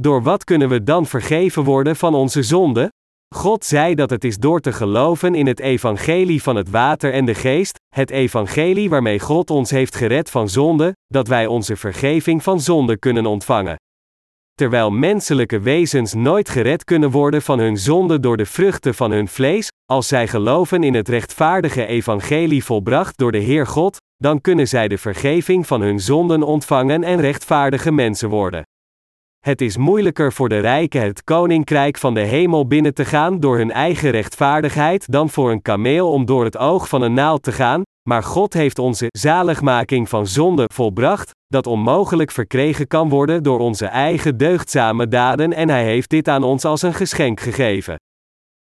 Door 0.01 0.23
wat 0.23 0.43
kunnen 0.43 0.69
we 0.69 0.83
dan 0.83 1.05
vergeven 1.05 1.63
worden 1.63 1.95
van 1.95 2.15
onze 2.15 2.43
zonden? 2.43 2.89
God 3.35 3.65
zei 3.65 3.95
dat 3.95 4.09
het 4.09 4.23
is 4.23 4.37
door 4.37 4.59
te 4.59 4.71
geloven 4.71 5.35
in 5.35 5.47
het 5.47 5.59
evangelie 5.59 6.43
van 6.43 6.55
het 6.55 6.69
water 6.69 7.13
en 7.13 7.25
de 7.25 7.35
geest, 7.35 7.79
het 7.95 8.09
evangelie 8.09 8.89
waarmee 8.89 9.19
God 9.19 9.49
ons 9.49 9.69
heeft 9.69 9.95
gered 9.95 10.29
van 10.29 10.49
zonde, 10.49 10.93
dat 11.07 11.27
wij 11.27 11.47
onze 11.47 11.75
vergeving 11.75 12.43
van 12.43 12.61
zonde 12.61 12.97
kunnen 12.97 13.25
ontvangen. 13.25 13.75
Terwijl 14.53 14.91
menselijke 14.91 15.59
wezens 15.59 16.13
nooit 16.13 16.49
gered 16.49 16.83
kunnen 16.83 17.11
worden 17.11 17.41
van 17.41 17.59
hun 17.59 17.77
zonde 17.77 18.19
door 18.19 18.37
de 18.37 18.45
vruchten 18.45 18.95
van 18.95 19.11
hun 19.11 19.27
vlees, 19.27 19.67
als 19.85 20.07
zij 20.07 20.27
geloven 20.27 20.83
in 20.83 20.93
het 20.93 21.09
rechtvaardige 21.09 21.85
evangelie 21.85 22.63
volbracht 22.63 23.17
door 23.17 23.31
de 23.31 23.37
Heer 23.37 23.67
God, 23.67 23.97
dan 24.15 24.41
kunnen 24.41 24.67
zij 24.67 24.87
de 24.87 24.97
vergeving 24.97 25.67
van 25.67 25.81
hun 25.81 25.99
zonden 25.99 26.43
ontvangen 26.43 27.03
en 27.03 27.21
rechtvaardige 27.21 27.91
mensen 27.91 28.29
worden. 28.29 28.63
Het 29.39 29.61
is 29.61 29.77
moeilijker 29.77 30.33
voor 30.33 30.49
de 30.49 30.59
rijken 30.59 31.01
het 31.01 31.23
koninkrijk 31.23 31.97
van 31.97 32.13
de 32.13 32.19
hemel 32.19 32.67
binnen 32.67 32.93
te 32.93 33.05
gaan 33.05 33.39
door 33.39 33.57
hun 33.57 33.71
eigen 33.71 34.11
rechtvaardigheid 34.11 35.11
dan 35.11 35.29
voor 35.29 35.51
een 35.51 35.61
kameel 35.61 36.11
om 36.11 36.25
door 36.25 36.43
het 36.43 36.57
oog 36.57 36.89
van 36.89 37.01
een 37.01 37.13
naald 37.13 37.43
te 37.43 37.51
gaan, 37.51 37.81
maar 38.09 38.23
God 38.23 38.53
heeft 38.53 38.79
onze 38.79 39.07
zaligmaking 39.07 40.09
van 40.09 40.27
zonde 40.27 40.65
volbracht, 40.73 41.31
dat 41.47 41.67
onmogelijk 41.67 42.31
verkregen 42.31 42.87
kan 42.87 43.09
worden 43.09 43.43
door 43.43 43.59
onze 43.59 43.85
eigen 43.85 44.37
deugdzame 44.37 45.07
daden 45.07 45.53
en 45.53 45.69
Hij 45.69 45.83
heeft 45.83 46.09
dit 46.09 46.27
aan 46.27 46.43
ons 46.43 46.65
als 46.65 46.81
een 46.81 46.93
geschenk 46.93 47.39
gegeven. 47.39 47.95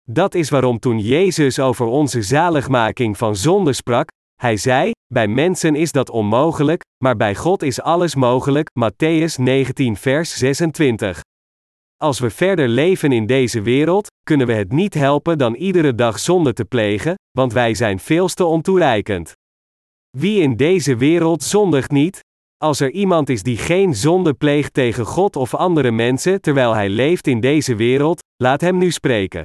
Dat 0.09 0.35
is 0.35 0.51
waarom 0.51 0.79
toen 0.79 0.99
Jezus 0.99 1.59
over 1.59 1.87
onze 1.87 2.23
zaligmaking 2.23 3.17
van 3.19 3.37
zonde 3.37 3.73
sprak, 3.73 4.09
hij 4.41 4.57
zei: 4.57 4.91
Bij 5.13 5.29
mensen 5.29 5.75
is 5.75 5.93
dat 5.93 6.11
onmogelijk, 6.11 6.83
maar 7.05 7.17
bij 7.17 7.35
God 7.35 7.63
is 7.63 7.81
alles 7.81 8.15
mogelijk. 8.15 8.71
Matthäus 8.81 9.35
19, 9.37 9.97
vers 9.97 10.39
26. 10.39 11.21
Als 11.97 12.19
we 12.19 12.31
verder 12.31 12.69
leven 12.69 13.13
in 13.13 13.27
deze 13.27 13.63
wereld, 13.63 14.07
kunnen 14.23 14.47
we 14.47 14.53
het 14.53 14.73
niet 14.73 14.95
helpen 14.95 15.39
dan 15.39 15.55
iedere 15.55 15.95
dag 15.95 16.19
zonde 16.19 16.53
te 16.53 16.65
plegen, 16.65 17.15
want 17.31 17.53
wij 17.53 17.75
zijn 17.75 17.99
veel 17.99 18.29
te 18.29 18.45
ontoereikend. 18.45 19.33
Wie 20.11 20.41
in 20.41 20.57
deze 20.57 20.97
wereld 20.97 21.43
zondigt 21.43 21.91
niet? 21.91 22.21
Als 22.57 22.81
er 22.81 22.91
iemand 22.91 23.29
is 23.29 23.43
die 23.43 23.57
geen 23.57 23.95
zonde 23.95 24.35
pleegt 24.35 24.75
tegen 24.75 25.07
God 25.07 25.37
of 25.37 25.55
andere 25.55 25.91
mensen 25.91 26.41
terwijl 26.41 26.75
hij 26.75 26.89
leeft 26.89 27.27
in 27.27 27.41
deze 27.41 27.75
wereld, 27.75 28.21
laat 28.43 28.61
hem 28.61 28.79
nu 28.79 28.91
spreken. 28.91 29.43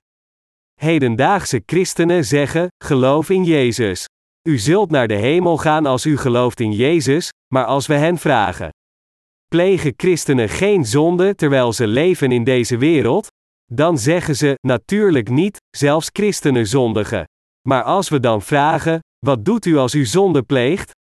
Hedendaagse 0.73 1.63
christenen 1.65 2.25
zeggen: 2.25 2.67
geloof 2.84 3.29
in 3.29 3.43
Jezus. 3.43 4.05
U 4.47 4.58
zult 4.58 4.89
naar 4.89 5.08
de 5.08 5.15
hemel 5.15 5.58
gaan 5.58 5.86
als 5.86 6.05
u 6.05 6.17
gelooft 6.17 6.60
in 6.60 6.71
Jezus, 6.71 7.29
maar 7.53 7.65
als 7.65 7.88
we 7.88 7.93
hen 7.93 8.17
vragen: 8.17 8.69
plegen 9.47 9.93
christenen 9.97 10.49
geen 10.49 10.86
zonde 10.86 11.36
terwijl 11.36 11.73
ze 11.73 11.88
leven 11.88 12.31
in 12.31 12.43
deze 12.43 12.77
wereld? 12.77 13.27
Dan 13.65 13.97
zeggen 13.97 14.36
ze: 14.36 14.58
natuurlijk 14.62 15.29
niet, 15.29 15.58
zelfs 15.77 16.10
christenen 16.13 16.67
zondigen. 16.67 17.23
Maar 17.67 17.84
als 17.84 18.10
we 18.10 18.19
dan 18.19 18.41
vragen: 18.41 18.99
wat 19.25 19.45
doet 19.45 19.65
u 19.65 19.77
als 19.77 19.93
u 19.93 20.05
zonde 20.05 20.43
pleegt? 20.43 20.91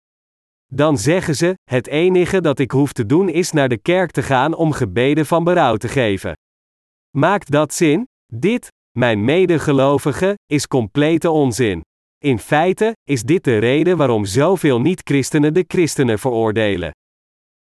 Dan 0.66 0.98
zeggen 0.98 1.36
ze: 1.36 1.54
het 1.70 1.86
enige 1.86 2.40
dat 2.40 2.58
ik 2.58 2.70
hoef 2.70 2.92
te 2.92 3.06
doen 3.06 3.28
is 3.28 3.52
naar 3.52 3.68
de 3.68 3.78
kerk 3.78 4.10
te 4.10 4.22
gaan 4.22 4.54
om 4.54 4.72
gebeden 4.72 5.26
van 5.26 5.44
berouw 5.44 5.76
te 5.76 5.88
geven. 5.88 6.32
Maakt 7.16 7.50
dat 7.50 7.74
zin? 7.74 8.06
Dit, 8.26 8.68
mijn 8.98 9.24
medegelovigen, 9.24 10.34
is 10.46 10.66
complete 10.66 11.30
onzin. 11.30 11.82
In 12.24 12.38
feite 12.38 12.92
is 13.02 13.22
dit 13.22 13.44
de 13.44 13.58
reden 13.58 13.96
waarom 13.96 14.24
zoveel 14.24 14.80
niet-christenen 14.80 15.54
de 15.54 15.64
christenen 15.68 16.18
veroordelen. 16.18 16.90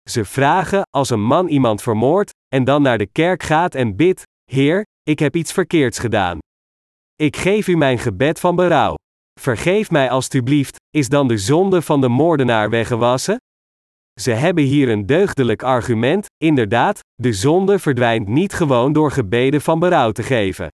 Ze 0.09 0.25
vragen, 0.25 0.81
als 0.89 1.09
een 1.09 1.23
man 1.23 1.47
iemand 1.47 1.81
vermoordt, 1.81 2.31
en 2.47 2.63
dan 2.63 2.81
naar 2.81 2.97
de 2.97 3.05
kerk 3.05 3.43
gaat 3.43 3.75
en 3.75 3.95
bidt: 3.95 4.23
Heer, 4.51 4.85
ik 5.03 5.19
heb 5.19 5.35
iets 5.35 5.51
verkeerds 5.51 5.99
gedaan. 5.99 6.37
Ik 7.15 7.37
geef 7.37 7.67
u 7.67 7.75
mijn 7.75 7.99
gebed 7.99 8.39
van 8.39 8.55
berouw. 8.55 8.95
Vergeef 9.39 9.91
mij 9.91 10.09
alstublieft, 10.09 10.75
is 10.89 11.09
dan 11.09 11.27
de 11.27 11.37
zonde 11.37 11.81
van 11.81 12.01
de 12.01 12.09
moordenaar 12.09 12.69
weggewassen? 12.69 13.37
Ze 14.21 14.31
hebben 14.31 14.63
hier 14.63 14.89
een 14.89 15.05
deugdelijk 15.05 15.63
argument, 15.63 16.25
inderdaad, 16.37 16.99
de 17.15 17.33
zonde 17.33 17.79
verdwijnt 17.79 18.27
niet 18.27 18.53
gewoon 18.53 18.93
door 18.93 19.11
gebeden 19.11 19.61
van 19.61 19.79
berouw 19.79 20.11
te 20.11 20.23
geven. 20.23 20.69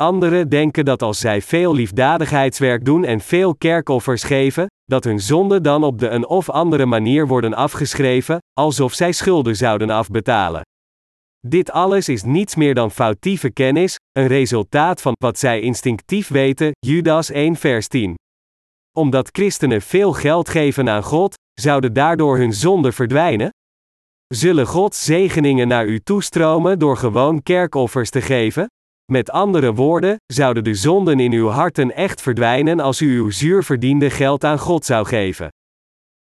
Anderen 0.00 0.48
denken 0.48 0.84
dat 0.84 1.02
als 1.02 1.18
zij 1.18 1.42
veel 1.42 1.74
liefdadigheidswerk 1.74 2.84
doen 2.84 3.04
en 3.04 3.20
veel 3.20 3.54
kerkoffers 3.54 4.22
geven, 4.22 4.66
dat 4.84 5.04
hun 5.04 5.20
zonden 5.20 5.62
dan 5.62 5.84
op 5.84 5.98
de 5.98 6.08
een 6.08 6.26
of 6.26 6.50
andere 6.50 6.86
manier 6.86 7.26
worden 7.26 7.54
afgeschreven, 7.54 8.38
alsof 8.52 8.94
zij 8.94 9.12
schulden 9.12 9.56
zouden 9.56 9.90
afbetalen. 9.90 10.62
Dit 11.46 11.70
alles 11.70 12.08
is 12.08 12.22
niets 12.22 12.54
meer 12.54 12.74
dan 12.74 12.90
foutieve 12.90 13.50
kennis, 13.50 13.96
een 14.12 14.26
resultaat 14.26 15.00
van 15.00 15.12
wat 15.18 15.38
zij 15.38 15.60
instinctief 15.60 16.28
weten, 16.28 16.70
Judas 16.78 17.30
1 17.30 17.56
vers 17.56 17.88
10. 17.88 18.14
Omdat 18.98 19.28
christenen 19.32 19.82
veel 19.82 20.12
geld 20.12 20.48
geven 20.48 20.88
aan 20.88 21.02
God, 21.02 21.34
zouden 21.60 21.92
daardoor 21.92 22.36
hun 22.36 22.52
zonden 22.52 22.92
verdwijnen? 22.92 23.50
Zullen 24.26 24.66
Gods 24.66 25.04
zegeningen 25.04 25.68
naar 25.68 25.86
u 25.86 26.00
toestromen 26.00 26.78
door 26.78 26.96
gewoon 26.96 27.42
kerkoffers 27.42 28.10
te 28.10 28.20
geven? 28.20 28.66
Met 29.10 29.30
andere 29.30 29.74
woorden, 29.74 30.16
zouden 30.26 30.64
de 30.64 30.74
zonden 30.74 31.20
in 31.20 31.32
uw 31.32 31.48
harten 31.48 31.94
echt 31.94 32.22
verdwijnen 32.22 32.80
als 32.80 33.00
u 33.00 33.18
uw 33.18 33.30
zuur 33.30 33.64
verdiende 33.64 34.10
geld 34.10 34.44
aan 34.44 34.58
God 34.58 34.84
zou 34.84 35.06
geven. 35.06 35.48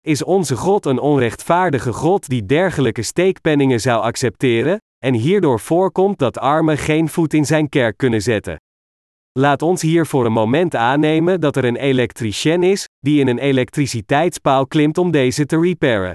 Is 0.00 0.24
onze 0.24 0.56
God 0.56 0.86
een 0.86 0.98
onrechtvaardige 0.98 1.92
God 1.92 2.28
die 2.28 2.46
dergelijke 2.46 3.02
steekpenningen 3.02 3.80
zou 3.80 4.02
accepteren, 4.02 4.78
en 5.04 5.14
hierdoor 5.14 5.60
voorkomt 5.60 6.18
dat 6.18 6.38
armen 6.38 6.78
geen 6.78 7.08
voet 7.08 7.34
in 7.34 7.44
zijn 7.44 7.68
kerk 7.68 7.96
kunnen 7.96 8.22
zetten? 8.22 8.60
Laat 9.32 9.62
ons 9.62 9.82
hier 9.82 10.06
voor 10.06 10.26
een 10.26 10.32
moment 10.32 10.74
aannemen 10.74 11.40
dat 11.40 11.56
er 11.56 11.64
een 11.64 11.76
elektricien 11.76 12.62
is, 12.62 12.88
die 12.98 13.20
in 13.20 13.28
een 13.28 13.38
elektriciteitspaal 13.38 14.66
klimt 14.66 14.98
om 14.98 15.10
deze 15.10 15.46
te 15.46 15.60
reparen. 15.60 16.14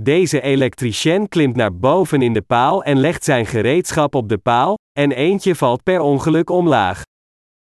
Deze 0.00 0.40
elektricien 0.40 1.28
klimt 1.28 1.56
naar 1.56 1.76
boven 1.76 2.22
in 2.22 2.32
de 2.32 2.42
paal 2.42 2.84
en 2.84 2.98
legt 2.98 3.24
zijn 3.24 3.46
gereedschap 3.46 4.14
op 4.14 4.28
de 4.28 4.38
paal, 4.38 4.77
en 4.98 5.12
eentje 5.12 5.54
valt 5.54 5.82
per 5.82 6.00
ongeluk 6.00 6.50
omlaag. 6.50 7.02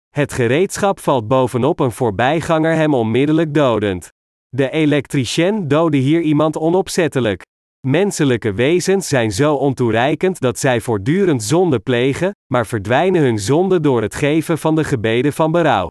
Het 0.10 0.34
gereedschap 0.34 1.00
valt 1.00 1.28
bovenop 1.28 1.80
een 1.80 1.92
voorbijganger 1.92 2.76
hem 2.76 2.94
onmiddellijk 2.94 3.54
dodend. 3.54 4.10
De 4.50 4.70
elektricien 4.70 5.68
doodde 5.68 5.98
hier 5.98 6.22
iemand 6.22 6.58
onopzettelijk. 6.58 7.42
Menselijke 7.88 8.54
wezens 8.54 9.08
zijn 9.08 9.32
zo 9.32 9.56
ontoereikend 9.56 10.40
dat 10.40 10.60
zij 10.60 10.82
voortdurend 10.82 11.44
zonde 11.44 11.80
plegen, 11.80 12.32
maar 12.54 12.66
verdwijnen 12.66 13.22
hun 13.22 13.40
zonde 13.40 13.80
door 13.80 14.02
het 14.02 14.16
geven 14.16 14.58
van 14.58 14.76
de 14.76 14.84
gebeden 14.84 15.34
van 15.34 15.52
berouw. 15.52 15.88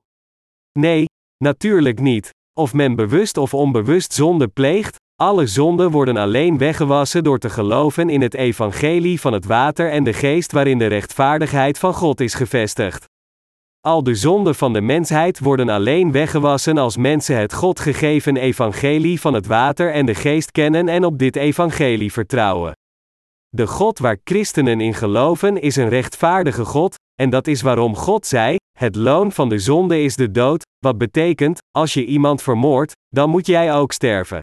Nee, 0.78 1.04
natuurlijk 1.44 2.00
niet. 2.00 2.30
Of 2.52 2.72
men 2.72 2.94
bewust 2.94 3.36
of 3.36 3.54
onbewust 3.54 4.12
zonde 4.12 4.48
pleegt, 4.48 4.96
alle 5.16 5.46
zonden 5.46 5.90
worden 5.90 6.16
alleen 6.16 6.58
weggewassen 6.58 7.24
door 7.24 7.38
te 7.38 7.50
geloven 7.50 8.10
in 8.10 8.20
het 8.20 8.34
evangelie 8.34 9.20
van 9.20 9.32
het 9.32 9.44
water 9.44 9.90
en 9.90 10.04
de 10.04 10.12
geest 10.12 10.52
waarin 10.52 10.78
de 10.78 10.86
rechtvaardigheid 10.86 11.78
van 11.78 11.94
God 11.94 12.20
is 12.20 12.34
gevestigd. 12.34 13.04
Al 13.80 14.02
de 14.02 14.14
zonden 14.14 14.54
van 14.54 14.72
de 14.72 14.80
mensheid 14.80 15.38
worden 15.38 15.68
alleen 15.68 16.12
weggewassen 16.12 16.78
als 16.78 16.96
mensen 16.96 17.38
het 17.38 17.52
God 17.52 17.80
gegeven 17.80 18.36
evangelie 18.36 19.20
van 19.20 19.34
het 19.34 19.46
water 19.46 19.92
en 19.92 20.06
de 20.06 20.14
geest 20.14 20.50
kennen 20.50 20.88
en 20.88 21.04
op 21.04 21.18
dit 21.18 21.36
evangelie 21.36 22.12
vertrouwen. 22.12 22.72
De 23.48 23.66
God 23.66 23.98
waar 23.98 24.18
christenen 24.24 24.80
in 24.80 24.94
geloven 24.94 25.60
is 25.60 25.76
een 25.76 25.88
rechtvaardige 25.88 26.64
God, 26.64 26.94
en 27.14 27.30
dat 27.30 27.46
is 27.46 27.62
waarom 27.62 27.96
God 27.96 28.26
zei: 28.26 28.56
Het 28.78 28.96
loon 28.96 29.32
van 29.32 29.48
de 29.48 29.58
zonde 29.58 30.02
is 30.02 30.16
de 30.16 30.30
dood, 30.30 30.64
wat 30.78 30.98
betekent, 30.98 31.58
als 31.70 31.94
je 31.94 32.04
iemand 32.04 32.42
vermoordt, 32.42 32.92
dan 33.08 33.30
moet 33.30 33.46
jij 33.46 33.74
ook 33.74 33.92
sterven. 33.92 34.40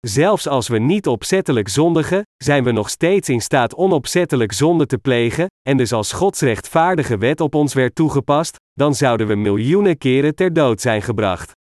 Zelfs 0.00 0.46
als 0.48 0.68
we 0.68 0.78
niet 0.78 1.06
opzettelijk 1.06 1.68
zondigen, 1.68 2.22
zijn 2.36 2.64
we 2.64 2.72
nog 2.72 2.90
steeds 2.90 3.28
in 3.28 3.40
staat 3.40 3.74
onopzettelijk 3.74 4.52
zonde 4.52 4.86
te 4.86 4.98
plegen, 4.98 5.46
en 5.68 5.76
dus 5.76 5.92
als 5.92 6.12
Gods 6.12 6.40
rechtvaardige 6.40 7.18
wet 7.18 7.40
op 7.40 7.54
ons 7.54 7.74
werd 7.74 7.94
toegepast, 7.94 8.56
dan 8.72 8.94
zouden 8.94 9.26
we 9.26 9.34
miljoenen 9.34 9.98
keren 9.98 10.34
ter 10.34 10.52
dood 10.52 10.80
zijn 10.80 11.02
gebracht. 11.02 11.52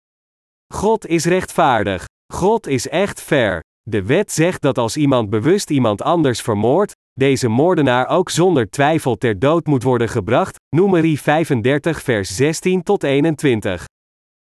God 0.73 1.07
is 1.07 1.25
rechtvaardig. 1.25 2.05
God 2.33 2.67
is 2.67 2.87
echt 2.87 3.21
fair. 3.21 3.59
De 3.81 4.03
wet 4.03 4.31
zegt 4.31 4.61
dat 4.61 4.77
als 4.77 4.97
iemand 4.97 5.29
bewust 5.29 5.69
iemand 5.69 6.01
anders 6.01 6.41
vermoordt, 6.41 6.93
deze 7.13 7.47
moordenaar 7.47 8.07
ook 8.07 8.29
zonder 8.29 8.69
twijfel 8.69 9.17
ter 9.17 9.39
dood 9.39 9.65
moet 9.65 9.83
worden 9.83 10.09
gebracht, 10.09 10.55
Numeri 10.75 11.17
35 11.17 12.01
vers 12.01 12.35
16 12.35 12.83
tot 12.83 13.03
21. 13.03 13.85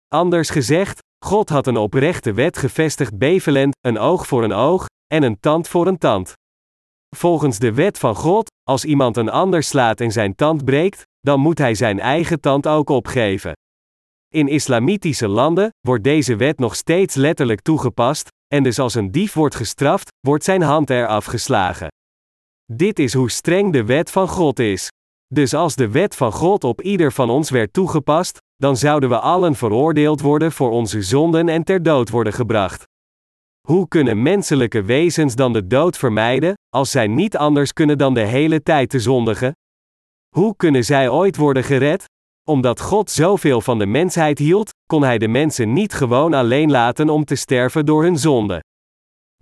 Anders 0.07 0.49
gezegd, 0.49 0.99
God 1.25 1.49
had 1.49 1.67
een 1.67 1.77
oprechte 1.77 2.33
wet 2.33 2.57
gevestigd 2.57 3.17
bevelend, 3.17 3.75
een 3.81 3.97
oog 3.97 4.27
voor 4.27 4.43
een 4.43 4.53
oog, 4.53 4.85
en 5.13 5.23
een 5.23 5.39
tand 5.39 5.67
voor 5.67 5.87
een 5.87 5.97
tand. 5.97 6.33
Volgens 7.15 7.59
de 7.59 7.73
wet 7.73 7.97
van 7.97 8.15
God, 8.15 8.51
als 8.63 8.85
iemand 8.85 9.17
een 9.17 9.29
ander 9.29 9.63
slaat 9.63 10.01
en 10.01 10.11
zijn 10.11 10.35
tand 10.35 10.65
breekt, 10.65 11.03
dan 11.19 11.39
moet 11.39 11.57
hij 11.57 11.75
zijn 11.75 11.99
eigen 11.99 12.39
tand 12.39 12.67
ook 12.67 12.89
opgeven. 12.89 13.53
In 14.33 14.47
islamitische 14.47 15.27
landen 15.27 15.69
wordt 15.87 16.03
deze 16.03 16.35
wet 16.35 16.59
nog 16.59 16.75
steeds 16.75 17.15
letterlijk 17.15 17.61
toegepast, 17.61 18.27
en 18.47 18.63
dus 18.63 18.79
als 18.79 18.95
een 18.95 19.11
dief 19.11 19.33
wordt 19.33 19.55
gestraft, 19.55 20.09
wordt 20.19 20.43
zijn 20.43 20.61
hand 20.61 20.89
eraf 20.89 21.25
geslagen. 21.25 21.87
Dit 22.73 22.99
is 22.99 23.13
hoe 23.13 23.31
streng 23.31 23.73
de 23.73 23.85
wet 23.85 24.11
van 24.11 24.27
God 24.27 24.59
is. 24.59 24.89
Dus 25.33 25.53
als 25.53 25.75
de 25.75 25.89
wet 25.89 26.15
van 26.15 26.31
God 26.31 26.63
op 26.63 26.81
ieder 26.81 27.11
van 27.11 27.29
ons 27.29 27.49
werd 27.49 27.73
toegepast, 27.73 28.37
dan 28.57 28.77
zouden 28.77 29.09
we 29.09 29.19
allen 29.19 29.55
veroordeeld 29.55 30.21
worden 30.21 30.51
voor 30.51 30.69
onze 30.71 31.01
zonden 31.01 31.49
en 31.49 31.63
ter 31.63 31.83
dood 31.83 32.09
worden 32.09 32.33
gebracht. 32.33 32.83
Hoe 33.67 33.87
kunnen 33.87 34.21
menselijke 34.21 34.83
wezens 34.83 35.35
dan 35.35 35.53
de 35.53 35.67
dood 35.67 35.97
vermijden, 35.97 36.53
als 36.69 36.91
zij 36.91 37.07
niet 37.07 37.37
anders 37.37 37.73
kunnen 37.73 37.97
dan 37.97 38.13
de 38.13 38.25
hele 38.25 38.63
tijd 38.63 38.89
te 38.89 38.99
zondigen? 38.99 39.51
Hoe 40.35 40.55
kunnen 40.55 40.83
zij 40.83 41.09
ooit 41.09 41.37
worden 41.37 41.63
gered? 41.63 42.05
Omdat 42.47 42.81
God 42.81 43.11
zoveel 43.11 43.61
van 43.61 43.79
de 43.79 43.85
mensheid 43.85 44.39
hield, 44.39 44.69
kon 44.85 45.03
Hij 45.03 45.17
de 45.17 45.27
mensen 45.27 45.73
niet 45.73 45.93
gewoon 45.93 46.33
alleen 46.33 46.71
laten 46.71 47.09
om 47.09 47.25
te 47.25 47.35
sterven 47.35 47.85
door 47.85 48.03
hun 48.03 48.17
zonde. 48.17 48.63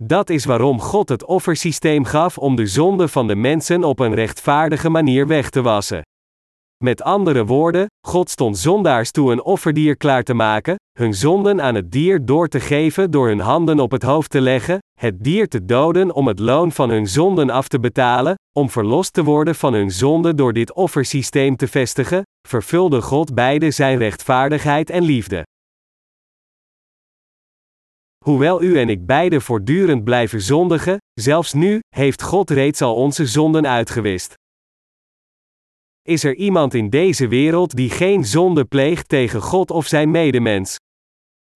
Dat 0.02 0.30
is 0.30 0.44
waarom 0.44 0.80
God 0.80 1.08
het 1.08 1.24
offersysteem 1.24 2.04
gaf 2.04 2.38
om 2.38 2.56
de 2.56 2.66
zonde 2.66 3.08
van 3.08 3.26
de 3.26 3.36
mensen 3.36 3.84
op 3.84 3.98
een 3.98 4.14
rechtvaardige 4.14 4.88
manier 4.88 5.26
weg 5.26 5.50
te 5.50 5.62
wassen. 5.62 6.02
Met 6.84 7.02
andere 7.02 7.44
woorden, 7.44 7.86
God 8.06 8.30
stond 8.30 8.58
zondaars 8.58 9.10
toe 9.10 9.32
een 9.32 9.42
offerdier 9.42 9.96
klaar 9.96 10.22
te 10.22 10.34
maken, 10.34 10.76
hun 10.98 11.14
zonden 11.14 11.62
aan 11.62 11.74
het 11.74 11.92
dier 11.92 12.24
door 12.24 12.48
te 12.48 12.60
geven 12.60 13.10
door 13.10 13.28
hun 13.28 13.40
handen 13.40 13.80
op 13.80 13.90
het 13.90 14.02
hoofd 14.02 14.30
te 14.30 14.40
leggen, 14.40 14.78
het 15.00 15.24
dier 15.24 15.48
te 15.48 15.64
doden 15.64 16.14
om 16.14 16.26
het 16.26 16.38
loon 16.38 16.72
van 16.72 16.90
hun 16.90 17.06
zonden 17.06 17.50
af 17.50 17.68
te 17.68 17.80
betalen, 17.80 18.34
om 18.58 18.70
verlost 18.70 19.12
te 19.12 19.24
worden 19.24 19.54
van 19.54 19.72
hun 19.72 19.90
zonden 19.90 20.36
door 20.36 20.52
dit 20.52 20.72
offersysteem 20.72 21.56
te 21.56 21.68
vestigen, 21.68 22.22
vervulde 22.48 23.02
God 23.02 23.34
beide 23.34 23.70
zijn 23.70 23.98
rechtvaardigheid 23.98 24.90
en 24.90 25.02
liefde. 25.02 25.42
Hoewel 28.24 28.62
u 28.62 28.78
en 28.78 28.88
ik 28.88 29.06
beide 29.06 29.40
voortdurend 29.40 30.04
blijven 30.04 30.40
zondigen, 30.40 30.96
zelfs 31.20 31.52
nu, 31.52 31.80
heeft 31.88 32.22
God 32.22 32.50
reeds 32.50 32.82
al 32.82 32.94
onze 32.94 33.26
zonden 33.26 33.66
uitgewist. 33.66 34.34
Is 36.06 36.24
er 36.24 36.34
iemand 36.34 36.74
in 36.74 36.90
deze 36.90 37.28
wereld 37.28 37.76
die 37.76 37.90
geen 37.90 38.24
zonde 38.24 38.64
pleegt 38.64 39.08
tegen 39.08 39.42
God 39.42 39.70
of 39.70 39.86
zijn 39.86 40.10
medemens? 40.10 40.76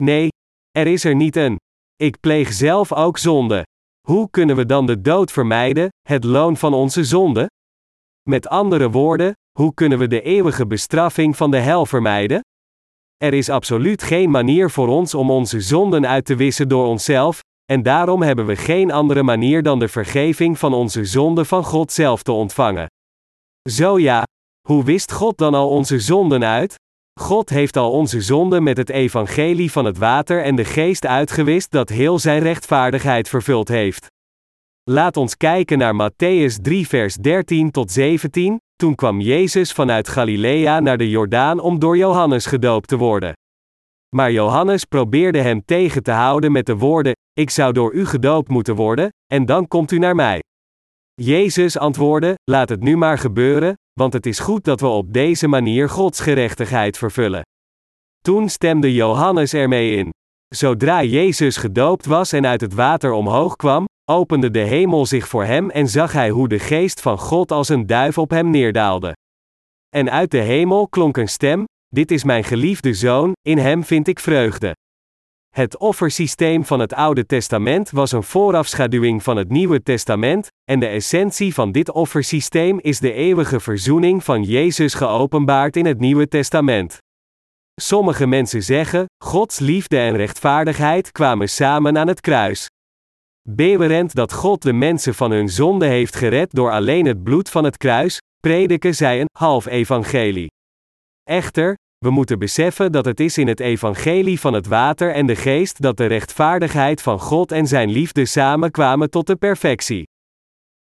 Nee, 0.03 0.29
er 0.71 0.87
is 0.87 1.05
er 1.05 1.15
niet 1.15 1.37
een. 1.37 1.57
Ik 1.97 2.21
pleeg 2.21 2.53
zelf 2.53 2.93
ook 2.93 3.19
zonde. 3.19 3.63
Hoe 4.07 4.31
kunnen 4.31 4.57
we 4.57 4.67
dan 4.67 4.87
de 4.87 5.01
dood 5.01 5.33
vermijden, 5.33 5.89
het 6.09 6.25
loon 6.25 6.57
van 6.57 6.75
onze 6.75 7.05
zonde? 7.05 7.47
Met 8.29 8.49
andere 8.49 8.91
woorden, 8.91 9.33
hoe 9.59 9.75
kunnen 9.75 9.99
we 9.99 10.07
de 10.07 10.23
eeuwige 10.23 10.67
bestraffing 10.67 11.37
van 11.37 11.51
de 11.51 11.59
hel 11.59 11.87
vermijden? 11.87 12.41
Er 13.17 13.35
is 13.35 13.49
absoluut 13.49 14.03
geen 14.03 14.31
manier 14.31 14.71
voor 14.71 14.89
ons 14.89 15.15
om 15.15 15.31
onze 15.31 15.61
zonden 15.61 16.07
uit 16.07 16.25
te 16.25 16.37
wissen 16.37 16.69
door 16.69 16.87
onszelf, 16.87 17.41
en 17.73 17.83
daarom 17.83 18.23
hebben 18.23 18.47
we 18.47 18.57
geen 18.57 18.91
andere 18.91 19.23
manier 19.23 19.63
dan 19.63 19.79
de 19.79 19.89
vergeving 19.89 20.59
van 20.59 20.75
onze 20.75 21.05
zonden 21.05 21.47
van 21.47 21.65
God 21.65 21.93
zelf 21.93 22.23
te 22.23 22.33
ontvangen. 22.33 22.87
Zo 23.69 23.99
ja, 23.99 24.25
hoe 24.71 24.85
wist 24.85 25.13
God 25.13 25.39
dan 25.39 25.55
al 25.55 25.69
onze 25.69 25.99
zonden 25.99 26.45
uit? 26.45 26.75
God 27.21 27.49
heeft 27.49 27.77
al 27.77 27.91
onze 27.91 28.21
zonden 28.21 28.63
met 28.63 28.77
het 28.77 28.91
evangelie 28.91 29.73
van 29.73 29.85
het 29.85 29.99
water 29.99 30.43
en 30.43 30.57
de 30.57 30.65
geest 30.65 31.07
uitgewist 31.07 31.71
dat 31.71 31.89
heel 31.89 32.19
zijn 32.19 32.43
rechtvaardigheid 32.43 33.29
vervuld 33.29 33.69
heeft. 33.69 34.07
Laat 34.91 35.17
ons 35.17 35.37
kijken 35.37 35.79
naar 35.79 35.95
Matthäus 35.95 36.61
3 36.63 36.89
vers 36.89 37.15
13 37.15 37.71
tot 37.71 37.91
17. 37.91 38.61
Toen 38.77 38.95
kwam 38.95 39.21
Jezus 39.21 39.73
vanuit 39.73 40.09
Galilea 40.09 40.81
naar 40.81 40.99
de 40.99 41.11
Jordaan 41.11 41.61
om 41.61 41.79
door 41.79 41.97
Johannes 41.97 42.47
gedoopt 42.47 42.89
te 42.89 42.97
worden. 42.97 43.33
Maar 44.17 44.33
Johannes 44.33 44.85
probeerde 44.85 45.41
hem 45.41 45.65
tegen 45.65 46.03
te 46.03 46.13
houden 46.13 46.53
met 46.53 46.67
de 46.67 46.77
woorden: 46.77 47.13
Ik 47.33 47.51
zou 47.51 47.73
door 47.73 47.93
u 47.93 48.07
gedoopt 48.07 48.49
moeten 48.49 48.75
worden, 48.75 49.09
en 49.33 49.47
dan 49.47 49.69
komt 49.69 49.91
u 49.91 49.99
naar 49.99 50.15
mij. 50.15 50.43
Jezus 51.15 51.79
antwoordde: 51.79 52.35
Laat 52.45 52.69
het 52.69 52.81
nu 52.81 52.97
maar 52.97 53.19
gebeuren, 53.19 53.75
want 53.93 54.13
het 54.13 54.27
is 54.27 54.39
goed 54.39 54.65
dat 54.65 54.81
we 54.81 54.87
op 54.87 55.13
deze 55.13 55.49
manier 55.49 55.89
Gods 55.89 56.21
gerechtigheid 56.21 56.99
vervullen. 56.99 57.43
Toen 58.23 58.49
stemde 58.49 58.95
Johannes 58.95 59.53
ermee 59.53 59.97
in. 59.97 60.11
Zodra 60.55 61.03
Jezus 61.03 61.57
gedoopt 61.57 62.07
was 62.07 62.33
en 62.33 62.47
uit 62.47 62.61
het 62.61 62.75
water 62.75 63.13
omhoog 63.13 63.57
kwam, 63.57 63.85
opende 64.11 64.51
de 64.51 64.59
hemel 64.59 65.07
zich 65.07 65.29
voor 65.29 65.45
hem 65.45 65.71
en 65.71 65.89
zag 65.89 66.13
hij 66.13 66.31
hoe 66.31 66.49
de 66.49 66.59
geest 66.59 67.01
van 67.01 67.19
God 67.19 67.53
als 67.53 67.69
een 67.69 67.87
duif 67.87 68.19
op 68.19 68.31
hem 68.31 68.51
neerdaalde. 68.51 69.13
En 69.89 70.11
uit 70.11 70.31
de 70.31 70.39
hemel 70.39 70.89
klonk 70.89 71.17
een 71.17 71.29
stem: 71.29 71.65
Dit 71.89 72.11
is 72.11 72.25
mijn 72.25 72.45
geliefde 72.45 72.95
zoon, 72.95 73.33
in 73.43 73.59
hem 73.59 73.85
vind 73.85 74.09
ik 74.09 74.21
vreugde. 74.21 74.75
Het 75.51 75.79
offersysteem 75.79 76.65
van 76.65 76.81
het 76.81 76.93
Oude 76.93 77.27
Testament 77.27 77.91
was 77.91 78.13
een 78.13 78.23
voorafschaduwing 78.23 79.23
van 79.23 79.37
het 79.37 79.49
Nieuwe 79.49 79.83
Testament, 79.83 80.49
en 80.65 80.81
de 80.81 80.87
essentie 80.87 81.55
van 81.55 81.73
dit 81.73 81.91
offersysteem 81.91 82.79
is 82.79 82.99
de 82.99 83.13
eeuwige 83.13 83.61
verzoening 83.61 84.25
van 84.25 84.43
Jezus 84.43 84.95
geopenbaard 84.95 85.77
in 85.77 85.87
het 85.87 85.99
Nieuwe 85.99 86.29
Testament. 86.29 86.99
Sommige 87.81 88.27
mensen 88.27 88.63
zeggen: 88.63 89.05
Gods 89.25 89.59
liefde 89.59 89.99
en 89.99 90.17
rechtvaardigheid 90.17 91.13
kwamen 91.13 91.49
samen 91.49 91.99
aan 91.99 92.09
het 92.09 92.21
kruis. 92.21 92.67
Bewerend 93.49 94.15
dat 94.15 94.33
God 94.33 94.63
de 94.63 94.73
mensen 94.73 95.15
van 95.15 95.31
hun 95.31 95.49
zonde 95.49 95.87
heeft 95.87 96.17
gered 96.17 96.53
door 96.53 96.71
alleen 96.71 97.07
het 97.07 97.23
bloed 97.23 97.51
van 97.51 97.65
het 97.65 97.77
kruis, 97.77 98.19
prediken 98.41 98.95
zij 98.95 99.21
een 99.21 99.29
half 99.39 99.67
evangelie. 99.67 100.51
Echter, 101.23 101.75
we 102.05 102.11
moeten 102.11 102.39
beseffen 102.39 102.93
dat 102.93 103.05
het 103.05 103.21
is 103.21 103.39
in 103.39 103.49
het 103.49 103.61
evangelie 103.61 104.41
van 104.41 104.53
het 104.53 104.67
water 104.67 105.13
en 105.13 105.27
de 105.27 105.37
geest 105.37 105.83
dat 105.83 105.97
de 105.97 106.07
rechtvaardigheid 106.07 107.03
van 107.03 107.21
God 107.21 107.53
en 107.53 107.67
zijn 107.67 107.91
liefde 107.91 108.27
samenkwamen 108.27 109.11
tot 109.11 109.27
de 109.27 109.37
perfectie. 109.37 110.09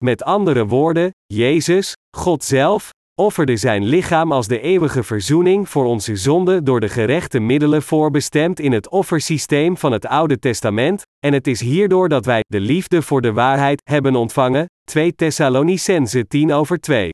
Met 0.05 0.23
andere 0.23 0.67
woorden, 0.67 1.11
Jezus, 1.27 1.93
God 2.17 2.45
zelf, 2.45 2.91
offerde 3.15 3.57
zijn 3.57 3.85
lichaam 3.85 4.33
als 4.33 4.47
de 4.47 4.61
eeuwige 4.61 5.03
verzoening 5.03 5.69
voor 5.69 5.85
onze 5.85 6.17
zonde 6.17 6.63
door 6.63 6.81
de 6.81 6.89
gerechte 6.89 7.41
middelen 7.41 7.83
voorbestemd 7.83 8.61
in 8.61 8.73
het 8.73 8.89
offersysteem 8.89 9.77
van 9.77 9.93
het 9.93 10.07
Oude 10.07 10.39
Testament, 10.39 11.03
en 11.27 11.33
het 11.33 11.47
is 11.47 11.61
hierdoor 11.61 12.09
dat 12.09 12.25
wij 12.25 12.41
de 12.47 12.61
liefde 12.61 13.03
voor 13.03 13.21
de 13.21 13.33
waarheid 13.33 13.81
hebben 13.91 14.17
ontvangen. 14.17 14.67
2 14.85 15.15
Thessalonicense 15.15 16.27
10 16.27 16.53
over 16.53 16.81
2. 16.81 17.11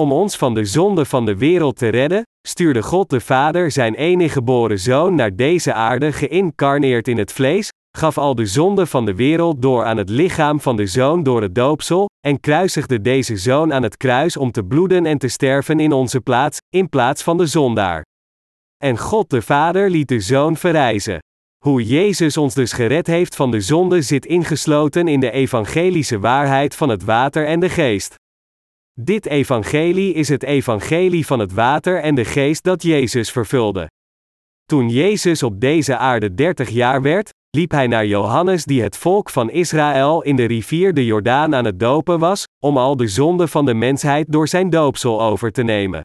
Om 0.00 0.12
ons 0.12 0.36
van 0.36 0.54
de 0.54 0.64
zonde 0.64 1.04
van 1.04 1.24
de 1.24 1.36
wereld 1.36 1.76
te 1.76 1.88
redden, 1.88 2.22
stuurde 2.48 2.82
God 2.82 3.10
de 3.10 3.20
Vader 3.20 3.70
zijn 3.70 3.94
enige 3.94 4.32
geboren 4.32 4.78
zoon 4.78 5.14
naar 5.14 5.36
deze 5.36 5.72
aarde 5.72 6.12
geïncarneerd 6.12 7.08
in 7.08 7.18
het 7.18 7.32
vlees, 7.32 7.68
gaf 7.98 8.18
al 8.18 8.34
de 8.34 8.46
zonde 8.46 8.86
van 8.86 9.04
de 9.04 9.14
wereld 9.14 9.62
door 9.62 9.84
aan 9.84 9.96
het 9.96 10.08
lichaam 10.08 10.60
van 10.60 10.76
de 10.76 10.86
zoon 10.86 11.22
door 11.22 11.42
het 11.42 11.54
doopsel, 11.54 12.08
en 12.26 12.40
kruisigde 12.40 13.00
deze 13.00 13.36
zoon 13.36 13.72
aan 13.72 13.82
het 13.82 13.96
kruis 13.96 14.36
om 14.36 14.50
te 14.50 14.64
bloeden 14.64 15.06
en 15.06 15.18
te 15.18 15.28
sterven 15.28 15.80
in 15.80 15.92
onze 15.92 16.20
plaats, 16.20 16.58
in 16.68 16.88
plaats 16.88 17.22
van 17.22 17.36
de 17.36 17.46
zondaar. 17.46 18.04
En 18.84 18.98
God 18.98 19.30
de 19.30 19.42
Vader 19.42 19.90
liet 19.90 20.08
de 20.08 20.20
zoon 20.20 20.56
verrijzen. 20.56 21.18
Hoe 21.64 21.84
Jezus 21.84 22.36
ons 22.36 22.54
dus 22.54 22.72
gered 22.72 23.06
heeft 23.06 23.36
van 23.36 23.50
de 23.50 23.60
zonde 23.60 24.02
zit 24.02 24.26
ingesloten 24.26 25.08
in 25.08 25.20
de 25.20 25.30
evangelische 25.30 26.18
waarheid 26.18 26.76
van 26.76 26.88
het 26.88 27.04
water 27.04 27.46
en 27.46 27.60
de 27.60 27.68
geest. 27.68 28.20
Dit 29.00 29.26
evangelie 29.26 30.14
is 30.14 30.28
het 30.28 30.42
evangelie 30.42 31.26
van 31.26 31.38
het 31.38 31.52
water 31.52 32.00
en 32.00 32.14
de 32.14 32.24
geest 32.24 32.64
dat 32.64 32.82
Jezus 32.82 33.30
vervulde. 33.30 33.90
Toen 34.64 34.88
Jezus 34.88 35.42
op 35.42 35.60
deze 35.60 35.96
aarde 35.96 36.34
30 36.34 36.68
jaar 36.68 37.02
werd, 37.02 37.30
liep 37.56 37.70
hij 37.70 37.86
naar 37.86 38.06
Johannes 38.06 38.64
die 38.64 38.82
het 38.82 38.96
volk 38.96 39.30
van 39.30 39.50
Israël 39.50 40.22
in 40.22 40.36
de 40.36 40.44
rivier 40.44 40.94
de 40.94 41.04
Jordaan 41.04 41.54
aan 41.54 41.64
het 41.64 41.80
dopen 41.80 42.18
was, 42.18 42.44
om 42.64 42.76
al 42.76 42.96
de 42.96 43.08
zonde 43.08 43.48
van 43.48 43.64
de 43.64 43.74
mensheid 43.74 44.32
door 44.32 44.48
zijn 44.48 44.70
doopsel 44.70 45.22
over 45.22 45.52
te 45.52 45.62
nemen. 45.62 46.00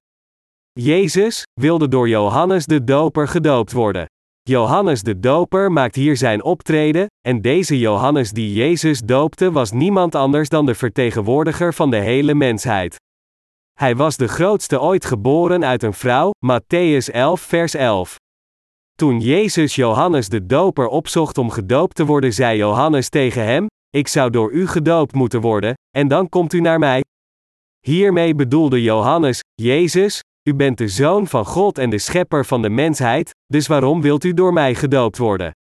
Jezus 0.71 1.43
wilde 1.53 1.88
door 1.88 2.09
Johannes 2.09 2.65
de 2.65 2.83
Doper 2.83 3.27
gedoopt 3.27 3.71
worden. 3.71 4.05
Johannes 4.48 5.02
de 5.02 5.20
Doper 5.20 5.72
maakt 5.72 5.95
hier 5.95 6.18
zijn 6.18 6.43
optreden, 6.43 7.06
en 7.28 7.41
deze 7.41 7.80
Johannes 7.80 8.32
die 8.32 8.54
Jezus 8.54 9.00
doopte 9.00 9.52
was 9.52 9.72
niemand 9.72 10.16
anders 10.16 10.50
dan 10.50 10.66
de 10.66 10.76
vertegenwoordiger 10.76 11.74
van 11.74 11.89
de 11.89 11.98
hele 11.98 12.34
mensheid. 12.34 12.95
Hij 13.74 13.95
was 13.95 14.18
de 14.18 14.28
grootste 14.28 14.82
ooit 14.82 15.06
geboren 15.06 15.66
uit 15.66 15.84
een 15.84 15.93
vrouw, 15.93 16.32
Matthäus 16.45 17.12
11 17.12 17.41
vers 17.41 17.74
11. 17.74 18.16
Toen 18.95 19.20
Jezus 19.20 19.76
Johannes 19.76 20.30
de 20.30 20.45
Doper 20.45 20.88
opzocht 20.88 21.38
om 21.38 21.50
gedoopt 21.50 21.95
te 21.95 22.06
worden, 22.06 22.34
zei 22.34 22.58
Johannes 22.58 23.10
tegen 23.10 23.43
hem: 23.43 23.66
Ik 23.89 24.08
zou 24.08 24.30
door 24.30 24.52
u 24.52 24.68
gedoopt 24.68 25.14
moeten 25.14 25.41
worden, 25.41 25.74
en 25.95 26.08
dan 26.08 26.30
komt 26.30 26.54
u 26.54 26.60
naar 26.60 26.80
mij. 26.80 27.04
Hiermee 27.86 28.36
bedoelde 28.36 28.82
Johannes: 28.82 29.39
Jezus, 29.54 30.22
u 30.48 30.56
bent 30.56 30.78
de 30.78 30.88
zoon 30.88 31.28
van 31.28 31.45
God 31.45 31.78
en 31.78 31.89
de 31.89 31.98
schepper 31.98 32.45
van 32.45 32.62
de 32.62 32.70
mensheid, 32.70 33.36
dus 33.45 33.68
waarom 33.68 34.02
wilt 34.02 34.24
u 34.24 34.34
door 34.34 34.54
mij 34.54 34.76
gedoopt 34.76 35.18
worden? 35.18 35.52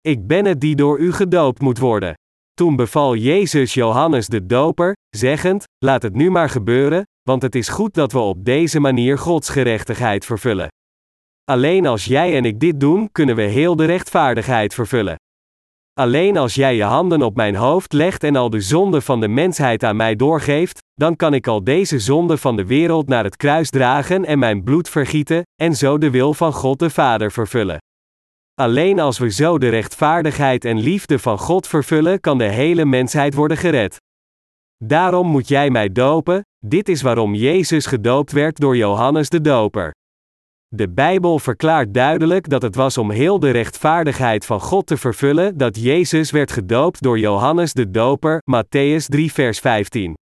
Ik 0.00 0.26
ben 0.26 0.44
het 0.44 0.60
die 0.60 0.76
door 0.76 0.98
u 0.98 1.12
gedoopt 1.12 1.60
moet 1.60 1.78
worden. 1.78 2.14
Toen 2.54 2.76
beval 2.76 3.16
Jezus 3.16 3.74
Johannes 3.74 4.26
de 4.26 4.46
Doper, 4.46 4.96
zeggend: 5.16 5.64
Laat 5.84 6.02
het 6.02 6.14
nu 6.14 6.30
maar 6.30 6.50
gebeuren, 6.50 7.02
want 7.22 7.42
het 7.42 7.54
is 7.54 7.68
goed 7.68 7.94
dat 7.94 8.12
we 8.12 8.18
op 8.18 8.44
deze 8.44 8.80
manier 8.80 9.18
Gods 9.18 9.48
gerechtigheid 9.48 10.24
vervullen. 10.24 10.68
Alleen 11.44 11.86
als 11.86 12.04
jij 12.04 12.36
en 12.36 12.44
ik 12.44 12.60
dit 12.60 12.80
doen, 12.80 13.08
kunnen 13.12 13.36
we 13.36 13.42
heel 13.42 13.76
de 13.76 13.84
rechtvaardigheid 13.84 14.74
vervullen. 14.74 15.16
Alleen 16.00 16.36
als 16.36 16.54
jij 16.54 16.76
je 16.76 16.84
handen 16.84 17.22
op 17.22 17.36
mijn 17.36 17.54
hoofd 17.54 17.92
legt 17.92 18.24
en 18.24 18.36
al 18.36 18.50
de 18.50 18.60
zonde 18.60 19.00
van 19.00 19.20
de 19.20 19.28
mensheid 19.28 19.82
aan 19.82 19.96
mij 19.96 20.16
doorgeeft, 20.16 20.78
dan 20.98 21.16
kan 21.16 21.34
ik 21.34 21.46
al 21.46 21.64
deze 21.64 21.98
zonde 21.98 22.36
van 22.36 22.56
de 22.56 22.66
wereld 22.66 23.08
naar 23.08 23.24
het 23.24 23.36
kruis 23.36 23.70
dragen 23.70 24.24
en 24.24 24.38
mijn 24.38 24.62
bloed 24.62 24.88
vergieten, 24.88 25.42
en 25.62 25.74
zo 25.74 25.98
de 25.98 26.10
wil 26.10 26.34
van 26.34 26.52
God 26.52 26.78
de 26.78 26.90
Vader 26.90 27.32
vervullen. 27.32 27.78
Alleen 28.54 29.00
als 29.00 29.18
we 29.18 29.30
zo 29.30 29.58
de 29.58 29.68
rechtvaardigheid 29.68 30.64
en 30.64 30.78
liefde 30.78 31.18
van 31.18 31.38
God 31.38 31.66
vervullen, 31.66 32.20
kan 32.20 32.38
de 32.38 32.44
hele 32.48 32.84
mensheid 32.84 33.34
worden 33.34 33.56
gered. 33.56 33.96
Daarom 34.84 35.26
moet 35.26 35.48
jij 35.48 35.70
mij 35.70 35.92
dopen, 35.92 36.42
dit 36.66 36.88
is 36.88 37.02
waarom 37.02 37.34
Jezus 37.34 37.86
gedoopt 37.86 38.32
werd 38.32 38.56
door 38.56 38.76
Johannes 38.76 39.28
de 39.28 39.40
Doper. 39.40 39.90
De 40.68 40.90
Bijbel 40.90 41.38
verklaart 41.38 41.94
duidelijk 41.94 42.48
dat 42.48 42.62
het 42.62 42.74
was 42.74 42.98
om 42.98 43.10
heel 43.10 43.38
de 43.38 43.50
rechtvaardigheid 43.50 44.46
van 44.46 44.60
God 44.60 44.86
te 44.86 44.96
vervullen 44.96 45.56
dat 45.56 45.82
Jezus 45.82 46.30
werd 46.30 46.52
gedoopt 46.52 47.02
door 47.02 47.18
Johannes 47.18 47.72
de 47.72 47.90
Doper, 47.90 48.42
Matthäus 48.42 49.04
3 49.06 49.32
vers 49.32 49.58
15. 49.58 50.14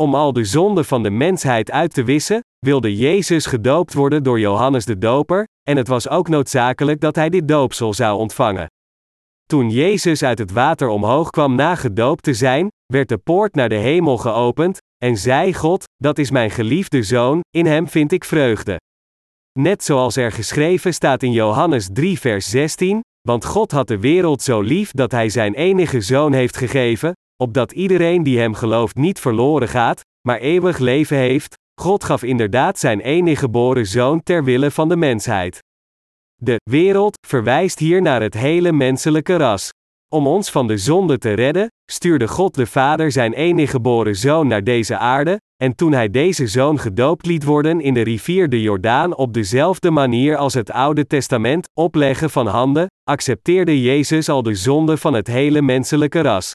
Om 0.00 0.14
al 0.14 0.32
de 0.32 0.44
zonden 0.44 0.84
van 0.84 1.02
de 1.02 1.10
mensheid 1.10 1.70
uit 1.70 1.94
te 1.94 2.04
wissen, 2.04 2.40
wilde 2.58 2.96
Jezus 2.96 3.46
gedoopt 3.46 3.94
worden 3.94 4.22
door 4.22 4.40
Johannes 4.40 4.84
de 4.84 4.98
Doper, 4.98 5.46
en 5.62 5.76
het 5.76 5.88
was 5.88 6.08
ook 6.08 6.28
noodzakelijk 6.28 7.00
dat 7.00 7.16
hij 7.16 7.28
dit 7.28 7.48
doopsel 7.48 7.94
zou 7.94 8.18
ontvangen. 8.18 8.66
Toen 9.44 9.70
Jezus 9.70 10.22
uit 10.22 10.38
het 10.38 10.52
water 10.52 10.88
omhoog 10.88 11.30
kwam 11.30 11.54
na 11.54 11.74
gedoopt 11.74 12.22
te 12.22 12.34
zijn, 12.34 12.68
werd 12.92 13.08
de 13.08 13.18
poort 13.18 13.54
naar 13.54 13.68
de 13.68 13.74
hemel 13.74 14.18
geopend, 14.18 14.78
en 15.04 15.16
zei 15.16 15.54
God: 15.54 15.84
Dat 15.96 16.18
is 16.18 16.30
mijn 16.30 16.50
geliefde 16.50 17.02
zoon, 17.02 17.40
in 17.50 17.66
hem 17.66 17.88
vind 17.88 18.12
ik 18.12 18.24
vreugde. 18.24 18.76
Net 19.58 19.84
zoals 19.84 20.16
er 20.16 20.32
geschreven 20.32 20.94
staat 20.94 21.22
in 21.22 21.32
Johannes 21.32 21.88
3 21.92 22.20
vers 22.20 22.50
16, 22.50 23.00
want 23.28 23.44
God 23.44 23.70
had 23.70 23.88
de 23.88 23.98
wereld 23.98 24.42
zo 24.42 24.60
lief 24.60 24.90
dat 24.90 25.10
hij 25.10 25.28
zijn 25.28 25.54
enige 25.54 26.00
zoon 26.00 26.32
heeft 26.32 26.56
gegeven, 26.56 27.12
opdat 27.42 27.72
iedereen 27.72 28.22
die 28.22 28.38
hem 28.38 28.54
gelooft 28.54 28.96
niet 28.96 29.20
verloren 29.20 29.68
gaat, 29.68 30.00
maar 30.28 30.38
eeuwig 30.38 30.78
leven 30.78 31.16
heeft. 31.16 31.54
God 31.80 32.04
gaf 32.04 32.22
inderdaad 32.22 32.78
zijn 32.78 33.00
enige 33.00 33.40
geboren 33.40 33.86
zoon 33.86 34.22
ter 34.22 34.44
wille 34.44 34.70
van 34.70 34.88
de 34.88 34.96
mensheid. 34.96 35.58
De 36.34 36.56
wereld 36.70 37.16
verwijst 37.26 37.78
hier 37.78 38.02
naar 38.02 38.22
het 38.22 38.34
hele 38.34 38.72
menselijke 38.72 39.36
ras. 39.36 39.70
Om 40.14 40.26
ons 40.26 40.50
van 40.50 40.66
de 40.66 40.76
zonde 40.76 41.18
te 41.18 41.32
redden, 41.32 41.66
stuurde 41.92 42.28
God 42.28 42.54
de 42.54 42.66
Vader 42.66 43.12
zijn 43.12 43.32
enige 43.32 43.70
geboren 43.70 44.16
zoon 44.16 44.46
naar 44.46 44.64
deze 44.64 44.96
aarde, 44.96 45.40
en 45.62 45.74
toen 45.74 45.92
hij 45.92 46.10
deze 46.10 46.46
zoon 46.46 46.78
gedoopt 46.78 47.26
liet 47.26 47.44
worden 47.44 47.80
in 47.80 47.94
de 47.94 48.02
rivier 48.02 48.48
de 48.48 48.62
Jordaan 48.62 49.16
op 49.16 49.32
dezelfde 49.34 49.90
manier 49.90 50.36
als 50.36 50.54
het 50.54 50.70
Oude 50.70 51.06
Testament, 51.06 51.68
opleggen 51.74 52.30
van 52.30 52.46
handen, 52.46 52.86
accepteerde 53.04 53.82
Jezus 53.82 54.28
al 54.28 54.42
de 54.42 54.54
zonde 54.54 54.96
van 54.96 55.14
het 55.14 55.26
hele 55.26 55.62
menselijke 55.62 56.20
ras. 56.20 56.52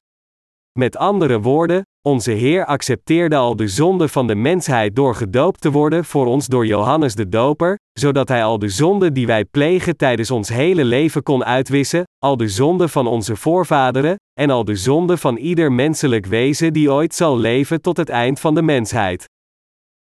Met 0.78 0.98
andere 0.98 1.42
woorden, 1.42 1.82
onze 2.02 2.32
Heer 2.32 2.66
accepteerde 2.66 3.36
al 3.36 3.56
de 3.56 3.68
zonde 3.68 4.08
van 4.08 4.28
de 4.28 4.36
mensheid 4.36 4.96
door 4.96 5.16
gedoopt 5.16 5.62
te 5.62 5.72
worden 5.72 6.06
voor 6.06 6.26
ons 6.26 6.48
door 6.48 6.66
Johannes 6.66 7.16
de 7.16 7.30
Doper, 7.30 7.78
zodat 8.00 8.28
Hij 8.28 8.44
al 8.44 8.60
de 8.60 8.70
zonde 8.70 9.12
die 9.12 9.28
wij 9.28 9.46
plegen 9.46 9.98
tijdens 9.98 10.32
ons 10.32 10.50
hele 10.50 10.84
leven 10.84 11.24
kon 11.24 11.46
uitwissen, 11.46 12.04
al 12.20 12.38
de 12.38 12.48
zonde 12.48 12.88
van 12.88 13.08
onze 13.08 13.36
voorvaderen, 13.36 14.16
en 14.40 14.50
al 14.50 14.66
de 14.66 14.76
zonde 14.76 15.18
van 15.18 15.38
ieder 15.38 15.72
menselijk 15.72 16.26
wezen 16.26 16.74
die 16.74 16.92
ooit 16.92 17.16
zal 17.16 17.38
leven 17.38 17.82
tot 17.82 17.98
het 17.98 18.10
eind 18.10 18.40
van 18.40 18.56
de 18.56 18.62
mensheid. 18.62 19.26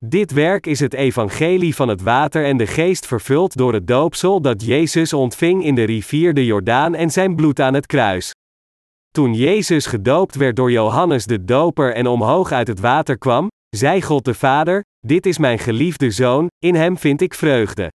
Dit 0.05 0.31
werk 0.31 0.67
is 0.67 0.79
het 0.79 0.93
evangelie 0.93 1.75
van 1.75 1.87
het 1.87 2.01
water 2.01 2.45
en 2.45 2.57
de 2.57 2.67
geest 2.67 3.07
vervuld 3.07 3.57
door 3.57 3.73
het 3.73 3.87
doopsel 3.87 4.41
dat 4.41 4.65
Jezus 4.65 5.13
ontving 5.13 5.63
in 5.63 5.75
de 5.75 5.83
rivier 5.83 6.33
de 6.33 6.45
Jordaan 6.45 6.95
en 6.95 7.09
zijn 7.09 7.35
bloed 7.35 7.59
aan 7.59 7.73
het 7.73 7.85
kruis. 7.85 8.33
Toen 9.13 9.33
Jezus 9.33 9.85
gedoopt 9.85 10.35
werd 10.35 10.55
door 10.55 10.71
Johannes 10.71 11.25
de 11.25 11.43
Doper 11.43 11.93
en 11.93 12.07
omhoog 12.07 12.51
uit 12.51 12.67
het 12.67 12.79
water 12.79 13.17
kwam, 13.17 13.47
zei 13.69 14.01
God 14.01 14.25
de 14.25 14.33
Vader: 14.33 14.81
Dit 14.99 15.25
is 15.25 15.37
mijn 15.37 15.59
geliefde 15.59 16.11
zoon, 16.11 16.47
in 16.59 16.75
hem 16.75 16.97
vind 16.97 17.21
ik 17.21 17.33
vreugde. 17.33 17.91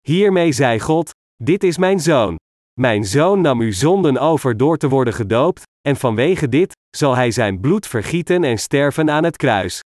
Hiermee 0.00 0.52
zei 0.52 0.80
God: 0.80 1.10
Dit 1.42 1.64
is 1.64 1.78
mijn 1.78 2.00
zoon. 2.00 2.36
Mijn 2.80 3.04
zoon 3.04 3.40
nam 3.40 3.60
uw 3.60 3.72
zonden 3.72 4.18
over 4.18 4.56
door 4.56 4.76
te 4.76 4.88
worden 4.88 5.14
gedoopt, 5.14 5.62
en 5.88 5.96
vanwege 5.96 6.48
dit 6.48 6.72
zal 6.96 7.16
hij 7.16 7.30
zijn 7.30 7.60
bloed 7.60 7.86
vergieten 7.86 8.44
en 8.44 8.58
sterven 8.58 9.10
aan 9.10 9.24
het 9.24 9.36
kruis. 9.36 9.80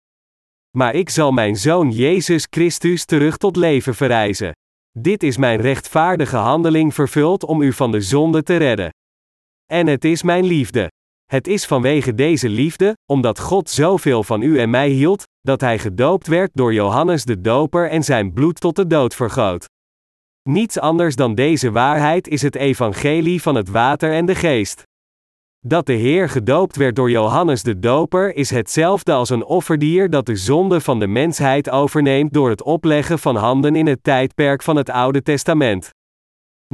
Maar 0.77 0.95
ik 0.95 1.09
zal 1.09 1.31
mijn 1.31 1.55
zoon 1.55 1.91
Jezus 1.91 2.47
Christus 2.49 3.05
terug 3.05 3.37
tot 3.37 3.55
leven 3.55 3.95
verrijzen. 3.95 4.51
Dit 4.99 5.23
is 5.23 5.37
mijn 5.37 5.61
rechtvaardige 5.61 6.37
handeling 6.37 6.93
vervuld 6.93 7.43
om 7.43 7.61
u 7.61 7.73
van 7.73 7.91
de 7.91 8.01
zonde 8.01 8.43
te 8.43 8.55
redden. 8.55 8.91
En 9.73 9.87
het 9.87 10.05
is 10.05 10.23
mijn 10.23 10.45
liefde. 10.45 10.91
Het 11.25 11.47
is 11.47 11.65
vanwege 11.65 12.13
deze 12.13 12.49
liefde, 12.49 12.97
omdat 13.05 13.39
God 13.39 13.69
zoveel 13.69 14.23
van 14.23 14.41
u 14.41 14.59
en 14.59 14.69
mij 14.69 14.89
hield, 14.89 15.23
dat 15.41 15.61
hij 15.61 15.79
gedoopt 15.79 16.27
werd 16.27 16.49
door 16.53 16.73
Johannes 16.73 17.23
de 17.23 17.41
Doper 17.41 17.89
en 17.89 18.03
zijn 18.03 18.33
bloed 18.33 18.59
tot 18.59 18.75
de 18.75 18.87
dood 18.87 19.15
vergoot. 19.15 19.65
Niets 20.49 20.79
anders 20.79 21.15
dan 21.15 21.35
deze 21.35 21.71
waarheid 21.71 22.27
is 22.27 22.41
het 22.41 22.55
evangelie 22.55 23.41
van 23.41 23.55
het 23.55 23.69
water 23.69 24.13
en 24.13 24.25
de 24.25 24.35
geest. 24.35 24.83
Dat 25.59 25.85
de 25.85 25.93
Heer 25.93 26.29
gedoopt 26.29 26.75
werd 26.75 26.95
door 26.95 27.09
Johannes 27.09 27.63
de 27.63 27.79
Doper 27.79 28.35
is 28.35 28.49
hetzelfde 28.49 29.13
als 29.13 29.29
een 29.29 29.45
offerdier 29.45 30.09
dat 30.09 30.25
de 30.25 30.35
zonde 30.35 30.81
van 30.81 30.99
de 30.99 31.07
mensheid 31.07 31.69
overneemt 31.69 32.33
door 32.33 32.49
het 32.49 32.63
opleggen 32.63 33.19
van 33.19 33.35
handen 33.35 33.75
in 33.75 33.87
het 33.87 34.03
tijdperk 34.03 34.63
van 34.63 34.75
het 34.75 34.89
Oude 34.89 35.21
Testament. 35.21 35.89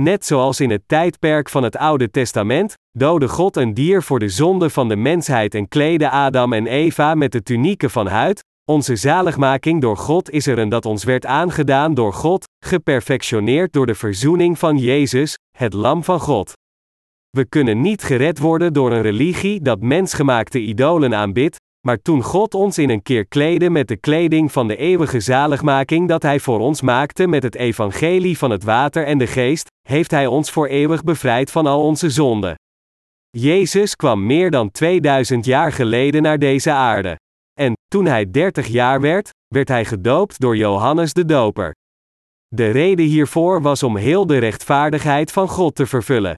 Net 0.01 0.25
zoals 0.25 0.59
in 0.59 0.69
het 0.69 0.81
tijdperk 0.87 1.49
van 1.49 1.63
het 1.63 1.77
Oude 1.77 2.11
Testament, 2.11 2.73
doodde 2.91 3.27
God 3.27 3.55
een 3.55 3.73
dier 3.73 4.03
voor 4.03 4.19
de 4.19 4.29
zonde 4.29 4.69
van 4.69 4.87
de 4.87 4.95
mensheid 4.95 5.55
en 5.55 5.67
kleedde 5.67 6.09
Adam 6.09 6.53
en 6.53 6.67
Eva 6.67 7.15
met 7.15 7.31
de 7.31 7.43
tunieken 7.43 7.89
van 7.89 8.07
huid, 8.07 8.43
onze 8.65 8.95
zaligmaking 8.95 9.81
door 9.81 9.97
God 9.97 10.29
is 10.29 10.47
er 10.47 10.57
en 10.57 10.69
dat 10.69 10.85
ons 10.85 11.03
werd 11.03 11.25
aangedaan 11.25 11.93
door 11.93 12.13
God, 12.13 12.45
geperfectioneerd 12.65 13.73
door 13.73 13.85
de 13.85 13.95
verzoening 13.95 14.59
van 14.59 14.77
Jezus, 14.77 15.37
het 15.57 15.73
Lam 15.73 16.03
van 16.03 16.19
God. 16.19 16.53
We 17.29 17.45
kunnen 17.45 17.81
niet 17.81 18.03
gered 18.03 18.39
worden 18.39 18.73
door 18.73 18.91
een 18.91 19.01
religie 19.01 19.61
dat 19.61 19.81
mensgemaakte 19.81 20.59
idolen 20.59 21.15
aanbidt, 21.15 21.57
maar 21.87 22.01
toen 22.01 22.23
God 22.23 22.53
ons 22.53 22.77
in 22.77 22.89
een 22.89 23.01
keer 23.01 23.25
kleedde 23.25 23.69
met 23.69 23.87
de 23.87 23.95
kleding 23.95 24.51
van 24.51 24.67
de 24.67 24.75
eeuwige 24.75 25.19
zaligmaking 25.19 26.07
dat 26.07 26.21
Hij 26.21 26.39
voor 26.39 26.59
ons 26.59 26.81
maakte 26.81 27.27
met 27.27 27.43
het 27.43 27.55
evangelie 27.55 28.37
van 28.37 28.51
het 28.51 28.63
water 28.63 29.05
en 29.05 29.17
de 29.17 29.27
geest, 29.27 29.67
heeft 29.87 30.11
Hij 30.11 30.27
ons 30.27 30.51
voor 30.51 30.67
eeuwig 30.67 31.03
bevrijd 31.03 31.51
van 31.51 31.65
al 31.65 31.83
onze 31.83 32.09
zonden. 32.09 32.55
Jezus 33.29 33.95
kwam 33.95 34.25
meer 34.25 34.51
dan 34.51 34.71
2000 34.71 35.45
jaar 35.45 35.71
geleden 35.71 36.21
naar 36.21 36.39
deze 36.39 36.71
aarde. 36.71 37.15
En, 37.59 37.73
toen 37.87 38.05
hij 38.05 38.31
30 38.31 38.67
jaar 38.67 39.01
werd, 39.01 39.29
werd 39.47 39.67
hij 39.67 39.85
gedoopt 39.85 40.39
door 40.39 40.57
Johannes 40.57 41.13
de 41.13 41.25
Doper. 41.25 41.71
De 42.47 42.69
reden 42.69 43.05
hiervoor 43.05 43.61
was 43.61 43.83
om 43.83 43.97
heel 43.97 44.25
de 44.25 44.37
rechtvaardigheid 44.37 45.31
van 45.31 45.47
God 45.47 45.75
te 45.75 45.85
vervullen. 45.85 46.35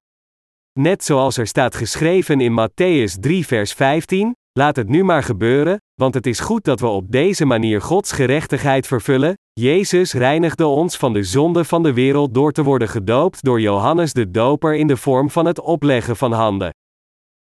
Net 0.80 1.04
zoals 1.04 1.38
er 1.38 1.48
staat 1.48 1.76
geschreven 1.76 2.42
in 2.42 2.52
Matthäus 2.60 3.20
3, 3.20 3.46
vers 3.46 3.74
15: 3.74 4.36
Laat 4.60 4.76
het 4.76 4.90
nu 4.90 5.04
maar 5.04 5.24
gebeuren, 5.24 5.82
want 5.94 6.14
het 6.14 6.26
is 6.26 6.40
goed 6.40 6.64
dat 6.64 6.80
we 6.80 6.88
op 6.88 7.12
deze 7.12 7.46
manier 7.46 7.82
Gods 7.82 8.12
gerechtigheid 8.12 8.88
vervullen. 8.88 9.34
Jezus 9.54 10.14
reinigde 10.14 10.66
ons 10.66 10.98
van 10.98 11.14
de 11.14 11.24
zonde 11.24 11.64
van 11.64 11.84
de 11.84 11.94
wereld 11.94 12.34
door 12.34 12.52
te 12.52 12.64
worden 12.64 12.88
gedoopt 12.90 13.44
door 13.44 13.62
Johannes 13.62 14.14
de 14.14 14.32
Doper 14.32 14.76
in 14.76 14.88
de 14.88 14.98
vorm 14.98 15.30
van 15.30 15.46
het 15.46 15.60
opleggen 15.62 16.16
van 16.16 16.32
handen. 16.32 16.70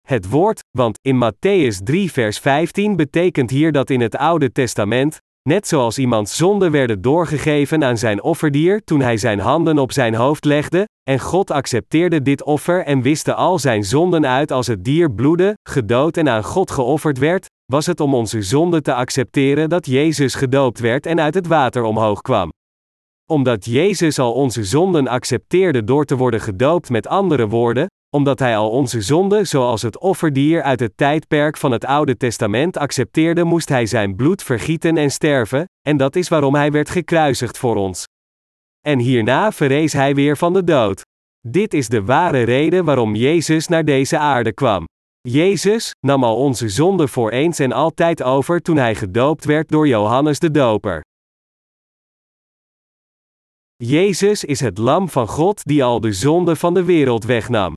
Het 0.08 0.30
woord, 0.30 0.64
want 0.72 1.00
in 1.02 1.24
Matthäus 1.24 1.84
3, 1.84 2.12
vers 2.12 2.40
15 2.40 2.96
betekent 2.96 3.50
hier 3.50 3.72
dat 3.72 3.90
in 3.90 4.02
het 4.02 4.16
Oude 4.18 4.52
Testament, 4.52 5.20
net 5.50 5.68
zoals 5.68 5.98
iemands 5.98 6.36
zonden 6.36 6.72
werden 6.72 7.02
doorgegeven 7.02 7.84
aan 7.84 7.98
zijn 7.98 8.24
offerdier 8.24 8.84
toen 8.84 9.02
hij 9.02 9.18
zijn 9.18 9.40
handen 9.40 9.78
op 9.78 9.92
zijn 9.92 10.16
hoofd 10.16 10.46
legde, 10.46 10.88
en 11.10 11.20
God 11.20 11.52
accepteerde 11.52 12.22
dit 12.22 12.44
offer 12.44 12.86
en 12.86 13.02
wiste 13.02 13.34
al 13.34 13.60
zijn 13.60 13.84
zonden 13.84 14.28
uit 14.28 14.52
als 14.52 14.68
het 14.68 14.84
dier 14.84 15.12
bloedde, 15.12 15.54
gedood 15.70 16.18
en 16.18 16.30
aan 16.30 16.44
God 16.44 16.72
geofferd 16.72 17.18
werd, 17.18 17.46
was 17.66 17.86
het 17.86 18.00
om 18.00 18.14
onze 18.14 18.42
zonden 18.42 18.84
te 18.84 18.94
accepteren 18.94 19.70
dat 19.70 19.86
Jezus 19.86 20.36
gedoopt 20.36 20.80
werd 20.80 21.06
en 21.06 21.20
uit 21.20 21.34
het 21.34 21.48
water 21.48 21.84
omhoog 21.84 22.22
kwam. 22.22 22.50
Omdat 23.32 23.66
Jezus 23.66 24.20
al 24.20 24.34
onze 24.34 24.64
zonden 24.64 25.08
accepteerde 25.08 25.84
door 25.84 26.06
te 26.06 26.16
worden 26.16 26.42
gedoopt 26.42 26.90
met 26.90 27.08
andere 27.08 27.48
woorden, 27.48 27.88
omdat 28.16 28.40
hij 28.40 28.58
al 28.58 28.70
onze 28.70 29.02
zonden 29.02 29.48
zoals 29.48 29.82
het 29.82 30.00
offerdier 30.00 30.62
uit 30.62 30.80
het 30.80 30.98
tijdperk 30.98 31.58
van 31.58 31.72
het 31.72 31.86
Oude 31.86 32.18
Testament 32.18 32.78
accepteerde, 32.78 33.44
moest 33.44 33.70
hij 33.70 33.86
zijn 33.86 34.16
bloed 34.16 34.44
vergieten 34.44 34.98
en 34.98 35.12
sterven, 35.12 35.66
en 35.82 35.98
dat 35.98 36.16
is 36.16 36.28
waarom 36.28 36.56
hij 36.56 36.72
werd 36.72 36.90
gekruisigd 36.90 37.58
voor 37.58 37.76
ons. 37.76 38.04
En 38.82 39.00
hierna 39.00 39.52
verrees 39.52 39.94
hij 39.94 40.16
weer 40.16 40.38
van 40.38 40.54
de 40.54 40.64
dood. 40.64 41.02
Dit 41.48 41.74
is 41.74 41.88
de 41.88 42.04
ware 42.04 42.42
reden 42.44 42.86
waarom 42.86 43.16
Jezus 43.16 43.68
naar 43.68 43.86
deze 43.86 44.18
aarde 44.18 44.54
kwam. 44.54 44.86
Jezus 45.22 45.92
nam 46.00 46.24
al 46.24 46.36
onze 46.36 46.70
zonden 46.70 47.10
voor 47.10 47.32
eens 47.32 47.60
en 47.60 47.72
altijd 47.72 48.24
over 48.24 48.62
toen 48.62 48.78
hij 48.78 48.96
gedoopt 48.96 49.46
werd 49.46 49.70
door 49.70 49.88
Johannes 49.88 50.40
de 50.40 50.52
Doper. 50.52 51.02
Jezus 53.76 54.44
is 54.44 54.60
het 54.60 54.78
Lam 54.78 55.10
van 55.10 55.28
God 55.28 55.64
die 55.64 55.84
al 55.84 56.00
de 56.00 56.14
zonde 56.14 56.56
van 56.56 56.74
de 56.74 56.84
wereld 56.84 57.24
wegnam. 57.24 57.74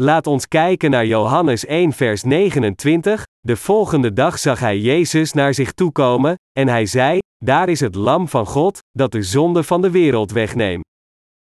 Laat 0.00 0.26
ons 0.26 0.48
kijken 0.48 0.90
naar 0.90 1.06
Johannes 1.06 1.66
1, 1.66 1.92
vers 1.92 2.22
29. 2.22 3.22
De 3.40 3.56
volgende 3.56 4.12
dag 4.12 4.38
zag 4.38 4.60
hij 4.60 4.78
Jezus 4.78 5.32
naar 5.32 5.54
zich 5.54 5.72
toekomen, 5.72 6.34
en 6.58 6.68
hij 6.68 6.86
zei: 6.86 7.18
Daar 7.44 7.68
is 7.68 7.80
het 7.80 7.94
Lam 7.94 8.28
van 8.28 8.46
God, 8.46 8.78
dat 8.90 9.12
de 9.12 9.22
zonde 9.22 9.62
van 9.62 9.82
de 9.82 9.90
wereld 9.90 10.32
wegneemt. 10.32 10.84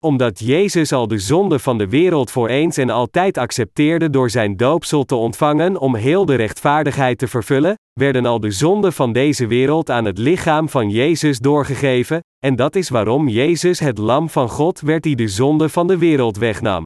Omdat 0.05 0.39
Jezus 0.39 0.93
al 0.93 1.09
de 1.09 1.19
zonde 1.19 1.59
van 1.59 1.79
de 1.79 1.89
wereld 1.89 2.31
voor 2.31 2.49
eens 2.49 2.77
en 2.77 2.91
altijd 2.91 3.39
accepteerde 3.39 4.11
door 4.11 4.31
zijn 4.31 4.57
doopsel 4.57 5.05
te 5.05 5.15
ontvangen 5.15 5.81
om 5.81 5.95
heel 5.95 6.25
de 6.25 6.35
rechtvaardigheid 6.35 7.19
te 7.19 7.29
vervullen, 7.29 7.75
werden 7.93 8.27
al 8.27 8.41
de 8.41 8.51
zonden 8.51 8.93
van 8.93 9.13
deze 9.13 9.47
wereld 9.47 9.91
aan 9.91 10.05
het 10.05 10.19
lichaam 10.19 10.69
van 10.69 10.91
Jezus 10.91 11.39
doorgegeven, 11.39 12.21
en 12.39 12.57
dat 12.57 12.77
is 12.77 12.89
waarom 12.89 13.29
Jezus 13.29 13.79
het 13.79 13.99
Lam 13.99 14.29
van 14.29 14.49
God 14.49 14.81
werd 14.81 15.03
die 15.03 15.17
de 15.17 15.29
zonde 15.29 15.69
van 15.69 15.87
de 15.87 15.99
wereld 15.99 16.37
wegnam. 16.37 16.83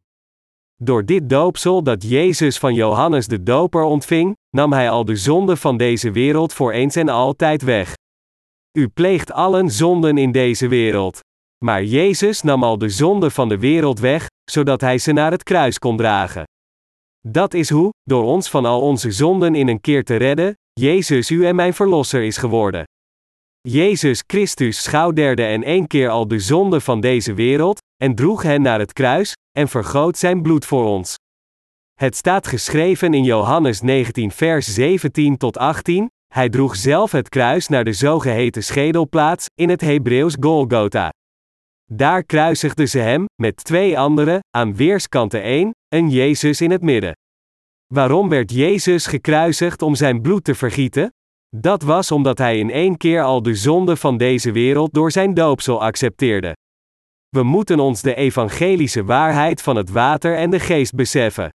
Door 0.85 1.05
dit 1.05 1.29
doopsel 1.29 1.83
dat 1.83 2.03
Jezus 2.03 2.59
van 2.59 2.75
Johannes 2.75 3.27
de 3.27 3.43
Doper 3.43 3.83
ontving, 3.83 4.37
nam 4.51 4.73
hij 4.73 4.91
al 4.91 5.05
de 5.05 5.17
zonde 5.17 5.57
van 5.57 5.77
deze 5.77 6.11
wereld 6.11 6.53
voor 6.53 6.73
eens 6.73 6.97
en 6.97 7.09
altijd 7.09 7.63
weg. 7.63 7.95
U 8.79 8.89
pleegt 8.89 9.33
allen 9.33 9.71
zonden 9.71 10.19
in 10.19 10.33
deze 10.33 10.69
wereld. 10.69 11.21
Maar 11.65 11.85
Jezus 11.85 12.43
nam 12.43 12.63
al 12.65 12.79
de 12.79 12.89
zonde 12.89 13.31
van 13.31 13.49
de 13.49 13.59
wereld 13.59 13.99
weg, 13.99 14.27
zodat 14.51 14.81
hij 14.81 14.99
ze 14.99 15.13
naar 15.13 15.31
het 15.31 15.43
kruis 15.43 15.79
kon 15.79 15.97
dragen. 15.97 16.45
Dat 17.29 17.55
is 17.55 17.71
hoe, 17.71 17.91
door 18.03 18.25
ons 18.25 18.51
van 18.51 18.65
al 18.65 18.81
onze 18.81 19.11
zonden 19.11 19.55
in 19.55 19.69
een 19.69 19.81
keer 19.81 20.05
te 20.05 20.17
redden, 20.17 20.55
Jezus 20.73 21.31
u 21.31 21.47
en 21.47 21.55
mijn 21.55 21.75
verlosser 21.75 22.23
is 22.23 22.37
geworden. 22.37 22.85
Jezus 23.61 24.23
Christus 24.27 24.83
schouderde 24.83 25.45
en 25.45 25.63
één 25.63 25.87
keer 25.87 26.09
al 26.09 26.29
de 26.29 26.39
zonde 26.39 26.81
van 26.81 27.01
deze 27.01 27.35
wereld, 27.35 27.81
en 28.03 28.15
droeg 28.15 28.43
hen 28.43 28.63
naar 28.63 28.79
het 28.79 28.93
kruis, 28.93 29.37
en 29.59 29.69
vergoot 29.69 30.19
zijn 30.19 30.43
bloed 30.43 30.67
voor 30.67 30.85
ons. 30.85 31.15
Het 31.95 32.17
staat 32.17 32.47
geschreven 32.47 33.15
in 33.15 33.25
Johannes 33.25 33.81
19 33.81 34.31
vers 34.31 34.75
17 34.75 35.37
tot 35.37 35.59
18, 35.59 36.11
hij 36.35 36.49
droeg 36.49 36.77
zelf 36.77 37.13
het 37.13 37.29
kruis 37.29 37.69
naar 37.69 37.85
de 37.85 37.93
zogeheten 37.93 38.65
schedelplaats, 38.65 39.47
in 39.55 39.69
het 39.69 39.81
Hebreeuws 39.81 40.37
Golgotha. 40.41 41.11
Daar 41.91 42.25
kruisigden 42.25 42.89
ze 42.89 42.99
hem, 42.99 43.25
met 43.43 43.65
twee 43.65 43.99
anderen, 43.99 44.41
aan 44.51 44.77
weerskanten 44.77 45.43
één, 45.43 45.71
en 45.89 46.11
Jezus 46.11 46.61
in 46.61 46.71
het 46.71 46.83
midden. 46.83 47.17
Waarom 47.95 48.29
werd 48.29 48.51
Jezus 48.53 49.07
gekruisigd 49.07 49.83
om 49.83 49.95
zijn 49.95 50.23
bloed 50.23 50.45
te 50.45 50.55
vergieten? 50.55 51.13
Dat 51.57 51.83
was 51.83 52.11
omdat 52.11 52.39
hij 52.39 52.59
in 52.59 52.71
één 52.71 52.97
keer 52.97 53.23
al 53.23 53.43
de 53.43 53.55
zonde 53.55 53.97
van 53.97 54.17
deze 54.17 54.53
wereld 54.53 54.93
door 54.93 55.11
zijn 55.11 55.35
doopsel 55.35 55.83
accepteerde. 55.83 56.55
We 57.37 57.43
moeten 57.43 57.81
ons 57.81 58.03
de 58.03 58.15
evangelische 58.15 59.05
waarheid 59.05 59.63
van 59.63 59.77
het 59.77 59.91
water 59.91 60.37
en 60.37 60.51
de 60.51 60.61
geest 60.61 60.95
beseffen. 60.95 61.49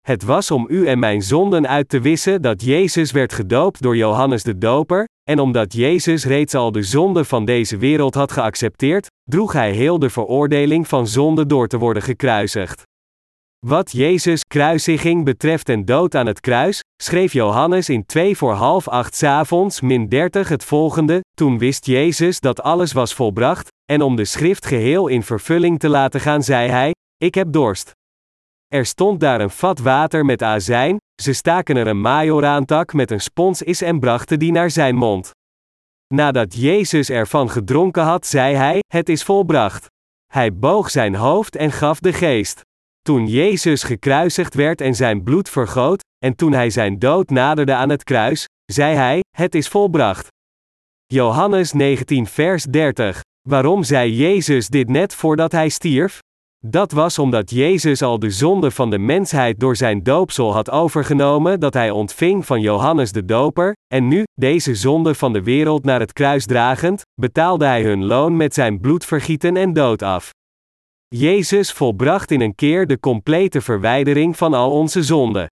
Het 0.00 0.22
was 0.22 0.50
om 0.50 0.66
u 0.68 0.86
en 0.86 0.98
mijn 0.98 1.22
zonden 1.22 1.68
uit 1.68 1.88
te 1.88 2.00
wissen 2.00 2.42
dat 2.42 2.62
Jezus 2.62 3.10
werd 3.12 3.32
gedoopt 3.32 3.82
door 3.82 3.96
Johannes 3.96 4.42
de 4.42 4.58
Doper, 4.58 5.04
en 5.30 5.38
omdat 5.38 5.72
Jezus 5.72 6.24
reeds 6.24 6.54
al 6.54 6.72
de 6.72 6.82
zonde 6.82 7.24
van 7.24 7.44
deze 7.44 7.76
wereld 7.76 8.14
had 8.14 8.32
geaccepteerd, 8.32 9.06
droeg 9.24 9.52
hij 9.52 9.72
heel 9.72 9.98
de 9.98 10.10
veroordeling 10.10 10.88
van 10.88 11.06
zonde 11.06 11.46
door 11.46 11.68
te 11.68 11.78
worden 11.78 12.02
gekruisigd. 12.02 12.82
Wat 13.66 13.92
Jezus' 13.92 14.44
kruisiging 14.44 15.24
betreft 15.24 15.68
en 15.68 15.84
dood 15.84 16.14
aan 16.14 16.26
het 16.26 16.40
kruis, 16.40 16.80
schreef 17.02 17.32
Johannes 17.32 17.88
in 17.88 18.06
2 18.06 18.36
voor 18.36 18.52
half 18.52 18.88
acht 18.88 19.22
avonds 19.22 19.80
min 19.80 20.08
30 20.08 20.48
het 20.48 20.64
volgende: 20.64 21.20
Toen 21.34 21.58
wist 21.58 21.86
Jezus 21.86 22.40
dat 22.40 22.62
alles 22.62 22.92
was 22.92 23.14
volbracht, 23.14 23.68
en 23.86 24.02
om 24.02 24.16
de 24.16 24.24
schrift 24.24 24.66
geheel 24.66 25.06
in 25.08 25.22
vervulling 25.22 25.78
te 25.78 25.88
laten 25.88 26.20
gaan, 26.20 26.42
zei 26.42 26.68
hij: 26.68 26.94
Ik 27.16 27.34
heb 27.34 27.52
dorst. 27.52 27.92
Er 28.66 28.86
stond 28.86 29.20
daar 29.20 29.40
een 29.40 29.50
vat 29.50 29.78
water 29.78 30.24
met 30.24 30.42
azijn, 30.42 30.96
ze 31.22 31.32
staken 31.32 31.76
er 31.76 31.86
een 31.86 32.00
majoraantak 32.00 32.92
met 32.92 33.10
een 33.10 33.20
spons 33.20 33.62
is 33.62 33.82
en 33.82 34.00
brachten 34.00 34.38
die 34.38 34.52
naar 34.52 34.70
zijn 34.70 34.94
mond. 34.94 35.30
Nadat 36.14 36.54
Jezus 36.54 37.10
ervan 37.10 37.50
gedronken 37.50 38.02
had, 38.02 38.26
zei 38.26 38.54
hij: 38.54 38.78
Het 38.86 39.08
is 39.08 39.22
volbracht. 39.22 39.86
Hij 40.32 40.54
boog 40.54 40.90
zijn 40.90 41.14
hoofd 41.14 41.56
en 41.56 41.72
gaf 41.72 42.00
de 42.00 42.12
geest. 42.12 42.60
Toen 43.02 43.26
Jezus 43.26 43.82
gekruisigd 43.82 44.54
werd 44.54 44.80
en 44.80 44.94
zijn 44.94 45.22
bloed 45.22 45.48
vergoot, 45.48 46.04
en 46.24 46.36
toen 46.36 46.52
hij 46.52 46.70
zijn 46.70 46.98
dood 46.98 47.30
naderde 47.30 47.74
aan 47.74 47.88
het 47.88 48.04
kruis, 48.04 48.46
zei 48.64 48.94
hij: 48.94 49.20
Het 49.36 49.54
is 49.54 49.68
volbracht. 49.68 50.28
Johannes 51.06 51.72
19, 51.72 52.26
vers 52.26 52.64
30. 52.64 53.20
Waarom 53.48 53.82
zei 53.82 54.12
Jezus 54.12 54.68
dit 54.68 54.88
net 54.88 55.14
voordat 55.14 55.52
hij 55.52 55.68
stierf? 55.68 56.18
Dat 56.64 56.92
was 56.92 57.18
omdat 57.18 57.50
Jezus 57.50 58.02
al 58.02 58.18
de 58.18 58.30
zonde 58.30 58.70
van 58.70 58.90
de 58.90 58.98
mensheid 58.98 59.60
door 59.60 59.76
zijn 59.76 60.02
doopsel 60.02 60.52
had 60.52 60.70
overgenomen 60.70 61.60
dat 61.60 61.74
hij 61.74 61.90
ontving 61.90 62.46
van 62.46 62.60
Johannes 62.60 63.12
de 63.12 63.24
Doper, 63.24 63.74
en 63.94 64.08
nu, 64.08 64.22
deze 64.34 64.74
zonde 64.74 65.14
van 65.14 65.32
de 65.32 65.42
wereld 65.42 65.84
naar 65.84 66.00
het 66.00 66.12
kruis 66.12 66.46
dragend, 66.46 67.02
betaalde 67.20 67.64
hij 67.64 67.82
hun 67.82 68.04
loon 68.04 68.36
met 68.36 68.54
zijn 68.54 68.80
bloedvergieten 68.80 69.56
en 69.56 69.72
dood 69.72 70.02
af. 70.02 70.30
Jezus 71.08 71.72
volbracht 71.72 72.30
in 72.30 72.40
een 72.40 72.54
keer 72.54 72.86
de 72.86 73.00
complete 73.00 73.60
verwijdering 73.60 74.36
van 74.36 74.54
al 74.54 74.70
onze 74.70 75.02
zonden. 75.02 75.46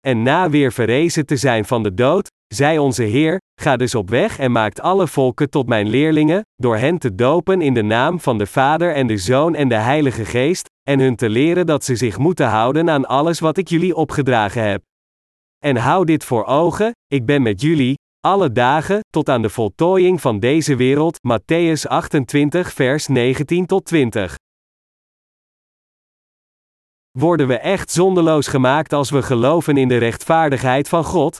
En 0.00 0.22
na 0.22 0.50
weer 0.50 0.72
verrezen 0.72 1.26
te 1.26 1.36
zijn 1.36 1.64
van 1.64 1.82
de 1.82 1.94
dood, 1.94 2.28
zei 2.46 2.78
onze 2.78 3.02
Heer: 3.02 3.40
Ga 3.60 3.76
dus 3.76 3.94
op 3.94 4.10
weg 4.10 4.38
en 4.38 4.52
maakt 4.52 4.80
alle 4.80 5.06
volken 5.06 5.50
tot 5.50 5.66
mijn 5.66 5.88
leerlingen, 5.88 6.42
door 6.56 6.76
hen 6.76 6.98
te 6.98 7.14
dopen 7.14 7.60
in 7.60 7.74
de 7.74 7.82
naam 7.82 8.20
van 8.20 8.38
de 8.38 8.46
Vader 8.46 8.94
en 8.94 9.06
de 9.06 9.16
Zoon 9.16 9.54
en 9.54 9.68
de 9.68 9.74
Heilige 9.74 10.24
Geest, 10.24 10.68
en 10.82 10.98
hun 10.98 11.16
te 11.16 11.28
leren 11.28 11.66
dat 11.66 11.84
ze 11.84 11.96
zich 11.96 12.18
moeten 12.18 12.48
houden 12.48 12.90
aan 12.90 13.06
alles 13.06 13.40
wat 13.40 13.56
ik 13.56 13.68
jullie 13.68 13.96
opgedragen 13.96 14.62
heb. 14.62 14.82
En 15.58 15.76
hou 15.76 16.04
dit 16.04 16.24
voor 16.24 16.44
ogen: 16.44 16.92
ik 17.06 17.26
ben 17.26 17.42
met 17.42 17.60
jullie, 17.60 17.94
alle 18.20 18.52
dagen, 18.52 19.00
tot 19.10 19.28
aan 19.28 19.42
de 19.42 19.50
voltooiing 19.50 20.20
van 20.20 20.40
deze 20.40 20.76
wereld. 20.76 21.18
Matthäus 21.18 21.88
28, 21.88 22.72
vers 22.72 23.06
19 23.06 23.66
tot 23.66 23.84
20. 23.84 24.36
Worden 27.18 27.46
we 27.46 27.58
echt 27.58 27.90
zondeloos 27.90 28.46
gemaakt 28.46 28.92
als 28.92 29.10
we 29.10 29.22
geloven 29.22 29.76
in 29.76 29.88
de 29.88 29.96
rechtvaardigheid 29.96 30.88
van 30.88 31.04
God? 31.04 31.36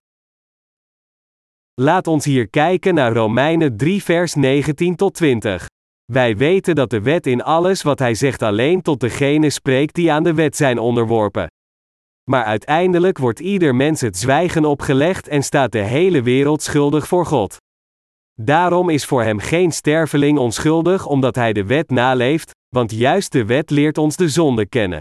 Laat 1.80 2.06
ons 2.06 2.24
hier 2.24 2.48
kijken 2.48 2.94
naar 2.94 3.12
Romeinen 3.12 3.76
3, 3.76 4.02
vers 4.02 4.34
19 4.34 4.96
tot 4.96 5.14
20. 5.14 5.66
Wij 6.12 6.36
weten 6.36 6.74
dat 6.74 6.90
de 6.90 7.00
wet 7.00 7.26
in 7.26 7.42
alles 7.42 7.82
wat 7.82 7.98
hij 7.98 8.14
zegt 8.14 8.42
alleen 8.42 8.82
tot 8.82 9.00
degene 9.00 9.50
spreekt 9.50 9.94
die 9.94 10.12
aan 10.12 10.22
de 10.22 10.34
wet 10.34 10.56
zijn 10.56 10.78
onderworpen. 10.78 11.46
Maar 12.30 12.44
uiteindelijk 12.44 13.18
wordt 13.18 13.40
ieder 13.40 13.74
mens 13.74 14.00
het 14.00 14.16
zwijgen 14.16 14.64
opgelegd 14.64 15.28
en 15.28 15.42
staat 15.42 15.72
de 15.72 15.78
hele 15.78 16.22
wereld 16.22 16.62
schuldig 16.62 17.06
voor 17.06 17.26
God. 17.26 17.56
Daarom 18.40 18.88
is 18.88 19.04
voor 19.04 19.22
hem 19.22 19.38
geen 19.38 19.72
sterveling 19.72 20.38
onschuldig 20.38 21.06
omdat 21.06 21.34
hij 21.34 21.52
de 21.52 21.64
wet 21.64 21.90
naleeft, 21.90 22.50
want 22.68 22.90
juist 22.92 23.32
de 23.32 23.44
wet 23.44 23.70
leert 23.70 23.98
ons 23.98 24.16
de 24.16 24.28
zonde 24.28 24.66
kennen. 24.66 25.00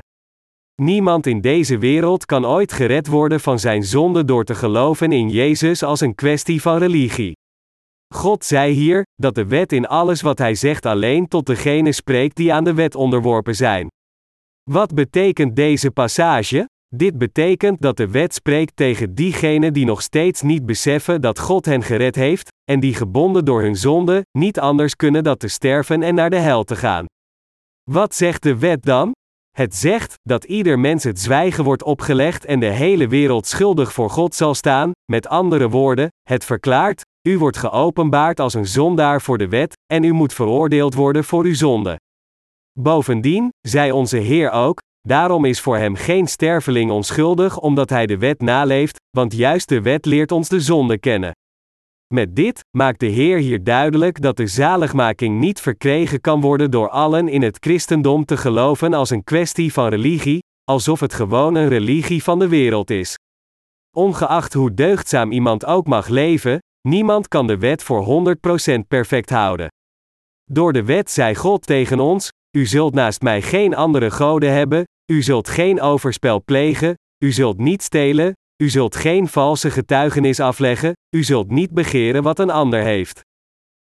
Niemand 0.82 1.28
in 1.28 1.42
deze 1.42 1.78
wereld 1.78 2.26
kan 2.26 2.46
ooit 2.46 2.74
gered 2.74 3.08
worden 3.08 3.40
van 3.40 3.60
zijn 3.60 3.84
zonde 3.84 4.26
door 4.26 4.44
te 4.44 4.56
geloven 4.56 5.12
in 5.12 5.30
Jezus 5.30 5.84
als 5.84 6.02
een 6.02 6.16
kwestie 6.16 6.62
van 6.62 6.78
religie. 6.78 7.34
God 8.14 8.46
zei 8.46 8.74
hier 8.74 9.04
dat 9.16 9.36
de 9.36 9.46
wet 9.46 9.72
in 9.72 9.88
alles 9.88 10.22
wat 10.22 10.38
hij 10.38 10.56
zegt 10.56 10.86
alleen 10.86 11.28
tot 11.28 11.46
degene 11.46 11.92
spreekt 11.92 12.36
die 12.36 12.54
aan 12.54 12.64
de 12.64 12.74
wet 12.74 12.96
onderworpen 12.96 13.56
zijn. 13.56 13.88
Wat 14.72 14.94
betekent 14.94 15.56
deze 15.56 15.92
passage? 15.92 16.70
Dit 16.96 17.18
betekent 17.18 17.82
dat 17.82 17.98
de 17.98 18.08
wet 18.08 18.34
spreekt 18.34 18.76
tegen 18.76 19.16
diegenen 19.16 19.74
die 19.74 19.86
nog 19.86 20.02
steeds 20.02 20.42
niet 20.42 20.66
beseffen 20.66 21.22
dat 21.22 21.40
God 21.40 21.66
hen 21.66 21.84
gered 21.84 22.16
heeft, 22.16 22.52
en 22.72 22.80
die 22.80 22.94
gebonden 22.94 23.46
door 23.46 23.62
hun 23.62 23.76
zonde, 23.76 24.26
niet 24.38 24.60
anders 24.60 24.96
kunnen 24.96 25.24
dan 25.24 25.38
te 25.38 25.48
sterven 25.48 26.04
en 26.04 26.16
naar 26.16 26.30
de 26.30 26.40
hel 26.40 26.64
te 26.64 26.76
gaan. 26.76 27.06
Wat 27.92 28.16
zegt 28.16 28.44
de 28.44 28.58
wet 28.58 28.84
dan? 28.84 29.12
Het 29.58 29.76
zegt 29.76 30.14
dat 30.22 30.44
ieder 30.44 30.80
mens 30.80 31.04
het 31.04 31.20
zwijgen 31.20 31.64
wordt 31.64 31.84
opgelegd 31.84 32.46
en 32.46 32.60
de 32.60 32.66
hele 32.70 33.08
wereld 33.08 33.48
schuldig 33.48 33.94
voor 33.94 34.10
God 34.10 34.36
zal 34.36 34.54
staan, 34.54 34.92
met 35.12 35.28
andere 35.28 35.70
woorden, 35.70 36.08
het 36.30 36.46
verklaart, 36.46 37.02
u 37.28 37.38
wordt 37.38 37.58
geopenbaard 37.58 38.40
als 38.40 38.54
een 38.54 38.68
zondaar 38.68 39.22
voor 39.22 39.38
de 39.38 39.48
wet, 39.48 39.74
en 39.94 40.04
u 40.04 40.12
moet 40.12 40.34
veroordeeld 40.34 40.94
worden 40.94 41.24
voor 41.24 41.44
uw 41.44 41.54
zonde. 41.54 42.00
Bovendien, 42.80 43.50
zei 43.62 43.92
onze 43.92 44.18
Heer 44.18 44.52
ook, 44.52 44.80
daarom 45.02 45.46
is 45.46 45.62
voor 45.62 45.78
hem 45.78 45.96
geen 45.96 46.28
sterveling 46.28 46.92
onschuldig 46.92 47.60
omdat 47.60 47.90
hij 47.90 48.06
de 48.06 48.18
wet 48.18 48.42
naleeft, 48.42 49.00
want 49.18 49.34
juist 49.34 49.70
de 49.70 49.82
wet 49.82 50.06
leert 50.06 50.32
ons 50.32 50.50
de 50.50 50.60
zonde 50.60 50.98
kennen. 50.98 51.32
Met 52.14 52.36
dit 52.36 52.66
maakt 52.78 53.00
de 53.00 53.06
Heer 53.06 53.38
hier 53.38 53.64
duidelijk 53.64 54.22
dat 54.22 54.38
de 54.38 54.48
zaligmaking 54.48 55.40
niet 55.40 55.62
verkregen 55.62 56.22
kan 56.22 56.42
worden 56.42 56.72
door 56.72 56.90
allen 56.90 57.28
in 57.28 57.42
het 57.42 57.58
christendom 57.60 58.26
te 58.26 58.38
geloven 58.38 58.94
als 58.94 59.10
een 59.10 59.24
kwestie 59.24 59.74
van 59.74 59.88
religie, 59.88 60.40
alsof 60.64 61.00
het 61.00 61.14
gewoon 61.14 61.56
een 61.56 61.68
religie 61.68 62.24
van 62.24 62.40
de 62.40 62.48
wereld 62.48 62.90
is. 62.90 63.18
Ongeacht 63.96 64.54
hoe 64.54 64.74
deugdzaam 64.74 65.32
iemand 65.32 65.66
ook 65.66 65.88
mag 65.88 66.08
leven, 66.08 66.60
niemand 66.88 67.28
kan 67.28 67.48
de 67.48 67.58
wet 67.58 67.84
voor 67.84 68.36
100% 68.76 68.80
perfect 68.88 69.30
houden. 69.30 69.68
Door 70.52 70.74
de 70.74 70.84
wet 70.84 71.12
zei 71.12 71.36
God 71.36 71.66
tegen 71.66 72.00
ons: 72.00 72.30
U 72.58 72.66
zult 72.66 72.94
naast 72.94 73.22
mij 73.22 73.42
geen 73.42 73.76
andere 73.76 74.12
goden 74.12 74.52
hebben, 74.54 74.84
u 75.12 75.22
zult 75.22 75.50
geen 75.50 75.82
overspel 75.82 76.44
plegen, 76.44 76.94
u 77.24 77.32
zult 77.32 77.58
niet 77.58 77.82
stelen, 77.82 78.34
u 78.64 78.70
zult 78.70 78.96
geen 78.96 79.28
valse 79.28 79.72
getuigenis 79.72 80.40
afleggen, 80.40 80.94
u 81.16 81.24
zult 81.24 81.50
niet 81.50 81.72
begeren 81.72 82.24
wat 82.24 82.40
een 82.40 82.50
ander 82.50 82.82
heeft. 82.82 83.22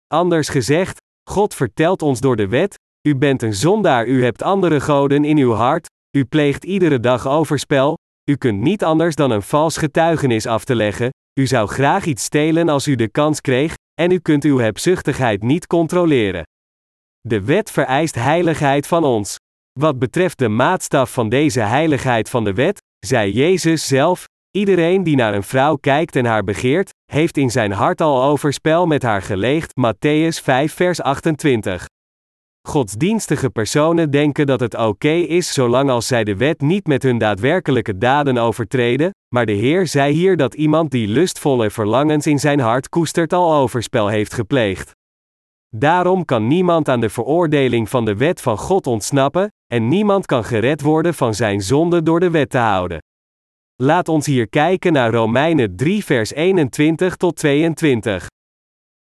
Anders 0.07 0.49
gezegd, 0.49 0.97
God 1.29 1.55
vertelt 1.55 2.01
ons 2.01 2.19
door 2.19 2.35
de 2.35 2.47
wet: 2.47 2.75
U 3.07 3.15
bent 3.15 3.41
een 3.41 3.53
zondaar, 3.53 4.07
u 4.07 4.23
hebt 4.23 4.41
andere 4.41 4.81
goden 4.81 5.25
in 5.25 5.37
uw 5.37 5.51
hart, 5.51 5.87
u 6.17 6.25
pleegt 6.25 6.63
iedere 6.63 6.99
dag 6.99 7.27
overspel, 7.27 7.97
u 8.29 8.35
kunt 8.35 8.61
niet 8.61 8.83
anders 8.83 9.15
dan 9.15 9.31
een 9.31 9.41
vals 9.41 9.77
getuigenis 9.77 10.45
af 10.45 10.63
te 10.63 10.75
leggen, 10.75 11.09
u 11.39 11.47
zou 11.47 11.67
graag 11.67 12.05
iets 12.05 12.23
stelen 12.23 12.69
als 12.69 12.87
u 12.87 12.95
de 12.95 13.07
kans 13.07 13.41
kreeg, 13.41 13.73
en 14.01 14.11
u 14.11 14.19
kunt 14.19 14.43
uw 14.43 14.57
hebzuchtigheid 14.57 15.43
niet 15.43 15.67
controleren. 15.67 16.43
De 17.19 17.41
wet 17.41 17.71
vereist 17.71 18.15
heiligheid 18.15 18.87
van 18.87 19.03
ons. 19.03 19.35
Wat 19.79 19.99
betreft 19.99 20.37
de 20.37 20.47
maatstaf 20.47 21.13
van 21.13 21.29
deze 21.29 21.59
heiligheid 21.59 22.29
van 22.29 22.43
de 22.43 22.53
wet, 22.53 22.81
zei 23.05 23.31
Jezus 23.31 23.87
zelf: 23.87 24.25
Iedereen 24.55 25.03
die 25.03 25.15
naar 25.15 25.33
een 25.33 25.43
vrouw 25.43 25.75
kijkt 25.75 26.15
en 26.15 26.25
haar 26.25 26.43
begeert, 26.43 26.93
heeft 27.11 27.37
in 27.37 27.51
zijn 27.51 27.71
hart 27.71 28.01
al 28.01 28.23
overspel 28.23 28.85
met 28.85 29.03
haar 29.03 29.21
geleegd. 29.21 29.71
Matthäus 29.79 30.43
5 30.43 30.73
vers 30.73 31.01
28. 31.01 31.85
Godsdienstige 32.67 33.49
personen 33.49 34.11
denken 34.11 34.45
dat 34.45 34.59
het 34.59 34.75
oké 34.75 35.11
is 35.11 35.53
zolang 35.53 35.89
als 35.89 36.07
zij 36.07 36.23
de 36.23 36.35
wet 36.35 36.61
niet 36.61 36.87
met 36.87 37.03
hun 37.03 37.17
daadwerkelijke 37.17 37.97
daden 37.97 38.37
overtreden, 38.37 39.11
maar 39.35 39.45
de 39.45 39.51
Heer 39.51 39.87
zei 39.87 40.13
hier 40.13 40.37
dat 40.37 40.53
iemand 40.53 40.91
die 40.91 41.07
lustvolle 41.07 41.69
verlangens 41.69 42.27
in 42.27 42.39
zijn 42.39 42.59
hart 42.59 42.89
koestert 42.89 43.33
al 43.33 43.53
overspel 43.53 44.07
heeft 44.07 44.33
gepleegd. 44.33 44.91
Daarom 45.75 46.25
kan 46.25 46.47
niemand 46.47 46.89
aan 46.89 46.99
de 46.99 47.09
veroordeling 47.09 47.89
van 47.89 48.05
de 48.05 48.15
wet 48.15 48.41
van 48.41 48.57
God 48.57 48.87
ontsnappen, 48.87 49.47
en 49.73 49.87
niemand 49.87 50.25
kan 50.25 50.43
gered 50.43 50.81
worden 50.81 51.13
van 51.13 51.33
zijn 51.33 51.61
zonde 51.61 52.03
door 52.03 52.19
de 52.19 52.29
wet 52.29 52.49
te 52.49 52.57
houden. 52.57 53.02
Laat 53.81 54.07
ons 54.07 54.25
hier 54.25 54.49
kijken 54.49 54.93
naar 54.93 55.11
Romeinen 55.11 55.75
3 55.75 56.05
vers 56.05 56.33
21 56.33 57.15
tot 57.15 57.35
22. 57.35 58.27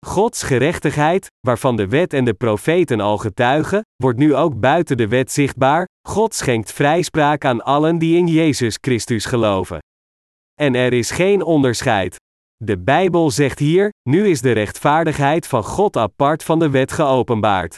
Gods 0.07 0.43
gerechtigheid, 0.43 1.27
waarvan 1.41 1.77
de 1.77 1.89
wet 1.89 2.13
en 2.13 2.25
de 2.25 2.35
profeten 2.35 3.01
al 3.01 3.19
getuigen, 3.19 3.83
wordt 3.97 4.19
nu 4.19 4.35
ook 4.35 4.61
buiten 4.61 4.97
de 4.97 5.09
wet 5.09 5.33
zichtbaar. 5.33 5.87
God 6.09 6.35
schenkt 6.35 6.73
vrijspraak 6.73 7.45
aan 7.45 7.63
allen 7.63 7.99
die 7.99 8.17
in 8.17 8.27
Jezus 8.27 8.79
Christus 8.81 9.25
geloven. 9.25 9.79
En 10.55 10.75
er 10.75 10.93
is 10.93 11.11
geen 11.11 11.43
onderscheid. 11.43 12.17
De 12.57 12.79
Bijbel 12.79 13.31
zegt 13.31 13.59
hier: 13.59 13.89
nu 14.09 14.29
is 14.29 14.41
de 14.41 14.53
rechtvaardigheid 14.53 15.47
van 15.47 15.63
God 15.63 15.97
apart 15.97 16.45
van 16.45 16.59
de 16.59 16.71
wet 16.71 16.93
geopenbaard. 16.93 17.77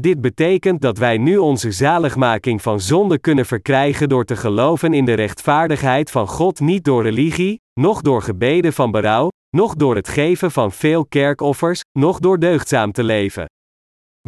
Dit 0.00 0.20
betekent 0.20 0.80
dat 0.80 0.98
wij 0.98 1.18
nu 1.18 1.36
onze 1.36 1.70
zaligmaking 1.70 2.62
van 2.62 2.80
zonde 2.80 3.18
kunnen 3.18 3.46
verkrijgen 3.46 4.08
door 4.08 4.24
te 4.24 4.36
geloven 4.36 4.94
in 4.94 5.04
de 5.04 5.12
rechtvaardigheid 5.14 6.10
van 6.10 6.28
God 6.28 6.60
niet 6.60 6.84
door 6.84 7.02
religie, 7.02 7.60
noch 7.80 8.00
door 8.00 8.22
gebeden 8.22 8.72
van 8.72 8.90
berouw, 8.90 9.28
noch 9.56 9.74
door 9.74 9.94
het 9.94 10.08
geven 10.08 10.50
van 10.50 10.72
veel 10.72 11.06
kerkoffers, 11.06 11.80
noch 11.98 12.18
door 12.18 12.38
deugdzaam 12.38 12.92
te 12.92 13.04
leven. 13.04 13.46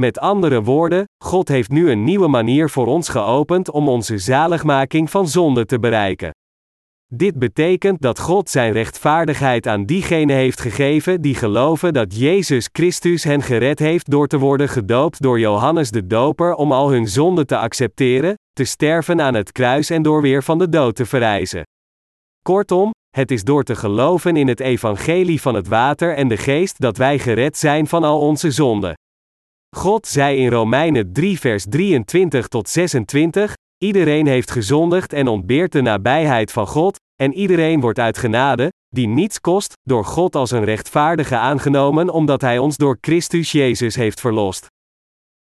Met 0.00 0.18
andere 0.18 0.62
woorden, 0.62 1.04
God 1.24 1.48
heeft 1.48 1.70
nu 1.70 1.90
een 1.90 2.04
nieuwe 2.04 2.28
manier 2.28 2.70
voor 2.70 2.86
ons 2.86 3.08
geopend 3.08 3.70
om 3.70 3.88
onze 3.88 4.18
zaligmaking 4.18 5.10
van 5.10 5.28
zonde 5.28 5.66
te 5.66 5.78
bereiken. 5.78 6.30
Dit 7.14 7.38
betekent 7.38 8.00
dat 8.00 8.18
God 8.18 8.50
zijn 8.50 8.72
rechtvaardigheid 8.72 9.66
aan 9.66 9.84
diegenen 9.84 10.36
heeft 10.36 10.60
gegeven 10.60 11.20
die 11.20 11.34
geloven 11.34 11.92
dat 11.92 12.16
Jezus 12.16 12.68
Christus 12.72 13.24
hen 13.24 13.42
gered 13.42 13.78
heeft 13.78 14.10
door 14.10 14.26
te 14.26 14.38
worden 14.38 14.68
gedoopt 14.68 15.22
door 15.22 15.40
Johannes 15.40 15.90
de 15.90 16.06
Doper 16.06 16.54
om 16.54 16.72
al 16.72 16.90
hun 16.90 17.08
zonden 17.08 17.46
te 17.46 17.56
accepteren, 17.56 18.34
te 18.52 18.64
sterven 18.64 19.20
aan 19.20 19.34
het 19.34 19.52
kruis 19.52 19.90
en 19.90 20.02
door 20.02 20.22
weer 20.22 20.42
van 20.42 20.58
de 20.58 20.68
dood 20.68 20.96
te 20.96 21.06
verrijzen. 21.06 21.62
Kortom, 22.42 22.90
het 23.16 23.30
is 23.30 23.44
door 23.44 23.62
te 23.62 23.76
geloven 23.76 24.36
in 24.36 24.48
het 24.48 24.60
evangelie 24.60 25.40
van 25.40 25.54
het 25.54 25.68
water 25.68 26.14
en 26.14 26.28
de 26.28 26.36
geest 26.36 26.80
dat 26.80 26.96
wij 26.96 27.18
gered 27.18 27.56
zijn 27.56 27.86
van 27.86 28.04
al 28.04 28.20
onze 28.20 28.50
zonden. 28.50 28.94
God 29.76 30.06
zei 30.06 30.36
in 30.36 30.50
Romeinen 30.50 31.12
3 31.12 31.38
vers 31.38 31.64
23 31.68 32.46
tot 32.46 32.68
26, 32.68 33.54
Iedereen 33.82 34.26
heeft 34.26 34.50
gezondigd 34.50 35.12
en 35.12 35.28
ontbeert 35.28 35.72
de 35.72 35.80
nabijheid 35.80 36.52
van 36.52 36.66
God, 36.66 36.98
en 37.16 37.32
iedereen 37.32 37.80
wordt 37.80 37.98
uit 37.98 38.18
genade, 38.18 38.72
die 38.88 39.08
niets 39.08 39.40
kost, 39.40 39.72
door 39.82 40.04
God 40.04 40.36
als 40.36 40.50
een 40.50 40.64
rechtvaardige 40.64 41.36
aangenomen 41.36 42.10
omdat 42.10 42.40
Hij 42.40 42.58
ons 42.58 42.76
door 42.76 42.98
Christus 43.00 43.52
Jezus 43.52 43.94
heeft 43.94 44.20
verlost. 44.20 44.66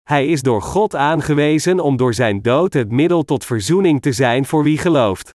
Hij 0.04 0.28
is 0.28 0.42
door 0.42 0.62
God 0.62 0.96
aangewezen 0.96 1.80
om 1.80 1.98
door 1.98 2.14
zijn 2.14 2.42
dood 2.42 2.74
het 2.74 2.92
middel 2.92 3.24
tot 3.24 3.46
verzoening 3.46 4.02
te 4.02 4.12
zijn 4.12 4.46
voor 4.46 4.64
wie 4.64 4.78
gelooft. 4.78 5.30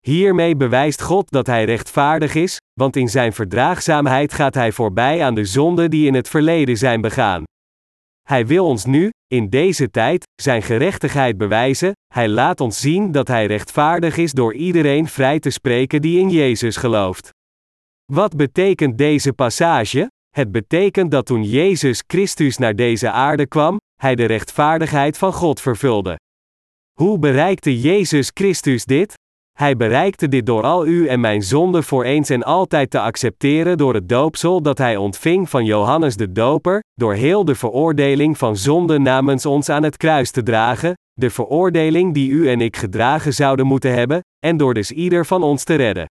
Hiermee 0.00 0.56
bewijst 0.56 1.02
God 1.02 1.30
dat 1.30 1.46
Hij 1.46 1.64
rechtvaardig 1.64 2.34
is, 2.34 2.58
want 2.80 2.96
in 2.96 3.08
Zijn 3.08 3.32
verdraagzaamheid 3.32 4.32
gaat 4.32 4.54
Hij 4.54 4.72
voorbij 4.72 5.24
aan 5.24 5.34
de 5.34 5.44
zonden 5.44 5.90
die 5.90 6.06
in 6.06 6.14
het 6.14 6.28
verleden 6.28 6.76
zijn 6.76 7.00
begaan. 7.00 7.44
Hij 8.30 8.46
wil 8.46 8.66
ons 8.66 8.84
nu, 8.84 9.10
in 9.26 9.48
deze 9.48 9.90
tijd, 9.90 10.22
Zijn 10.42 10.62
gerechtigheid 10.62 11.36
bewijzen, 11.36 11.92
Hij 12.14 12.28
laat 12.28 12.60
ons 12.60 12.80
zien 12.80 13.12
dat 13.12 13.28
Hij 13.28 13.46
rechtvaardig 13.46 14.16
is 14.16 14.32
door 14.32 14.54
iedereen 14.54 15.08
vrij 15.08 15.38
te 15.40 15.50
spreken 15.50 16.02
die 16.02 16.18
in 16.18 16.30
Jezus 16.30 16.76
gelooft. 16.76 17.30
Wat 18.12 18.36
betekent 18.36 18.98
deze 18.98 19.32
passage? 19.32 20.10
Het 20.28 20.52
betekent 20.52 21.10
dat 21.10 21.26
toen 21.26 21.44
Jezus 21.44 22.02
Christus 22.06 22.56
naar 22.56 22.76
deze 22.76 23.10
aarde 23.10 23.46
kwam, 23.46 23.76
Hij 24.02 24.14
de 24.14 24.24
rechtvaardigheid 24.24 25.18
van 25.18 25.32
God 25.32 25.60
vervulde. 25.60 26.16
Hoe 26.98 27.18
bereikte 27.18 27.80
Jezus 27.80 28.30
Christus 28.34 28.84
dit? 28.84 29.14
Hij 29.58 29.76
bereikte 29.76 30.28
dit 30.28 30.46
door 30.46 30.62
al 30.62 30.86
u 30.86 31.06
en 31.06 31.20
mijn 31.20 31.42
zonde 31.42 31.82
voor 31.82 32.04
eens 32.04 32.30
en 32.30 32.42
altijd 32.42 32.90
te 32.90 33.00
accepteren 33.00 33.78
door 33.78 33.94
het 33.94 34.08
doopsel 34.08 34.62
dat 34.62 34.78
hij 34.78 34.96
ontving 34.96 35.50
van 35.50 35.64
Johannes 35.64 36.16
de 36.16 36.32
Doper, 36.32 36.82
door 36.94 37.14
heel 37.14 37.44
de 37.44 37.54
veroordeling 37.54 38.38
van 38.38 38.56
zonde 38.56 38.98
namens 38.98 39.46
ons 39.46 39.68
aan 39.68 39.82
het 39.82 39.96
kruis 39.96 40.30
te 40.30 40.42
dragen, 40.42 40.94
de 41.12 41.30
veroordeling 41.30 42.14
die 42.14 42.30
u 42.30 42.48
en 42.48 42.60
ik 42.60 42.76
gedragen 42.76 43.34
zouden 43.34 43.66
moeten 43.66 43.94
hebben, 43.94 44.20
en 44.38 44.56
door 44.56 44.74
dus 44.74 44.90
ieder 44.90 45.26
van 45.26 45.42
ons 45.42 45.64
te 45.64 45.74
redden. 45.74 46.06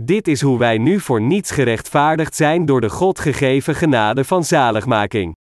Dit 0.00 0.28
is 0.28 0.40
hoe 0.40 0.58
wij 0.58 0.78
nu 0.78 1.00
voor 1.00 1.20
niets 1.20 1.50
gerechtvaardigd 1.50 2.34
zijn 2.34 2.66
door 2.66 2.80
de 2.80 2.90
God 2.90 3.18
gegeven 3.18 3.74
genade 3.74 4.24
van 4.24 4.44
zaligmaking. 4.44 5.34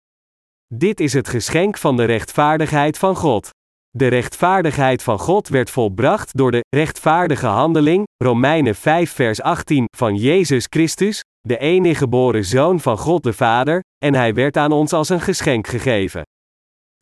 Dit 0.73 0.99
is 0.99 1.13
het 1.13 1.27
geschenk 1.27 1.77
van 1.77 1.97
de 1.97 2.03
rechtvaardigheid 2.03 2.97
van 2.97 3.15
God. 3.15 3.49
De 3.97 4.07
rechtvaardigheid 4.07 5.03
van 5.03 5.19
God 5.19 5.47
werd 5.47 5.69
volbracht 5.69 6.37
door 6.37 6.51
de 6.51 6.63
rechtvaardige 6.75 7.45
handeling, 7.47 8.07
Romeinen 8.23 8.75
5 8.75 9.11
vers 9.11 9.41
18, 9.41 9.85
van 9.97 10.15
Jezus 10.15 10.65
Christus, 10.69 11.23
de 11.41 11.57
enige 11.57 11.95
geboren 11.95 12.45
Zoon 12.45 12.79
van 12.79 12.97
God 12.97 13.23
de 13.23 13.33
Vader, 13.33 13.81
en 14.05 14.13
hij 14.13 14.33
werd 14.33 14.57
aan 14.57 14.71
ons 14.71 14.93
als 14.93 15.09
een 15.09 15.21
geschenk 15.21 15.67
gegeven. 15.67 16.21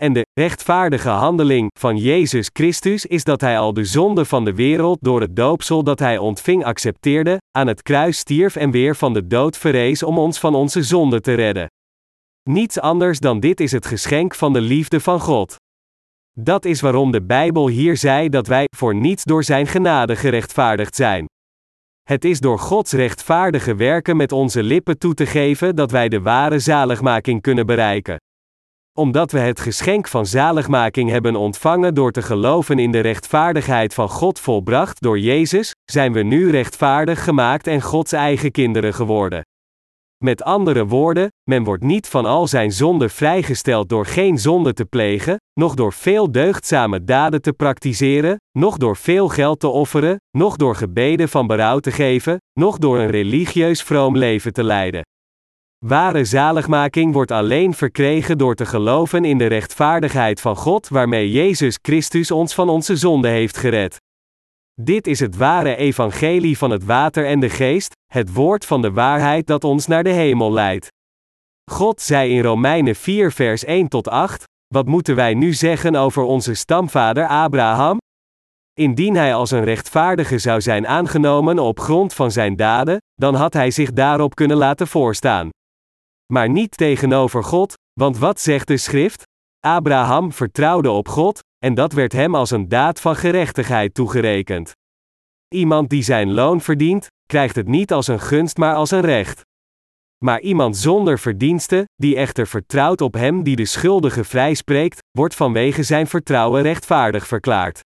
En 0.03 0.13
de 0.13 0.25
rechtvaardige 0.39 1.09
handeling 1.09 1.69
van 1.79 1.97
Jezus 1.97 2.49
Christus 2.53 3.05
is 3.05 3.23
dat 3.23 3.41
hij 3.41 3.59
al 3.59 3.73
de 3.73 3.85
zonde 3.85 4.25
van 4.25 4.45
de 4.45 4.53
wereld 4.53 4.97
door 5.01 5.21
het 5.21 5.35
doopsel 5.35 5.83
dat 5.83 5.99
hij 5.99 6.17
ontving 6.17 6.65
accepteerde, 6.65 7.37
aan 7.57 7.67
het 7.67 7.81
kruis 7.81 8.17
stierf 8.17 8.55
en 8.55 8.71
weer 8.71 8.95
van 8.95 9.13
de 9.13 9.27
dood 9.27 9.57
verrees 9.57 10.03
om 10.03 10.17
ons 10.17 10.39
van 10.39 10.55
onze 10.55 10.83
zonde 10.83 11.21
te 11.21 11.33
redden. 11.33 11.67
Niets 12.49 12.79
anders 12.79 13.19
dan 13.19 13.39
dit 13.39 13.59
is 13.59 13.71
het 13.71 13.85
geschenk 13.85 14.35
van 14.35 14.53
de 14.53 14.61
liefde 14.61 14.99
van 14.99 15.19
God. 15.19 15.55
Dat 16.39 16.65
is 16.65 16.81
waarom 16.81 17.11
de 17.11 17.23
Bijbel 17.23 17.67
hier 17.67 17.97
zei 17.97 18.29
dat 18.29 18.47
wij 18.47 18.65
voor 18.75 18.95
niets 18.95 19.23
door 19.23 19.43
Zijn 19.43 19.67
genade 19.67 20.15
gerechtvaardigd 20.15 20.95
zijn. 20.95 21.25
Het 22.03 22.25
is 22.25 22.39
door 22.39 22.59
Gods 22.59 22.91
rechtvaardige 22.91 23.75
werken 23.75 24.17
met 24.17 24.31
onze 24.31 24.63
lippen 24.63 24.97
toe 24.97 25.13
te 25.13 25.25
geven 25.25 25.75
dat 25.75 25.91
wij 25.91 26.09
de 26.09 26.21
ware 26.21 26.59
zaligmaking 26.59 27.41
kunnen 27.41 27.65
bereiken. 27.65 28.17
Omdat 28.97 29.31
we 29.31 29.39
het 29.39 29.59
geschenk 29.59 30.07
van 30.07 30.25
zaligmaking 30.25 31.09
hebben 31.09 31.35
ontvangen 31.35 31.93
door 31.93 32.11
te 32.11 32.21
geloven 32.21 32.79
in 32.79 32.91
de 32.91 32.99
rechtvaardigheid 32.99 33.93
van 33.93 34.09
God 34.09 34.39
volbracht 34.39 35.01
door 35.01 35.19
Jezus, 35.19 35.71
zijn 35.85 36.13
we 36.13 36.21
nu 36.23 36.51
rechtvaardig 36.51 37.23
gemaakt 37.23 37.67
en 37.67 37.81
Gods 37.81 38.11
eigen 38.11 38.51
kinderen 38.51 38.93
geworden. 38.93 39.41
Met 40.23 40.43
andere 40.43 40.85
woorden, 40.85 41.31
men 41.49 41.63
wordt 41.63 41.83
niet 41.83 42.07
van 42.07 42.25
al 42.25 42.47
zijn 42.47 42.71
zonden 42.71 43.09
vrijgesteld 43.09 43.89
door 43.89 44.05
geen 44.05 44.37
zonde 44.37 44.73
te 44.73 44.85
plegen, 44.85 45.37
noch 45.53 45.73
door 45.73 45.93
veel 45.93 46.31
deugdzame 46.31 47.03
daden 47.03 47.41
te 47.41 47.53
praktiseren, 47.53 48.37
noch 48.51 48.77
door 48.77 48.97
veel 48.97 49.27
geld 49.27 49.59
te 49.59 49.67
offeren, 49.67 50.21
noch 50.37 50.55
door 50.55 50.75
gebeden 50.75 51.29
van 51.29 51.47
berouw 51.47 51.79
te 51.79 51.91
geven, 51.91 52.37
noch 52.59 52.77
door 52.77 52.99
een 52.99 53.09
religieus 53.09 53.83
vroom 53.83 54.17
leven 54.17 54.53
te 54.53 54.63
leiden. 54.63 55.01
Ware 55.85 56.25
zaligmaking 56.25 57.13
wordt 57.13 57.31
alleen 57.31 57.73
verkregen 57.73 58.37
door 58.37 58.55
te 58.55 58.65
geloven 58.65 59.25
in 59.25 59.37
de 59.37 59.45
rechtvaardigheid 59.45 60.41
van 60.41 60.55
God 60.55 60.87
waarmee 60.87 61.31
Jezus 61.31 61.79
Christus 61.81 62.31
ons 62.31 62.53
van 62.53 62.69
onze 62.69 62.95
zonde 62.95 63.27
heeft 63.27 63.57
gered. 63.57 63.97
Dit 64.81 65.07
is 65.07 65.19
het 65.19 65.37
ware 65.37 65.75
evangelie 65.75 66.57
van 66.57 66.69
het 66.69 66.83
water 66.83 67.25
en 67.25 67.39
de 67.39 67.49
geest, 67.49 67.91
het 68.13 68.33
woord 68.33 68.65
van 68.65 68.81
de 68.81 68.91
waarheid 68.91 69.47
dat 69.47 69.63
ons 69.63 69.87
naar 69.87 70.03
de 70.03 70.09
hemel 70.09 70.51
leidt. 70.51 70.87
God 71.71 72.01
zei 72.01 72.31
in 72.31 72.41
Romeinen 72.41 72.95
4 72.95 73.31
vers 73.31 73.63
1 73.63 73.87
tot 73.87 74.07
8, 74.07 74.43
wat 74.67 74.85
moeten 74.85 75.15
wij 75.15 75.33
nu 75.33 75.53
zeggen 75.53 75.95
over 75.95 76.23
onze 76.23 76.53
stamvader 76.53 77.27
Abraham? 77.27 77.97
Indien 78.73 79.15
hij 79.15 79.35
als 79.35 79.51
een 79.51 79.63
rechtvaardige 79.63 80.37
zou 80.37 80.61
zijn 80.61 80.87
aangenomen 80.87 81.59
op 81.59 81.79
grond 81.79 82.13
van 82.13 82.31
zijn 82.31 82.55
daden, 82.55 82.97
dan 83.13 83.35
had 83.35 83.53
hij 83.53 83.71
zich 83.71 83.91
daarop 83.91 84.35
kunnen 84.35 84.57
laten 84.57 84.87
voorstaan. 84.87 85.49
Maar 86.33 86.49
niet 86.49 86.77
tegenover 86.77 87.43
God, 87.43 87.73
want 87.93 88.17
wat 88.17 88.39
zegt 88.39 88.67
de 88.67 88.77
schrift? 88.77 89.23
Abraham 89.59 90.31
vertrouwde 90.31 90.91
op 90.91 91.07
God, 91.07 91.39
en 91.65 91.73
dat 91.73 91.93
werd 91.93 92.11
hem 92.11 92.35
als 92.35 92.51
een 92.51 92.69
daad 92.69 93.01
van 93.01 93.15
gerechtigheid 93.15 93.93
toegerekend. 93.93 94.71
Iemand 95.47 95.89
die 95.89 96.03
zijn 96.03 96.33
loon 96.33 96.61
verdient, 96.61 97.07
krijgt 97.25 97.55
het 97.55 97.67
niet 97.67 97.91
als 97.91 98.07
een 98.07 98.19
gunst 98.19 98.57
maar 98.57 98.75
als 98.75 98.91
een 98.91 99.01
recht. 99.01 99.41
Maar 100.23 100.41
iemand 100.41 100.77
zonder 100.77 101.19
verdienste, 101.19 101.85
die 101.95 102.15
echter 102.15 102.47
vertrouwt 102.47 103.01
op 103.01 103.13
hem 103.13 103.43
die 103.43 103.55
de 103.55 103.65
schuldige 103.65 104.23
vrijspreekt, 104.23 104.99
wordt 105.11 105.35
vanwege 105.35 105.83
zijn 105.83 106.07
vertrouwen 106.07 106.61
rechtvaardig 106.61 107.27
verklaard. 107.27 107.79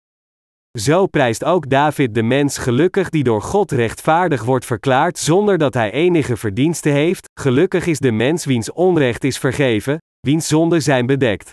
Zo 0.79 1.07
prijst 1.07 1.45
ook 1.45 1.71
David 1.71 2.15
de 2.15 2.23
mens 2.23 2.59
gelukkig 2.59 3.11
die 3.11 3.25
door 3.25 3.43
God 3.43 3.71
rechtvaardig 3.71 4.45
wordt 4.45 4.65
verklaard 4.65 5.19
zonder 5.19 5.59
dat 5.59 5.75
hij 5.75 5.91
enige 5.91 6.37
verdienste 6.37 6.89
heeft, 6.89 7.29
gelukkig 7.41 7.87
is 7.87 7.99
de 7.99 8.13
mens 8.13 8.45
wiens 8.45 8.73
onrecht 8.73 9.25
is 9.25 9.39
vergeven, 9.39 9.99
wiens 10.21 10.47
zonden 10.47 10.83
zijn 10.83 11.07
bedekt. 11.07 11.53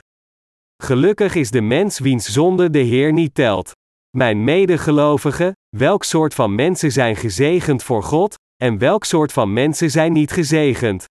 Gelukkig 0.84 1.36
is 1.36 1.52
de 1.52 1.62
mens 1.62 2.00
wiens 2.00 2.26
zonde 2.26 2.70
de 2.70 2.80
Heer 2.80 3.14
niet 3.14 3.34
telt. 3.34 3.72
Mijn 4.18 4.44
medegelovigen, 4.44 5.52
welk 5.78 6.04
soort 6.04 6.34
van 6.34 6.56
mensen 6.56 6.92
zijn 6.92 7.16
gezegend 7.16 7.84
voor 7.84 8.04
God, 8.04 8.36
en 8.64 8.78
welk 8.78 9.04
soort 9.04 9.32
van 9.32 9.54
mensen 9.54 9.92
zijn 9.92 10.14
niet 10.14 10.32
gezegend? 10.32 11.06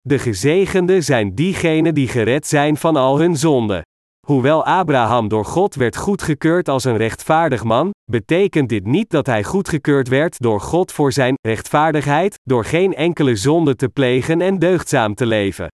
De 0.00 0.18
gezegenden 0.18 1.02
zijn 1.02 1.34
diegenen 1.34 1.94
die 1.94 2.08
gered 2.08 2.46
zijn 2.46 2.76
van 2.76 2.96
al 2.96 3.18
hun 3.18 3.36
zonden. 3.36 3.82
Hoewel 4.26 4.64
Abraham 4.64 5.28
door 5.28 5.44
God 5.44 5.74
werd 5.74 5.96
goedgekeurd 5.96 6.68
als 6.68 6.84
een 6.84 6.96
rechtvaardig 6.96 7.64
man, 7.64 7.90
betekent 8.10 8.68
dit 8.68 8.86
niet 8.86 9.10
dat 9.10 9.26
hij 9.26 9.44
goedgekeurd 9.44 10.08
werd 10.08 10.38
door 10.38 10.60
God 10.60 10.92
voor 10.92 11.12
zijn 11.12 11.34
rechtvaardigheid, 11.48 12.38
door 12.42 12.64
geen 12.64 12.94
enkele 12.94 13.36
zonde 13.36 13.76
te 13.76 13.88
plegen 13.88 14.40
en 14.40 14.58
deugdzaam 14.58 15.14
te 15.14 15.26
leven. 15.26 15.68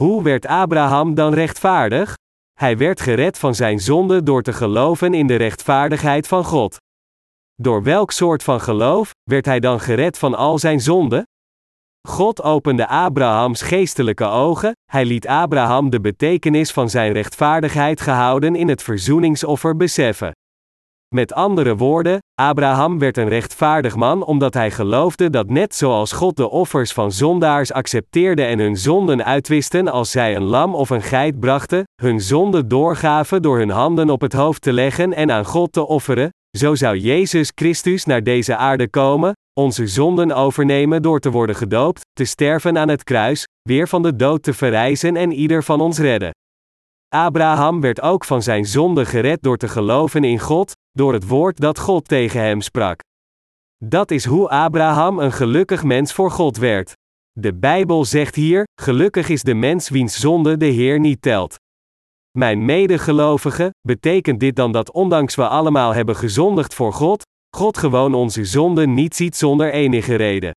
Hoe 0.00 0.22
werd 0.22 0.46
Abraham 0.46 1.14
dan 1.14 1.34
rechtvaardig? 1.34 2.14
Hij 2.54 2.76
werd 2.76 3.00
gered 3.00 3.38
van 3.38 3.54
zijn 3.54 3.80
zonde 3.80 4.22
door 4.22 4.42
te 4.42 4.52
geloven 4.52 5.14
in 5.14 5.26
de 5.26 5.36
rechtvaardigheid 5.36 6.28
van 6.28 6.44
God. 6.44 6.76
Door 7.54 7.82
welk 7.82 8.10
soort 8.10 8.42
van 8.42 8.60
geloof 8.60 9.10
werd 9.22 9.44
hij 9.44 9.60
dan 9.60 9.80
gered 9.80 10.18
van 10.18 10.34
al 10.34 10.58
zijn 10.58 10.80
zonden? 10.80 11.22
God 12.08 12.42
opende 12.42 12.88
Abrahams 12.88 13.62
geestelijke 13.62 14.24
ogen, 14.24 14.72
hij 14.90 15.04
liet 15.04 15.26
Abraham 15.26 15.90
de 15.90 16.00
betekenis 16.00 16.72
van 16.72 16.90
zijn 16.90 17.12
rechtvaardigheid 17.12 18.00
gehouden 18.00 18.56
in 18.56 18.68
het 18.68 18.82
verzoeningsoffer 18.82 19.76
beseffen. 19.76 20.32
Met 21.14 21.32
andere 21.32 21.76
woorden, 21.76 22.18
Abraham 22.34 22.98
werd 22.98 23.16
een 23.16 23.28
rechtvaardig 23.28 23.96
man 23.96 24.24
omdat 24.24 24.54
hij 24.54 24.70
geloofde 24.70 25.30
dat 25.30 25.50
net 25.50 25.74
zoals 25.74 26.12
God 26.12 26.36
de 26.36 26.50
offers 26.50 26.92
van 26.92 27.12
zondaars 27.12 27.72
accepteerde 27.72 28.44
en 28.44 28.58
hun 28.58 28.76
zonden 28.76 29.24
uitwisten 29.24 29.88
als 29.88 30.10
zij 30.10 30.36
een 30.36 30.42
lam 30.42 30.74
of 30.74 30.90
een 30.90 31.02
geit 31.02 31.40
brachten, 31.40 31.84
hun 32.02 32.20
zonden 32.20 32.68
doorgaven 32.68 33.42
door 33.42 33.58
hun 33.58 33.70
handen 33.70 34.10
op 34.10 34.20
het 34.20 34.32
hoofd 34.32 34.62
te 34.62 34.72
leggen 34.72 35.14
en 35.14 35.30
aan 35.30 35.44
God 35.44 35.72
te 35.72 35.86
offeren, 35.86 36.28
zo 36.58 36.74
zou 36.74 36.96
Jezus 36.96 37.52
Christus 37.54 38.04
naar 38.04 38.22
deze 38.22 38.56
aarde 38.56 38.88
komen, 38.88 39.32
onze 39.60 39.86
zonden 39.86 40.32
overnemen 40.32 41.02
door 41.02 41.20
te 41.20 41.30
worden 41.30 41.56
gedoopt, 41.56 42.00
te 42.12 42.24
sterven 42.24 42.78
aan 42.78 42.88
het 42.88 43.04
kruis, 43.04 43.46
weer 43.62 43.88
van 43.88 44.02
de 44.02 44.16
dood 44.16 44.42
te 44.42 44.54
verrijzen 44.54 45.16
en 45.16 45.32
ieder 45.32 45.62
van 45.62 45.80
ons 45.80 45.98
redden. 45.98 46.30
Abraham 47.14 47.80
werd 47.80 48.00
ook 48.00 48.24
van 48.24 48.42
zijn 48.42 48.64
zonde 48.64 49.04
gered 49.04 49.42
door 49.42 49.56
te 49.56 49.68
geloven 49.68 50.24
in 50.24 50.38
God, 50.38 50.72
door 50.90 51.12
het 51.12 51.26
woord 51.26 51.60
dat 51.60 51.78
God 51.78 52.08
tegen 52.08 52.40
hem 52.40 52.60
sprak. 52.60 53.00
Dat 53.84 54.10
is 54.10 54.24
hoe 54.24 54.48
Abraham 54.48 55.18
een 55.18 55.32
gelukkig 55.32 55.84
mens 55.84 56.12
voor 56.12 56.30
God 56.30 56.56
werd. 56.56 56.92
De 57.32 57.54
Bijbel 57.54 58.04
zegt 58.04 58.34
hier: 58.34 58.64
Gelukkig 58.80 59.28
is 59.28 59.42
de 59.42 59.54
mens 59.54 59.88
wiens 59.88 60.20
zonde 60.20 60.56
de 60.56 60.66
Heer 60.66 61.00
niet 61.00 61.22
telt. 61.22 61.56
Mijn 62.38 62.64
medegelovigen, 62.64 63.70
betekent 63.80 64.40
dit 64.40 64.56
dan 64.56 64.72
dat 64.72 64.92
ondanks 64.92 65.34
we 65.34 65.48
allemaal 65.48 65.94
hebben 65.94 66.16
gezondigd 66.16 66.74
voor 66.74 66.92
God, 66.92 67.22
God 67.56 67.78
gewoon 67.78 68.14
onze 68.14 68.44
zonden 68.44 68.94
niet 68.94 69.14
ziet 69.14 69.36
zonder 69.36 69.72
enige 69.72 70.14
reden? 70.14 70.52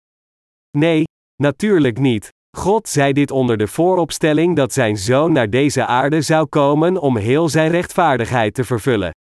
Nee, 0.78 1.04
natuurlijk 1.36 2.00
niet. 2.00 2.30
God 2.58 2.88
zei 2.88 3.14
dit 3.14 3.32
onder 3.32 3.58
de 3.58 3.68
vooropstelling 3.68 4.56
dat 4.56 4.74
zijn 4.74 4.98
zoon 4.98 5.32
naar 5.32 5.50
deze 5.50 5.86
aarde 5.86 6.22
zou 6.22 6.46
komen 6.46 7.02
om 7.02 7.18
heel 7.18 7.50
zijn 7.50 7.72
rechtvaardigheid 7.72 8.54
te 8.54 8.64
vervullen. 8.64 9.12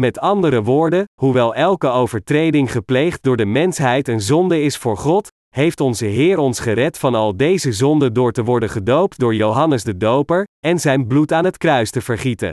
Met 0.00 0.18
andere 0.18 0.62
woorden, 0.62 1.04
hoewel 1.20 1.54
elke 1.54 1.88
overtreding 1.88 2.72
gepleegd 2.72 3.22
door 3.22 3.36
de 3.36 3.44
mensheid 3.44 4.08
een 4.08 4.20
zonde 4.20 4.62
is 4.62 4.76
voor 4.76 4.96
God, 4.96 5.28
heeft 5.54 5.80
onze 5.80 6.06
Heer 6.06 6.38
ons 6.38 6.60
gered 6.60 6.98
van 6.98 7.14
al 7.14 7.36
deze 7.36 7.72
zonden 7.72 8.12
door 8.12 8.32
te 8.32 8.44
worden 8.44 8.70
gedoopt 8.70 9.18
door 9.18 9.34
Johannes 9.34 9.84
de 9.84 9.96
Doper 9.96 10.46
en 10.66 10.80
zijn 10.80 11.06
bloed 11.06 11.32
aan 11.32 11.44
het 11.44 11.56
kruis 11.56 11.90
te 11.90 12.00
vergieten. 12.00 12.52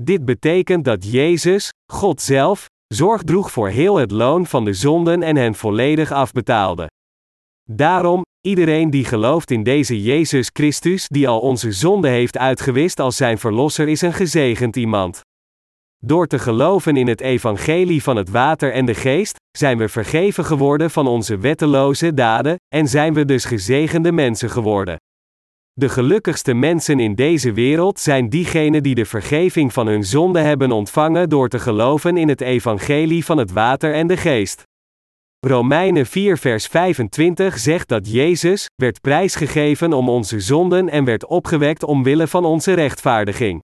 Dit 0.00 0.24
betekent 0.24 0.84
dat 0.84 1.10
Jezus, 1.10 1.70
God 1.92 2.20
zelf, 2.20 2.66
zorg 2.86 3.22
droeg 3.22 3.50
voor 3.50 3.68
heel 3.68 3.96
het 3.96 4.10
loon 4.10 4.46
van 4.46 4.64
de 4.64 4.72
zonden 4.72 5.22
en 5.22 5.36
hen 5.36 5.54
volledig 5.54 6.12
afbetaalde. 6.12 6.86
Daarom, 7.70 8.22
iedereen 8.40 8.90
die 8.90 9.04
gelooft 9.04 9.50
in 9.50 9.62
deze 9.62 10.02
Jezus 10.02 10.50
Christus 10.52 11.08
die 11.08 11.28
al 11.28 11.40
onze 11.40 11.72
zonde 11.72 12.08
heeft 12.08 12.38
uitgewist 12.38 13.00
als 13.00 13.16
zijn 13.16 13.38
verlosser 13.38 13.88
is 13.88 14.00
een 14.00 14.12
gezegend 14.12 14.76
iemand. 14.76 15.20
Door 15.98 16.26
te 16.26 16.38
geloven 16.38 16.96
in 16.96 17.06
het 17.06 17.20
evangelie 17.20 18.02
van 18.02 18.16
het 18.16 18.30
water 18.30 18.72
en 18.72 18.84
de 18.84 18.94
geest, 18.94 19.36
zijn 19.58 19.78
we 19.78 19.88
vergeven 19.88 20.44
geworden 20.44 20.90
van 20.90 21.06
onze 21.06 21.38
wetteloze 21.38 22.14
daden, 22.14 22.56
en 22.74 22.88
zijn 22.88 23.14
we 23.14 23.24
dus 23.24 23.44
gezegende 23.44 24.12
mensen 24.12 24.50
geworden. 24.50 24.96
De 25.72 25.88
gelukkigste 25.88 26.54
mensen 26.54 27.00
in 27.00 27.14
deze 27.14 27.52
wereld 27.52 28.00
zijn 28.00 28.28
diegenen 28.28 28.82
die 28.82 28.94
de 28.94 29.04
vergeving 29.04 29.72
van 29.72 29.86
hun 29.86 30.04
zonde 30.04 30.40
hebben 30.40 30.72
ontvangen 30.72 31.28
door 31.28 31.48
te 31.48 31.58
geloven 31.58 32.16
in 32.16 32.28
het 32.28 32.40
evangelie 32.40 33.24
van 33.24 33.38
het 33.38 33.52
water 33.52 33.94
en 33.94 34.06
de 34.06 34.16
geest. 34.16 34.67
Romeinen 35.46 36.06
4 36.06 36.38
vers 36.38 36.66
25 36.66 37.58
zegt 37.58 37.88
dat 37.88 38.10
Jezus 38.10 38.66
werd 38.74 39.00
prijsgegeven 39.00 39.92
om 39.92 40.08
onze 40.08 40.40
zonden 40.40 40.88
en 40.88 41.04
werd 41.04 41.26
opgewekt 41.26 41.82
omwille 41.82 42.26
van 42.26 42.44
onze 42.44 42.72
rechtvaardiging. 42.72 43.62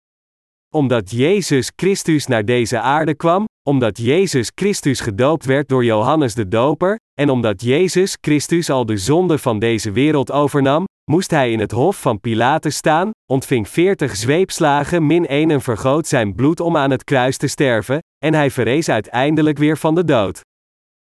Omdat 0.73 1.11
Jezus 1.11 1.71
Christus 1.75 2.27
naar 2.27 2.45
deze 2.45 2.79
aarde 2.79 3.15
kwam, 3.15 3.45
omdat 3.69 3.97
Jezus 3.97 4.51
Christus 4.55 4.99
gedoopt 4.99 5.45
werd 5.45 5.69
door 5.69 5.85
Johannes 5.85 6.33
de 6.33 6.47
Doper, 6.47 6.95
en 7.19 7.29
omdat 7.29 7.61
Jezus 7.61 8.17
Christus 8.21 8.69
al 8.69 8.85
de 8.85 8.97
zonde 8.97 9.37
van 9.37 9.59
deze 9.59 9.91
wereld 9.91 10.31
overnam, 10.31 10.85
moest 11.11 11.31
hij 11.31 11.51
in 11.51 11.59
het 11.59 11.71
hof 11.71 12.01
van 12.01 12.19
Pilatus 12.19 12.75
staan, 12.75 13.09
ontving 13.31 13.69
veertig 13.69 14.15
zweepslagen 14.15 15.05
min 15.07 15.27
één 15.27 15.51
en 15.51 15.61
vergoot 15.61 16.07
zijn 16.07 16.35
bloed 16.35 16.59
om 16.59 16.77
aan 16.77 16.91
het 16.91 17.03
kruis 17.03 17.37
te 17.37 17.47
sterven, 17.47 17.99
en 18.25 18.33
hij 18.33 18.51
verrees 18.51 18.89
uiteindelijk 18.89 19.57
weer 19.57 19.77
van 19.77 19.95
de 19.95 20.03
dood. 20.03 20.41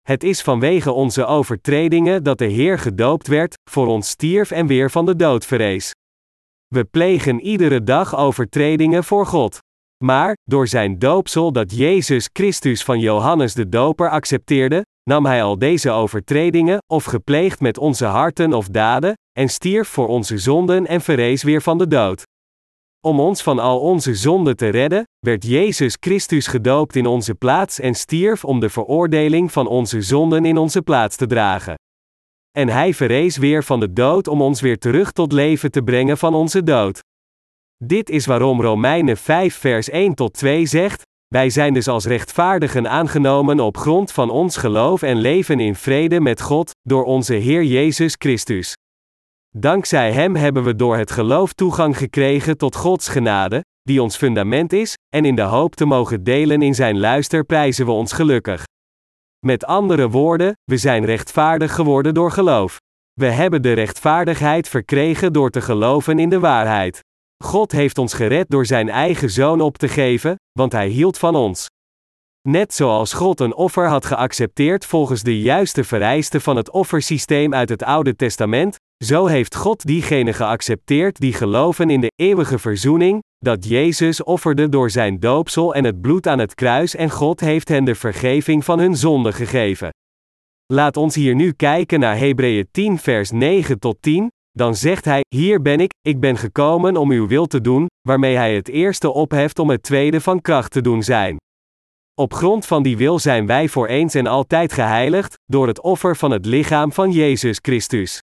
Het 0.03 0.23
is 0.23 0.41
vanwege 0.41 0.91
onze 0.91 1.25
overtredingen 1.25 2.23
dat 2.23 2.37
de 2.37 2.45
Heer 2.45 2.79
gedoopt 2.79 3.27
werd, 3.27 3.57
voor 3.69 3.87
ons 3.87 4.09
stierf 4.09 4.51
en 4.51 4.67
weer 4.67 4.91
van 4.91 5.05
de 5.05 5.15
dood 5.15 5.45
verrees. 5.45 5.91
We 6.67 6.83
plegen 6.83 7.39
iedere 7.39 7.83
dag 7.83 8.15
overtredingen 8.15 9.03
voor 9.03 9.25
God. 9.25 9.57
Maar, 10.03 10.35
door 10.43 10.67
zijn 10.67 10.99
doopsel 10.99 11.51
dat 11.51 11.75
Jezus 11.75 12.29
Christus 12.33 12.83
van 12.83 12.99
Johannes 12.99 13.53
de 13.53 13.69
Doper 13.69 14.09
accepteerde, 14.09 14.85
nam 15.09 15.25
hij 15.25 15.43
al 15.43 15.57
deze 15.57 15.91
overtredingen, 15.91 16.77
of 16.87 17.03
gepleegd 17.03 17.59
met 17.59 17.77
onze 17.77 18.05
harten 18.05 18.53
of 18.53 18.67
daden, 18.67 19.13
en 19.31 19.49
stierf 19.49 19.87
voor 19.87 20.07
onze 20.07 20.37
zonden 20.37 20.87
en 20.87 21.01
verrees 21.01 21.43
weer 21.43 21.61
van 21.61 21.77
de 21.77 21.87
dood. 21.87 22.23
Om 23.05 23.19
ons 23.19 23.41
van 23.41 23.59
al 23.59 23.79
onze 23.79 24.15
zonden 24.15 24.55
te 24.55 24.69
redden, 24.69 25.03
werd 25.19 25.45
Jezus 25.45 25.97
Christus 25.99 26.47
gedoopt 26.47 26.95
in 26.95 27.05
onze 27.05 27.35
plaats 27.35 27.79
en 27.79 27.95
stierf 27.95 28.45
om 28.45 28.59
de 28.59 28.69
veroordeling 28.69 29.51
van 29.51 29.67
onze 29.67 30.01
zonden 30.01 30.45
in 30.45 30.57
onze 30.57 30.81
plaats 30.81 31.15
te 31.15 31.27
dragen. 31.27 31.73
En 32.51 32.69
hij 32.69 32.93
verrees 32.93 33.37
weer 33.37 33.63
van 33.63 33.79
de 33.79 33.93
dood 33.93 34.27
om 34.27 34.41
ons 34.41 34.61
weer 34.61 34.77
terug 34.77 35.11
tot 35.11 35.31
leven 35.31 35.71
te 35.71 35.81
brengen 35.81 36.17
van 36.17 36.33
onze 36.33 36.63
dood. 36.63 36.99
Dit 37.83 38.09
is 38.09 38.25
waarom 38.25 38.61
Romeinen 38.61 39.17
5 39.17 39.55
vers 39.55 39.89
1 39.89 40.13
tot 40.13 40.33
2 40.33 40.65
zegt, 40.65 41.01
wij 41.27 41.49
zijn 41.49 41.73
dus 41.73 41.87
als 41.87 42.05
rechtvaardigen 42.05 42.89
aangenomen 42.89 43.59
op 43.59 43.77
grond 43.77 44.11
van 44.11 44.29
ons 44.29 44.57
geloof 44.57 45.01
en 45.01 45.17
leven 45.17 45.59
in 45.59 45.75
vrede 45.75 46.19
met 46.19 46.41
God, 46.41 46.71
door 46.81 47.03
onze 47.03 47.33
Heer 47.33 47.63
Jezus 47.63 48.15
Christus. 48.17 48.75
Dankzij 49.57 50.11
Hem 50.11 50.35
hebben 50.35 50.63
we 50.63 50.75
door 50.75 50.97
het 50.97 51.11
geloof 51.11 51.53
toegang 51.53 51.97
gekregen 51.97 52.57
tot 52.57 52.75
Gods 52.75 53.07
genade, 53.07 53.63
die 53.81 54.01
ons 54.01 54.17
fundament 54.17 54.73
is, 54.73 54.97
en 55.15 55.25
in 55.25 55.35
de 55.35 55.41
hoop 55.41 55.75
te 55.75 55.85
mogen 55.85 56.23
delen 56.23 56.61
in 56.61 56.75
Zijn 56.75 56.99
luister 56.99 57.43
prijzen 57.43 57.85
we 57.85 57.91
ons 57.91 58.13
gelukkig. 58.13 58.63
Met 59.45 59.65
andere 59.65 60.09
woorden, 60.09 60.53
we 60.63 60.77
zijn 60.77 61.05
rechtvaardig 61.05 61.75
geworden 61.75 62.13
door 62.13 62.31
geloof. 62.31 62.77
We 63.13 63.25
hebben 63.25 63.61
de 63.61 63.73
rechtvaardigheid 63.73 64.67
verkregen 64.67 65.33
door 65.33 65.49
te 65.49 65.61
geloven 65.61 66.19
in 66.19 66.29
de 66.29 66.39
waarheid. 66.39 66.99
God 67.43 67.71
heeft 67.71 67.97
ons 67.97 68.13
gered 68.13 68.49
door 68.49 68.65
Zijn 68.65 68.89
eigen 68.89 69.29
zoon 69.29 69.61
op 69.61 69.77
te 69.77 69.87
geven, 69.87 70.35
want 70.51 70.71
Hij 70.71 70.87
hield 70.87 71.17
van 71.17 71.35
ons. 71.35 71.67
Net 72.49 72.73
zoals 72.73 73.13
God 73.13 73.39
een 73.39 73.55
offer 73.55 73.87
had 73.87 74.05
geaccepteerd 74.05 74.85
volgens 74.85 75.23
de 75.23 75.39
juiste 75.39 75.83
vereisten 75.83 76.41
van 76.41 76.55
het 76.55 76.71
offersysteem 76.71 77.53
uit 77.53 77.69
het 77.69 77.83
Oude 77.83 78.15
Testament, 78.15 78.75
zo 79.03 79.25
heeft 79.25 79.55
God 79.55 79.85
diegenen 79.85 80.33
geaccepteerd 80.33 81.19
die 81.19 81.33
geloven 81.33 81.89
in 81.89 82.01
de 82.01 82.11
eeuwige 82.15 82.59
verzoening, 82.59 83.21
dat 83.37 83.67
Jezus 83.67 84.23
offerde 84.23 84.69
door 84.69 84.89
zijn 84.89 85.19
doopsel 85.19 85.75
en 85.75 85.83
het 85.83 86.01
bloed 86.01 86.27
aan 86.27 86.39
het 86.39 86.53
kruis 86.53 86.95
en 86.95 87.09
God 87.09 87.39
heeft 87.39 87.67
hen 87.67 87.85
de 87.85 87.95
vergeving 87.95 88.65
van 88.65 88.79
hun 88.79 88.95
zonden 88.95 89.33
gegeven. 89.33 89.89
Laat 90.73 90.97
ons 90.97 91.15
hier 91.15 91.35
nu 91.35 91.51
kijken 91.51 91.99
naar 91.99 92.17
Hebreeën 92.17 92.67
10 92.71 92.99
vers 92.99 93.31
9 93.31 93.79
tot 93.79 93.97
10, 94.01 94.27
dan 94.51 94.75
zegt 94.75 95.05
hij, 95.05 95.21
hier 95.35 95.61
ben 95.61 95.79
ik, 95.79 95.91
ik 96.01 96.19
ben 96.19 96.37
gekomen 96.37 96.97
om 96.97 97.11
uw 97.11 97.27
wil 97.27 97.45
te 97.45 97.61
doen, 97.61 97.87
waarmee 98.07 98.35
hij 98.35 98.55
het 98.55 98.67
eerste 98.67 99.13
opheft 99.13 99.59
om 99.59 99.69
het 99.69 99.83
tweede 99.83 100.21
van 100.21 100.41
kracht 100.41 100.71
te 100.71 100.81
doen 100.81 101.03
zijn. 101.03 101.37
Op 102.15 102.33
grond 102.33 102.65
van 102.65 102.83
die 102.83 102.97
wil 102.97 103.19
zijn 103.19 103.45
wij 103.45 103.69
voor 103.69 103.87
eens 103.87 104.13
en 104.13 104.27
altijd 104.27 104.73
geheiligd, 104.73 105.33
door 105.45 105.67
het 105.67 105.81
offer 105.81 106.15
van 106.15 106.31
het 106.31 106.45
lichaam 106.45 106.91
van 106.91 107.11
Jezus 107.11 107.59
Christus. 107.61 108.21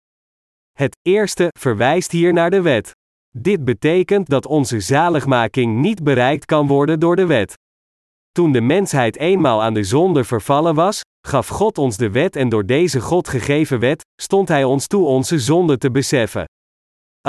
Het 0.72 0.97
eerste 1.03 1.49
verwijst 1.59 2.11
hier 2.11 2.32
naar 2.32 2.51
de 2.51 2.61
wet. 2.61 2.91
Dit 3.36 3.64
betekent 3.64 4.28
dat 4.28 4.47
onze 4.47 4.80
zaligmaking 4.80 5.80
niet 5.80 6.03
bereikt 6.03 6.45
kan 6.45 6.66
worden 6.66 7.01
door 7.01 7.16
de 7.16 7.26
wet. 7.26 7.55
Toen 8.32 8.53
de 8.53 8.61
mensheid 8.61 9.16
eenmaal 9.16 9.62
aan 9.62 9.74
de 9.74 9.84
zonde 9.84 10.24
vervallen 10.24 10.74
was, 10.74 11.01
gaf 11.26 11.49
God 11.49 11.78
ons 11.78 11.97
de 11.97 12.11
wet 12.11 12.36
en 12.36 12.49
door 12.49 12.66
deze 12.66 13.01
God 13.01 13.28
gegeven 13.28 13.78
wet, 13.78 14.05
stond 14.22 14.49
Hij 14.49 14.64
ons 14.64 14.86
toe 14.86 15.07
onze 15.07 15.38
zonde 15.38 15.78
te 15.78 15.91
beseffen. 15.91 16.45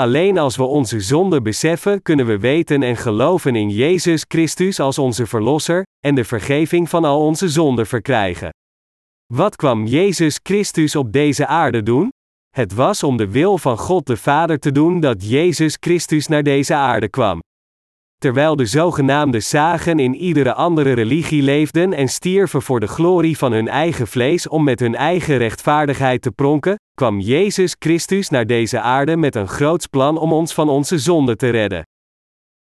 Alleen 0.00 0.38
als 0.38 0.56
we 0.56 0.62
onze 0.62 1.00
zonde 1.00 1.42
beseffen, 1.42 2.02
kunnen 2.02 2.26
we 2.26 2.38
weten 2.38 2.82
en 2.82 2.96
geloven 2.96 3.56
in 3.56 3.70
Jezus 3.70 4.24
Christus 4.28 4.80
als 4.80 4.98
onze 4.98 5.26
Verlosser, 5.26 5.82
en 6.04 6.14
de 6.14 6.24
vergeving 6.24 6.88
van 6.88 7.04
al 7.04 7.26
onze 7.26 7.48
zonden 7.48 7.86
verkrijgen. 7.86 8.50
Wat 9.34 9.56
kwam 9.56 9.86
Jezus 9.86 10.40
Christus 10.42 10.96
op 10.96 11.12
deze 11.12 11.46
aarde 11.46 11.82
doen? 11.82 12.08
Het 12.50 12.74
was 12.74 13.02
om 13.02 13.16
de 13.16 13.30
wil 13.30 13.58
van 13.58 13.78
God 13.78 14.06
de 14.06 14.16
Vader 14.16 14.58
te 14.58 14.72
doen 14.72 15.00
dat 15.00 15.28
Jezus 15.28 15.76
Christus 15.80 16.26
naar 16.26 16.42
deze 16.42 16.74
aarde 16.74 17.08
kwam. 17.08 17.40
Terwijl 18.22 18.56
de 18.56 18.66
zogenaamde 18.66 19.40
zagen 19.40 19.98
in 19.98 20.14
iedere 20.14 20.54
andere 20.54 20.92
religie 20.92 21.42
leefden 21.42 21.92
en 21.92 22.08
stierven 22.08 22.62
voor 22.62 22.80
de 22.80 22.86
glorie 22.86 23.38
van 23.38 23.52
hun 23.52 23.68
eigen 23.68 24.06
vlees 24.06 24.48
om 24.48 24.64
met 24.64 24.80
hun 24.80 24.94
eigen 24.94 25.36
rechtvaardigheid 25.36 26.22
te 26.22 26.30
pronken, 26.30 26.76
kwam 26.94 27.20
Jezus 27.20 27.76
Christus 27.78 28.28
naar 28.28 28.46
deze 28.46 28.80
aarde 28.80 29.16
met 29.16 29.34
een 29.34 29.48
groots 29.48 29.86
plan 29.86 30.18
om 30.18 30.32
ons 30.32 30.54
van 30.54 30.68
onze 30.68 30.98
zonde 30.98 31.36
te 31.36 31.48
redden. 31.48 31.82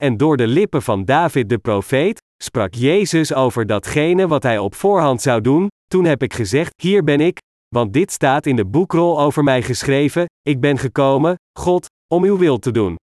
En 0.04 0.18
door 0.18 0.38
de 0.38 0.48
lippen 0.48 0.82
van 0.82 1.06
David 1.06 1.50
de 1.50 1.58
profeet, 1.58 2.22
sprak 2.44 2.74
Jezus 2.74 3.34
over 3.34 3.66
datgene 3.66 4.28
wat 4.28 4.44
hij 4.44 4.58
op 4.58 4.76
voorhand 4.76 5.22
zou 5.22 5.42
doen, 5.42 5.68
toen 5.88 6.06
heb 6.06 6.24
ik 6.24 6.34
gezegd, 6.34 6.82
hier 6.82 7.04
ben 7.04 7.20
ik, 7.20 7.38
want 7.76 7.94
dit 7.94 8.12
staat 8.12 8.46
in 8.46 8.56
de 8.56 8.66
boekrol 8.66 9.22
over 9.22 9.44
mij 9.44 9.62
geschreven: 9.62 10.26
Ik 10.42 10.60
ben 10.60 10.78
gekomen, 10.78 11.36
God, 11.60 11.86
om 12.14 12.24
uw 12.24 12.38
wil 12.38 12.58
te 12.58 12.72
doen. 12.72 12.96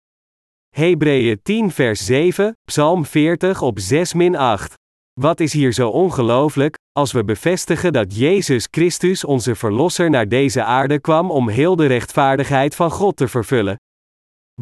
Hebreeën 0.76 1.40
10 1.42 1.70
vers 1.70 2.04
7, 2.04 2.56
Psalm 2.64 3.04
40 3.04 3.62
op 3.62 3.78
6 3.78 4.14
min 4.14 4.36
8. 4.36 4.74
Wat 5.20 5.40
is 5.40 5.52
hier 5.52 5.72
zo 5.72 5.88
ongelooflijk, 5.88 6.74
als 6.92 7.12
we 7.12 7.24
bevestigen 7.24 7.92
dat 7.92 8.16
Jezus 8.16 8.68
Christus 8.70 9.24
onze 9.24 9.54
Verlosser 9.54 10.10
naar 10.10 10.28
deze 10.28 10.62
aarde 10.62 11.00
kwam 11.00 11.30
om 11.30 11.48
heel 11.48 11.76
de 11.76 11.86
rechtvaardigheid 11.86 12.74
van 12.74 12.90
God 12.90 13.16
te 13.16 13.28
vervullen? 13.28 13.76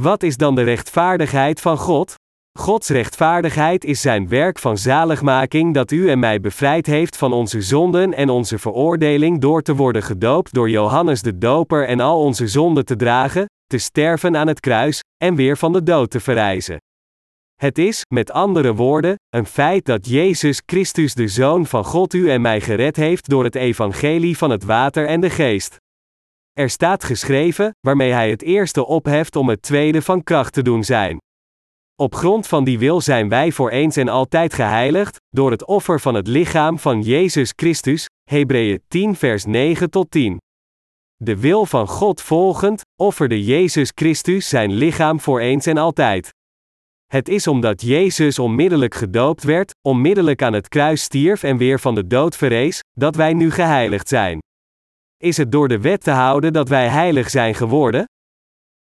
Wat 0.01 0.23
is 0.23 0.37
dan 0.37 0.55
de 0.55 0.63
rechtvaardigheid 0.63 1.61
van 1.61 1.77
God? 1.77 2.15
Gods 2.59 2.89
rechtvaardigheid 2.89 3.85
is 3.85 4.01
zijn 4.01 4.29
werk 4.29 4.59
van 4.59 4.79
zaligmaking 4.79 5.75
dat 5.75 5.91
u 5.91 6.11
en 6.11 6.19
mij 6.19 6.41
bevrijd 6.41 6.87
heeft 6.87 7.17
van 7.17 7.33
onze 7.33 7.63
zonden 7.63 8.15
en 8.15 8.29
onze 8.29 8.59
veroordeling 8.59 9.41
door 9.41 9.63
te 9.63 9.75
worden 9.75 10.03
gedoopt 10.03 10.55
door 10.55 10.71
Johannes 10.71 11.23
de 11.23 11.39
Doper 11.39 11.87
en 11.87 12.01
al 12.01 12.21
onze 12.21 12.47
zonden 12.47 12.85
te 12.85 12.97
dragen, 12.97 13.47
te 13.67 13.79
sterven 13.79 14.37
aan 14.37 14.47
het 14.47 14.61
kruis 14.61 15.01
en 15.17 15.35
weer 15.35 15.57
van 15.57 15.73
de 15.73 15.83
dood 15.83 16.11
te 16.11 16.21
verrijzen. 16.21 16.79
Het 17.55 17.79
is, 17.79 18.03
met 18.09 18.31
andere 18.31 18.75
woorden, 18.75 19.17
een 19.29 19.47
feit 19.47 19.85
dat 19.85 20.09
Jezus 20.09 20.63
Christus 20.67 21.15
de 21.15 21.29
Zoon 21.29 21.67
van 21.67 21.85
God 21.85 22.15
u 22.15 22.31
en 22.31 22.41
mij 22.41 22.61
gered 22.61 22.97
heeft 22.97 23.29
door 23.29 23.45
het 23.45 23.55
evangelie 23.55 24.37
van 24.37 24.51
het 24.51 24.65
water 24.65 25.07
en 25.07 25.21
de 25.21 25.31
geest. 25.31 25.77
Er 26.53 26.71
staat 26.71 27.05
geschreven, 27.05 27.71
waarmee 27.81 28.13
hij 28.13 28.31
het 28.31 28.43
eerste 28.43 28.87
opheft 28.87 29.37
om 29.37 29.49
het 29.49 29.63
tweede 29.63 30.03
van 30.03 30.23
kracht 30.23 30.53
te 30.53 30.63
doen 30.63 30.85
zijn. 30.85 31.19
Op 31.97 32.15
grond 32.15 32.47
van 32.47 32.65
die 32.65 32.79
wil 32.79 33.01
zijn 33.01 33.29
wij 33.29 33.53
voor 33.53 33.71
eens 33.71 33.97
en 33.97 34.09
altijd 34.09 34.55
geheiligd, 34.55 35.17
door 35.29 35.51
het 35.51 35.65
offer 35.65 36.01
van 36.01 36.15
het 36.15 36.27
lichaam 36.27 36.79
van 36.79 37.03
Jezus 37.03 37.53
Christus, 37.57 38.07
Hebreeën 38.31 38.83
10 38.89 39.17
vers 39.17 39.45
9 39.45 39.91
tot 39.91 40.11
10. 40.11 40.39
De 41.17 41.41
wil 41.41 41.67
van 41.67 41.89
God 41.89 42.21
volgend, 42.21 42.83
offerde 43.01 43.45
Jezus 43.45 43.93
Christus 43.95 44.49
zijn 44.49 44.73
lichaam 44.73 45.21
voor 45.21 45.41
eens 45.41 45.67
en 45.67 45.77
altijd. 45.77 46.29
Het 47.07 47.29
is 47.29 47.47
omdat 47.47 47.83
Jezus 47.83 48.39
onmiddellijk 48.39 48.95
gedoopt 48.95 49.43
werd, 49.43 49.75
onmiddellijk 49.89 50.43
aan 50.43 50.53
het 50.53 50.69
kruis 50.69 51.03
stierf 51.03 51.43
en 51.43 51.57
weer 51.57 51.81
van 51.81 51.95
de 51.95 52.07
dood 52.07 52.37
verrees, 52.37 52.81
dat 52.93 53.17
wij 53.17 53.33
nu 53.33 53.51
geheiligd 53.51 54.09
zijn. 54.09 54.39
Is 55.17 55.37
het 55.37 55.53
door 55.53 55.69
de 55.69 55.81
wet 55.81 56.03
te 56.03 56.11
houden 56.11 56.53
dat 56.53 56.69
wij 56.69 56.89
heilig 56.89 57.31
zijn 57.31 57.55
geworden? 57.55 58.05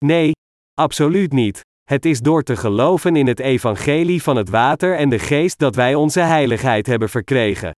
Nee, 0.05 0.33
absoluut 0.75 1.33
niet. 1.33 1.61
Het 1.91 2.05
is 2.05 2.21
door 2.21 2.43
te 2.43 2.57
geloven 2.57 3.17
in 3.17 3.27
het 3.27 3.41
evangelie 3.41 4.23
van 4.23 4.37
het 4.37 4.49
water 4.49 4.97
en 4.97 5.09
de 5.09 5.19
geest 5.19 5.59
dat 5.59 5.75
wij 5.75 5.95
onze 5.95 6.21
heiligheid 6.21 6.87
hebben 6.87 7.09
verkregen. 7.09 7.73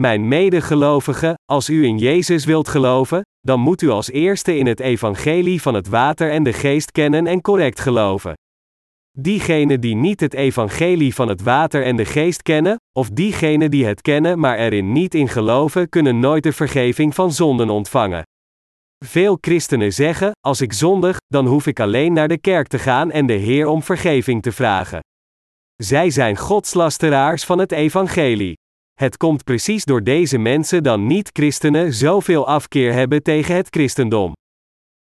Mijn 0.00 0.28
medegelovigen, 0.28 1.34
als 1.44 1.68
u 1.68 1.84
in 1.84 1.98
Jezus 1.98 2.44
wilt 2.44 2.68
geloven, 2.68 3.20
dan 3.40 3.60
moet 3.60 3.82
u 3.82 3.88
als 3.88 4.10
eerste 4.10 4.56
in 4.56 4.66
het 4.66 4.80
evangelie 4.80 5.62
van 5.62 5.74
het 5.74 5.88
water 5.88 6.30
en 6.30 6.42
de 6.42 6.52
geest 6.52 6.92
kennen 6.92 7.26
en 7.26 7.40
correct 7.40 7.80
geloven. 7.80 8.34
Diegenen 9.18 9.80
die 9.80 9.94
niet 9.94 10.20
het 10.20 10.34
evangelie 10.34 11.14
van 11.14 11.28
het 11.28 11.42
water 11.42 11.84
en 11.84 11.96
de 11.96 12.04
geest 12.04 12.42
kennen, 12.42 12.76
of 12.92 13.08
diegenen 13.08 13.70
die 13.70 13.86
het 13.86 14.00
kennen 14.00 14.38
maar 14.38 14.58
erin 14.58 14.92
niet 14.92 15.14
in 15.14 15.28
geloven, 15.28 15.88
kunnen 15.88 16.20
nooit 16.20 16.42
de 16.42 16.52
vergeving 16.52 17.14
van 17.14 17.32
zonden 17.32 17.70
ontvangen. 17.70 18.22
Veel 19.04 19.38
christenen 19.40 19.92
zeggen: 19.92 20.30
Als 20.40 20.60
ik 20.60 20.72
zondig, 20.72 21.16
dan 21.26 21.46
hoef 21.46 21.66
ik 21.66 21.80
alleen 21.80 22.12
naar 22.12 22.28
de 22.28 22.38
kerk 22.38 22.66
te 22.66 22.78
gaan 22.78 23.10
en 23.10 23.26
de 23.26 23.32
Heer 23.32 23.66
om 23.66 23.82
vergeving 23.82 24.42
te 24.42 24.52
vragen. 24.52 25.00
Zij 25.76 26.10
zijn 26.10 26.36
godslasteraars 26.36 27.44
van 27.44 27.58
het 27.58 27.72
evangelie. 27.72 28.54
Het 29.00 29.16
komt 29.16 29.44
precies 29.44 29.84
door 29.84 30.02
deze 30.02 30.38
mensen 30.38 30.82
dan 30.82 31.06
niet-christenen 31.06 31.92
zoveel 31.92 32.46
afkeer 32.46 32.92
hebben 32.92 33.22
tegen 33.22 33.54
het 33.54 33.68
christendom. 33.70 34.32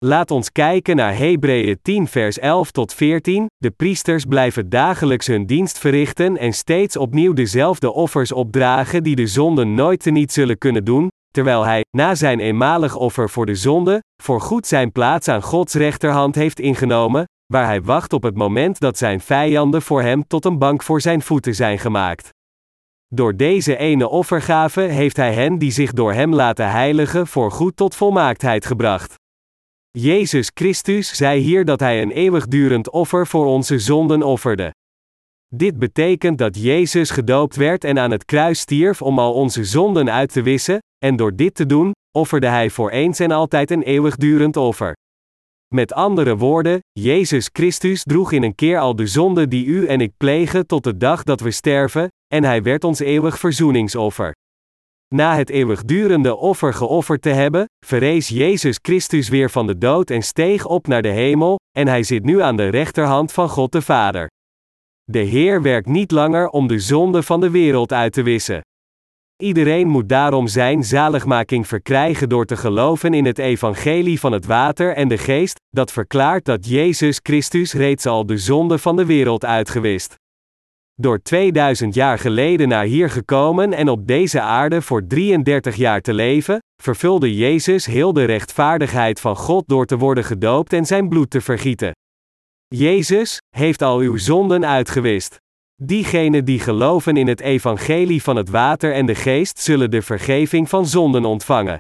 Laat 0.06 0.32
ons 0.32 0.52
kijken 0.52 0.96
naar 0.96 1.18
Hebreeën 1.18 1.80
10 1.82 2.08
vers 2.08 2.40
11 2.40 2.72
tot 2.72 2.94
14. 2.94 3.46
De 3.58 3.72
priesters 3.72 4.26
blijven 4.26 4.70
dagelijks 4.70 5.28
hun 5.28 5.46
dienst 5.46 5.80
verrichten 5.80 6.38
en 6.38 6.54
steeds 6.54 6.98
opnieuw 6.98 7.34
dezelfde 7.34 7.94
offers 7.94 8.32
opdragen 8.32 9.04
die 9.04 9.16
de 9.16 9.28
zonden 9.28 9.74
nooit 9.74 10.00
teniet 10.00 10.32
zullen 10.32 10.58
kunnen 10.58 10.86
doen, 10.86 11.08
terwijl 11.32 11.66
hij, 11.66 11.82
na 11.98 12.16
zijn 12.16 12.40
eenmalig 12.40 12.96
offer 12.96 13.30
voor 13.30 13.46
de 13.46 13.56
zonde, 13.56 14.00
voorgoed 14.24 14.68
zijn 14.68 14.92
plaats 14.92 15.28
aan 15.28 15.42
Gods 15.42 15.74
rechterhand 15.74 16.36
heeft 16.36 16.60
ingenomen, 16.60 17.24
waar 17.54 17.66
hij 17.66 17.82
wacht 17.82 18.14
op 18.14 18.24
het 18.24 18.36
moment 18.36 18.80
dat 18.80 18.98
zijn 18.98 19.20
vijanden 19.20 19.82
voor 19.82 20.02
hem 20.02 20.28
tot 20.28 20.46
een 20.46 20.58
bank 20.58 20.84
voor 20.84 21.02
zijn 21.02 21.22
voeten 21.22 21.56
zijn 21.56 21.80
gemaakt. 21.80 22.35
Door 23.16 23.36
deze 23.36 23.78
ene 23.78 24.10
offergave 24.10 24.82
heeft 24.82 25.18
hij 25.18 25.34
hen 25.34 25.58
die 25.58 25.72
zich 25.72 25.94
door 25.94 26.14
hem 26.14 26.34
laten 26.34 26.72
heiligen 26.72 27.28
voorgoed 27.28 27.76
tot 27.76 27.96
volmaaktheid 27.96 28.66
gebracht. 28.66 29.14
Jezus 29.92 30.52
Christus 30.54 31.16
zei 31.16 31.42
hier 31.42 31.66
dat 31.66 31.80
hij 31.80 32.02
een 32.02 32.12
eeuwigdurend 32.12 32.90
offer 32.90 33.28
voor 33.28 33.46
onze 33.46 33.80
zonden 33.80 34.24
offerde. 34.24 34.74
Dit 35.48 35.80
betekent 35.80 36.38
dat 36.38 36.62
Jezus 36.62 37.10
gedoopt 37.10 37.56
werd 37.56 37.84
en 37.84 38.00
aan 38.00 38.12
het 38.12 38.26
kruis 38.26 38.60
stierf 38.60 39.02
om 39.02 39.20
al 39.20 39.34
onze 39.34 39.64
zonden 39.64 40.12
uit 40.12 40.32
te 40.32 40.42
wissen, 40.42 40.80
en 41.06 41.16
door 41.16 41.36
dit 41.36 41.56
te 41.56 41.66
doen, 41.66 41.92
offerde 42.12 42.48
hij 42.48 42.70
voor 42.70 42.90
eens 42.90 43.20
en 43.20 43.32
altijd 43.32 43.72
een 43.72 43.84
eeuwigdurend 43.84 44.58
offer. 44.58 44.94
Met 45.74 45.94
andere 45.94 46.38
woorden, 46.38 46.80
Jezus 46.92 47.50
Christus 47.54 48.04
droeg 48.04 48.32
in 48.32 48.44
een 48.44 48.56
keer 48.56 48.80
al 48.80 48.96
de 48.96 49.08
zonde 49.08 49.48
die 49.48 49.66
u 49.66 49.86
en 49.86 50.02
ik 50.02 50.12
plegen 50.18 50.68
tot 50.68 50.84
de 50.84 50.98
dag 50.98 51.24
dat 51.24 51.40
we 51.40 51.52
sterven, 51.52 52.08
en 52.34 52.44
hij 52.44 52.64
werd 52.64 52.84
ons 52.84 53.00
eeuwig 53.00 53.40
verzoeningsoffer. 53.40 54.34
Na 55.16 55.36
het 55.36 55.50
eeuwigdurende 55.50 56.36
offer 56.36 56.74
geofferd 56.74 57.22
te 57.22 57.30
hebben, 57.30 57.66
verrees 57.86 58.28
Jezus 58.28 58.80
Christus 58.82 59.30
weer 59.30 59.50
van 59.50 59.68
de 59.68 59.78
dood 59.78 60.10
en 60.10 60.22
steeg 60.22 60.66
op 60.66 60.88
naar 60.88 61.02
de 61.02 61.10
hemel, 61.10 61.60
en 61.78 61.88
hij 61.88 62.04
zit 62.04 62.24
nu 62.24 62.42
aan 62.42 62.56
de 62.56 62.68
rechterhand 62.68 63.32
van 63.32 63.50
God 63.50 63.72
de 63.72 63.82
Vader. 63.82 64.28
De 65.04 65.20
Heer 65.20 65.62
werkt 65.62 65.88
niet 65.88 66.12
langer 66.12 66.50
om 66.50 66.68
de 66.68 66.80
zonde 66.80 67.24
van 67.24 67.40
de 67.40 67.50
wereld 67.50 67.94
uit 67.94 68.14
te 68.14 68.24
wissen. 68.24 68.62
Iedereen 69.44 69.88
moet 69.88 70.10
daarom 70.10 70.48
zijn 70.48 70.84
zaligmaking 70.84 71.68
verkrijgen 71.68 72.30
door 72.30 72.46
te 72.46 72.58
geloven 72.58 73.14
in 73.14 73.26
het 73.26 73.38
evangelie 73.38 74.20
van 74.20 74.32
het 74.32 74.46
water 74.46 74.96
en 74.96 75.08
de 75.08 75.18
geest, 75.18 75.60
dat 75.70 75.92
verklaart 75.92 76.46
dat 76.46 76.68
Jezus 76.68 77.20
Christus 77.24 77.74
reeds 77.74 78.06
al 78.06 78.26
de 78.26 78.38
zonde 78.38 78.78
van 78.78 78.96
de 78.96 79.06
wereld 79.06 79.46
uitgewist. 79.46 80.16
Door 80.94 81.22
2000 81.22 81.94
jaar 81.94 82.20
geleden 82.20 82.68
naar 82.68 82.86
hier 82.86 83.10
gekomen 83.10 83.74
en 83.74 83.90
op 83.90 84.08
deze 84.08 84.42
aarde 84.42 84.82
voor 84.82 85.08
33 85.08 85.76
jaar 85.76 86.02
te 86.02 86.14
leven, 86.14 86.60
vervulde 86.82 87.36
Jezus 87.36 87.86
heel 87.86 88.14
de 88.14 88.24
rechtvaardigheid 88.24 89.20
van 89.20 89.36
God 89.36 89.64
door 89.68 89.86
te 89.86 89.98
worden 89.98 90.24
gedoopt 90.24 90.74
en 90.74 90.86
zijn 90.86 91.10
bloed 91.10 91.30
te 91.30 91.42
vergieten. 91.42 91.92
Jezus 92.68 93.42
heeft 93.56 93.82
al 93.82 94.00
uw 94.00 94.18
zonden 94.18 94.66
uitgewist. 94.66 95.44
Diegenen 95.84 96.46
die 96.46 96.60
geloven 96.60 97.18
in 97.18 97.28
het 97.28 97.40
evangelie 97.40 98.24
van 98.24 98.36
het 98.36 98.50
water 98.50 98.94
en 98.94 99.06
de 99.06 99.16
geest 99.16 99.60
zullen 99.60 99.92
de 99.92 100.02
vergeving 100.02 100.70
van 100.70 100.86
zonden 100.86 101.26
ontvangen. 101.26 101.78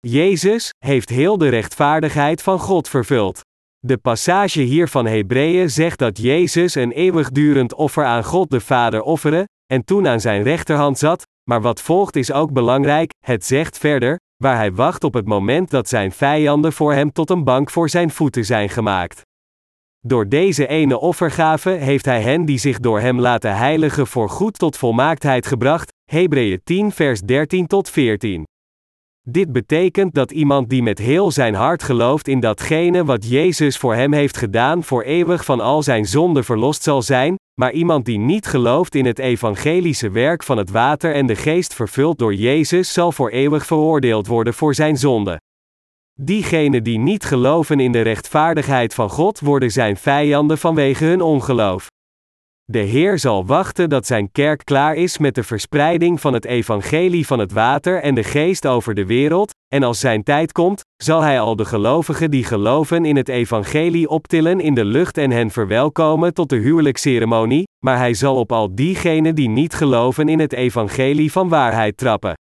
Jezus 0.00 0.70
heeft 0.78 1.08
heel 1.08 1.38
de 1.38 1.48
rechtvaardigheid 1.48 2.42
van 2.42 2.58
God 2.58 2.88
vervuld. 2.88 3.40
De 3.78 3.98
passage 3.98 4.60
hier 4.60 4.88
van 4.88 5.06
Hebreeën 5.06 5.70
zegt 5.70 5.98
dat 5.98 6.18
Jezus 6.18 6.74
een 6.74 6.92
eeuwigdurend 6.92 7.74
offer 7.74 8.04
aan 8.04 8.24
God 8.24 8.50
de 8.50 8.60
Vader 8.60 9.02
offerde, 9.02 9.44
en 9.72 9.84
toen 9.84 10.08
aan 10.08 10.20
zijn 10.20 10.42
rechterhand 10.42 10.98
zat, 10.98 11.22
maar 11.50 11.60
wat 11.60 11.80
volgt 11.80 12.16
is 12.16 12.32
ook 12.32 12.52
belangrijk, 12.52 13.10
het 13.26 13.44
zegt 13.44 13.78
verder, 13.78 14.16
waar 14.36 14.56
hij 14.56 14.72
wacht 14.72 15.04
op 15.04 15.14
het 15.14 15.26
moment 15.26 15.70
dat 15.70 15.88
zijn 15.88 16.12
vijanden 16.12 16.72
voor 16.72 16.92
hem 16.92 17.12
tot 17.12 17.30
een 17.30 17.44
bank 17.44 17.70
voor 17.70 17.88
zijn 17.88 18.10
voeten 18.10 18.44
zijn 18.44 18.68
gemaakt. 18.68 19.22
Door 20.06 20.28
deze 20.28 20.66
ene 20.66 20.98
offergave 20.98 21.70
heeft 21.70 22.04
hij 22.04 22.22
hen 22.22 22.44
die 22.44 22.58
zich 22.58 22.80
door 22.80 23.00
hem 23.00 23.20
laten 23.20 23.56
heiligen 23.56 24.06
voor 24.06 24.28
goed 24.28 24.58
tot 24.58 24.76
volmaaktheid 24.76 25.46
gebracht, 25.46 25.92
Hebreeën 26.10 26.60
10 26.64 26.92
vers 26.92 27.20
13 27.20 27.66
tot 27.66 27.90
14. 27.90 28.46
Dit 29.28 29.52
betekent 29.52 30.14
dat 30.14 30.30
iemand 30.30 30.68
die 30.68 30.82
met 30.82 30.98
heel 30.98 31.30
zijn 31.30 31.54
hart 31.54 31.82
gelooft 31.82 32.28
in 32.28 32.40
datgene 32.40 33.04
wat 33.04 33.28
Jezus 33.28 33.76
voor 33.76 33.94
hem 33.94 34.12
heeft 34.12 34.36
gedaan 34.36 34.82
voor 34.82 35.02
eeuwig 35.02 35.44
van 35.44 35.60
al 35.60 35.82
zijn 35.82 36.06
zonden 36.06 36.44
verlost 36.44 36.82
zal 36.82 37.02
zijn, 37.02 37.36
maar 37.60 37.72
iemand 37.72 38.04
die 38.04 38.18
niet 38.18 38.46
gelooft 38.46 38.94
in 38.94 39.06
het 39.06 39.18
evangelische 39.18 40.10
werk 40.10 40.42
van 40.42 40.56
het 40.56 40.70
water 40.70 41.14
en 41.14 41.26
de 41.26 41.36
geest 41.36 41.74
vervuld 41.74 42.18
door 42.18 42.34
Jezus 42.34 42.92
zal 42.92 43.12
voor 43.12 43.30
eeuwig 43.30 43.66
veroordeeld 43.66 44.26
worden 44.26 44.54
voor 44.54 44.74
zijn 44.74 44.96
zonde. 44.96 45.40
Diegenen 46.24 46.82
die 46.82 46.98
niet 46.98 47.24
geloven 47.24 47.80
in 47.80 47.92
de 47.92 48.00
rechtvaardigheid 48.00 48.94
van 48.94 49.10
God 49.10 49.40
worden 49.40 49.70
zijn 49.70 49.96
vijanden 49.96 50.58
vanwege 50.58 51.04
hun 51.04 51.20
ongeloof. 51.20 51.86
De 52.64 52.78
Heer 52.78 53.18
zal 53.18 53.46
wachten 53.46 53.88
dat 53.88 54.06
zijn 54.06 54.32
kerk 54.32 54.64
klaar 54.64 54.94
is 54.94 55.18
met 55.18 55.34
de 55.34 55.42
verspreiding 55.42 56.20
van 56.20 56.32
het 56.32 56.44
evangelie 56.44 57.26
van 57.26 57.38
het 57.38 57.52
water 57.52 58.02
en 58.02 58.14
de 58.14 58.22
geest 58.22 58.66
over 58.66 58.94
de 58.94 59.06
wereld, 59.06 59.54
en 59.68 59.82
als 59.82 60.00
zijn 60.00 60.22
tijd 60.22 60.52
komt, 60.52 60.80
zal 61.02 61.20
hij 61.20 61.40
al 61.40 61.56
de 61.56 61.64
gelovigen 61.64 62.30
die 62.30 62.44
geloven 62.44 63.04
in 63.04 63.16
het 63.16 63.28
evangelie 63.28 64.08
optillen 64.08 64.60
in 64.60 64.74
de 64.74 64.84
lucht 64.84 65.18
en 65.18 65.30
hen 65.30 65.50
verwelkomen 65.50 66.34
tot 66.34 66.48
de 66.48 66.56
huwelijksceremonie, 66.56 67.64
maar 67.84 67.96
hij 67.96 68.14
zal 68.14 68.36
op 68.36 68.52
al 68.52 68.74
diegenen 68.74 69.34
die 69.34 69.48
niet 69.48 69.74
geloven 69.74 70.28
in 70.28 70.40
het 70.40 70.52
evangelie 70.52 71.32
van 71.32 71.48
waarheid 71.48 71.96
trappen. 71.96 72.34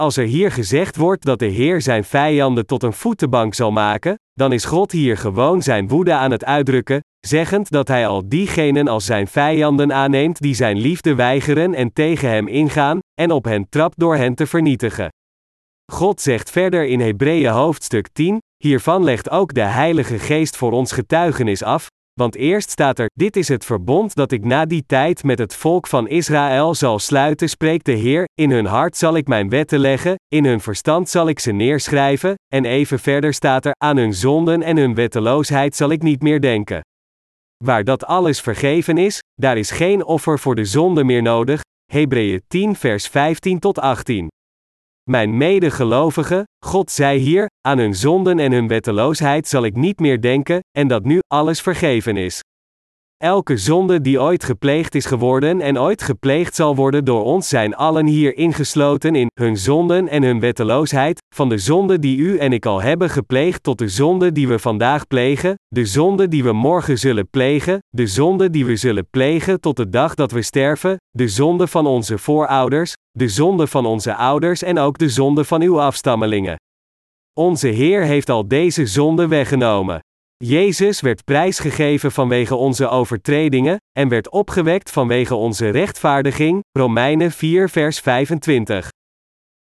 Als 0.00 0.16
er 0.16 0.24
hier 0.24 0.52
gezegd 0.52 0.96
wordt 0.96 1.24
dat 1.24 1.38
de 1.38 1.46
Heer 1.46 1.80
zijn 1.80 2.04
vijanden 2.04 2.66
tot 2.66 2.82
een 2.82 2.92
voetenbank 2.92 3.54
zal 3.54 3.72
maken, 3.72 4.18
dan 4.32 4.52
is 4.52 4.64
God 4.64 4.92
hier 4.92 5.16
gewoon 5.16 5.62
zijn 5.62 5.88
woede 5.88 6.12
aan 6.12 6.30
het 6.30 6.44
uitdrukken, 6.44 7.00
zeggend 7.26 7.70
dat 7.70 7.88
hij 7.88 8.06
al 8.06 8.28
diegenen 8.28 8.88
als 8.88 9.04
zijn 9.04 9.26
vijanden 9.26 9.92
aanneemt 9.92 10.40
die 10.40 10.54
zijn 10.54 10.76
liefde 10.78 11.14
weigeren 11.14 11.74
en 11.74 11.92
tegen 11.92 12.28
hem 12.28 12.48
ingaan, 12.48 12.98
en 13.20 13.30
op 13.30 13.44
hen 13.44 13.68
trapt 13.68 13.98
door 13.98 14.16
hen 14.16 14.34
te 14.34 14.46
vernietigen. 14.46 15.08
God 15.92 16.20
zegt 16.20 16.50
verder 16.50 16.86
in 16.86 17.00
Hebreeën 17.00 17.52
hoofdstuk 17.52 18.08
10, 18.12 18.38
hiervan 18.56 19.04
legt 19.04 19.30
ook 19.30 19.54
de 19.54 19.60
Heilige 19.60 20.18
Geest 20.18 20.56
voor 20.56 20.72
ons 20.72 20.92
getuigenis 20.92 21.62
af, 21.62 21.88
want 22.20 22.34
eerst 22.34 22.70
staat 22.70 22.98
er: 22.98 23.10
Dit 23.14 23.36
is 23.36 23.48
het 23.48 23.64
verbond 23.64 24.14
dat 24.14 24.32
ik 24.32 24.44
na 24.44 24.64
die 24.64 24.84
tijd 24.86 25.24
met 25.24 25.38
het 25.38 25.54
volk 25.54 25.86
van 25.86 26.08
Israël 26.08 26.74
zal 26.74 26.98
sluiten, 26.98 27.48
spreekt 27.48 27.84
de 27.84 27.92
Heer: 27.92 28.24
In 28.34 28.50
hun 28.50 28.66
hart 28.66 28.96
zal 28.96 29.16
ik 29.16 29.26
mijn 29.26 29.48
wetten 29.48 29.78
leggen, 29.78 30.14
in 30.28 30.44
hun 30.44 30.60
verstand 30.60 31.08
zal 31.08 31.28
ik 31.28 31.38
ze 31.40 31.52
neerschrijven, 31.52 32.34
en 32.54 32.64
even 32.64 32.98
verder 32.98 33.34
staat 33.34 33.64
er: 33.64 33.74
Aan 33.78 33.96
hun 33.96 34.14
zonden 34.14 34.62
en 34.62 34.76
hun 34.76 34.94
wetteloosheid 34.94 35.76
zal 35.76 35.90
ik 35.90 36.02
niet 36.02 36.22
meer 36.22 36.40
denken. 36.40 36.80
Waar 37.64 37.84
dat 37.84 38.04
alles 38.04 38.40
vergeven 38.40 38.98
is, 38.98 39.18
daar 39.34 39.58
is 39.58 39.70
geen 39.70 40.04
offer 40.04 40.38
voor 40.38 40.54
de 40.54 40.64
zonde 40.64 41.04
meer 41.04 41.22
nodig. 41.22 41.60
Hebreeën 41.92 42.42
10, 42.48 42.76
vers 42.76 43.08
15 43.08 43.58
tot 43.58 43.78
18. 43.78 44.28
Mijn 45.10 45.36
medegelovigen, 45.36 46.44
God 46.64 46.90
zei 46.90 47.18
hier, 47.18 47.46
aan 47.60 47.78
hun 47.78 47.94
zonden 47.94 48.38
en 48.38 48.52
hun 48.52 48.68
wetteloosheid 48.68 49.48
zal 49.48 49.64
ik 49.64 49.76
niet 49.76 49.98
meer 49.98 50.20
denken, 50.20 50.60
en 50.70 50.88
dat 50.88 51.04
nu 51.04 51.18
alles 51.26 51.60
vergeven 51.60 52.16
is. 52.16 52.40
Elke 53.24 53.56
zonde 53.56 54.00
die 54.00 54.20
ooit 54.20 54.44
gepleegd 54.44 54.94
is 54.94 55.06
geworden 55.06 55.60
en 55.60 55.78
ooit 55.78 56.02
gepleegd 56.02 56.54
zal 56.54 56.76
worden 56.76 57.04
door 57.04 57.24
ons 57.24 57.48
zijn 57.48 57.74
allen 57.74 58.06
hier 58.06 58.36
ingesloten 58.36 59.14
in 59.14 59.30
hun 59.40 59.56
zonden 59.56 60.08
en 60.08 60.22
hun 60.22 60.40
wetteloosheid, 60.40 61.18
van 61.34 61.48
de 61.48 61.58
zonde 61.58 61.98
die 61.98 62.18
u 62.18 62.38
en 62.38 62.52
ik 62.52 62.66
al 62.66 62.82
hebben 62.82 63.10
gepleegd 63.10 63.62
tot 63.62 63.78
de 63.78 63.88
zonde 63.88 64.32
die 64.32 64.48
we 64.48 64.58
vandaag 64.58 65.06
plegen, 65.06 65.54
de 65.68 65.86
zonde 65.86 66.28
die 66.28 66.44
we 66.44 66.52
morgen 66.52 66.98
zullen 66.98 67.30
plegen, 67.30 67.78
de 67.88 68.06
zonde 68.06 68.50
die 68.50 68.66
we 68.66 68.76
zullen 68.76 69.08
plegen 69.10 69.60
tot 69.60 69.76
de 69.76 69.88
dag 69.88 70.14
dat 70.14 70.32
we 70.32 70.42
sterven, 70.42 70.96
de 71.10 71.28
zonde 71.28 71.66
van 71.66 71.86
onze 71.86 72.18
voorouders, 72.18 72.92
de 73.10 73.28
zonde 73.28 73.66
van 73.66 73.86
onze 73.86 74.14
ouders 74.14 74.62
en 74.62 74.78
ook 74.78 74.98
de 74.98 75.08
zonde 75.08 75.44
van 75.44 75.62
uw 75.62 75.80
afstammelingen. 75.80 76.56
Onze 77.32 77.68
Heer 77.68 78.02
heeft 78.02 78.30
al 78.30 78.48
deze 78.48 78.86
zonde 78.86 79.28
weggenomen. 79.28 80.00
Jezus 80.44 81.00
werd 81.00 81.24
prijsgegeven 81.24 82.12
vanwege 82.12 82.54
onze 82.54 82.88
overtredingen, 82.88 83.76
en 83.92 84.08
werd 84.08 84.30
opgewekt 84.30 84.90
vanwege 84.90 85.34
onze 85.34 85.68
rechtvaardiging, 85.68 86.60
Romeinen 86.72 87.30
4 87.30 87.68
vers 87.68 88.00
25. 88.00 88.88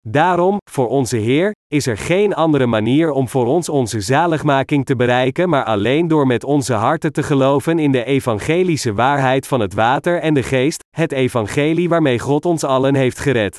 Daarom, 0.08 0.56
voor 0.70 0.88
onze 0.88 1.16
Heer, 1.16 1.52
is 1.66 1.86
er 1.86 1.96
geen 1.96 2.34
andere 2.34 2.66
manier 2.66 3.10
om 3.10 3.28
voor 3.28 3.46
ons 3.46 3.68
onze 3.68 4.00
zaligmaking 4.00 4.84
te 4.84 4.96
bereiken, 4.96 5.48
maar 5.48 5.64
alleen 5.64 6.08
door 6.08 6.26
met 6.26 6.44
onze 6.44 6.74
harten 6.74 7.12
te 7.12 7.22
geloven 7.22 7.78
in 7.78 7.92
de 7.92 8.04
evangelische 8.04 8.94
waarheid 8.94 9.46
van 9.46 9.60
het 9.60 9.74
water 9.74 10.20
en 10.20 10.34
de 10.34 10.42
geest, 10.42 10.84
het 10.96 11.12
evangelie 11.12 11.88
waarmee 11.88 12.18
God 12.18 12.44
ons 12.44 12.64
allen 12.64 12.94
heeft 12.94 13.18
gered. 13.18 13.58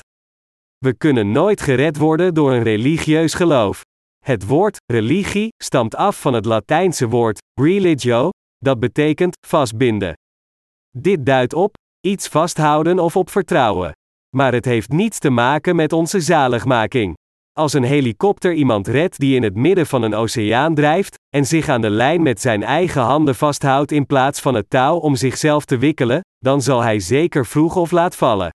We 0.78 0.94
kunnen 0.96 1.32
nooit 1.32 1.60
gered 1.60 1.96
worden 1.96 2.34
door 2.34 2.52
een 2.52 2.62
religieus 2.62 3.34
geloof. 3.34 3.82
Het 4.24 4.46
woord 4.46 4.76
religie 4.92 5.48
stamt 5.62 5.94
af 5.94 6.20
van 6.20 6.32
het 6.32 6.44
Latijnse 6.44 7.08
woord 7.08 7.38
religio, 7.60 8.30
dat 8.58 8.80
betekent 8.80 9.36
vastbinden. 9.46 10.12
Dit 10.98 11.26
duidt 11.26 11.54
op 11.54 11.74
iets 12.00 12.28
vasthouden 12.28 12.98
of 12.98 13.16
op 13.16 13.30
vertrouwen. 13.30 13.92
Maar 14.36 14.52
het 14.52 14.64
heeft 14.64 14.88
niets 14.88 15.18
te 15.18 15.30
maken 15.30 15.76
met 15.76 15.92
onze 15.92 16.20
zaligmaking. 16.20 17.14
Als 17.52 17.72
een 17.72 17.82
helikopter 17.82 18.52
iemand 18.52 18.86
redt 18.86 19.18
die 19.18 19.36
in 19.36 19.42
het 19.42 19.54
midden 19.54 19.86
van 19.86 20.02
een 20.02 20.14
oceaan 20.14 20.74
drijft, 20.74 21.14
en 21.36 21.46
zich 21.46 21.68
aan 21.68 21.80
de 21.80 21.90
lijn 21.90 22.22
met 22.22 22.40
zijn 22.40 22.62
eigen 22.62 23.02
handen 23.02 23.34
vasthoudt 23.34 23.92
in 23.92 24.06
plaats 24.06 24.40
van 24.40 24.54
het 24.54 24.70
touw 24.70 24.96
om 24.96 25.16
zichzelf 25.16 25.64
te 25.64 25.78
wikkelen, 25.78 26.20
dan 26.38 26.62
zal 26.62 26.82
hij 26.82 27.00
zeker 27.00 27.46
vroeg 27.46 27.76
of 27.76 27.90
laat 27.90 28.16
vallen. 28.16 28.50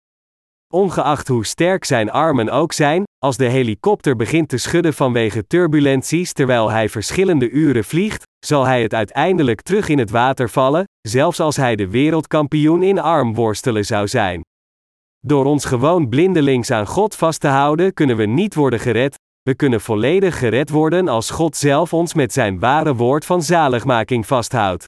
Ongeacht 0.74 1.28
hoe 1.28 1.46
sterk 1.46 1.84
zijn 1.84 2.10
armen 2.10 2.48
ook 2.48 2.72
zijn, 2.72 3.02
als 3.18 3.36
de 3.36 3.44
helikopter 3.44 4.16
begint 4.16 4.48
te 4.48 4.56
schudden 4.56 4.94
vanwege 4.94 5.46
turbulenties 5.46 6.32
terwijl 6.32 6.70
hij 6.70 6.88
verschillende 6.88 7.51
uren 7.51 7.84
vliegt, 7.84 8.22
zal 8.46 8.66
hij 8.66 8.82
het 8.82 8.94
uiteindelijk 8.94 9.62
terug 9.62 9.88
in 9.88 9.98
het 9.98 10.10
water 10.10 10.48
vallen, 10.51 10.84
zelfs 11.09 11.40
als 11.40 11.56
hij 11.56 11.76
de 11.76 11.88
wereldkampioen 11.88 12.82
in 12.82 12.98
armworstelen 12.98 13.84
zou 13.84 14.09
zijn. 14.09 14.40
Door 15.20 15.44
ons 15.44 15.64
gewoon 15.64 16.09
blindelings 16.09 16.70
aan 16.70 16.86
God 16.86 17.14
vast 17.14 17.40
te 17.40 17.48
houden, 17.48 17.94
kunnen 17.94 18.16
we 18.16 18.26
niet 18.26 18.55
worden 18.55 18.80
gered. 18.80 19.14
We 19.42 19.55
kunnen 19.55 19.80
volledig 19.80 20.38
gered 20.38 20.70
worden 20.70 21.09
als 21.09 21.30
God 21.30 21.56
zelf 21.56 21.92
ons 21.92 22.14
met 22.14 22.32
zijn 22.32 22.59
ware 22.59 22.94
woord 22.94 23.24
van 23.24 23.42
zaligmaking 23.42 24.26
vasthoudt. 24.26 24.84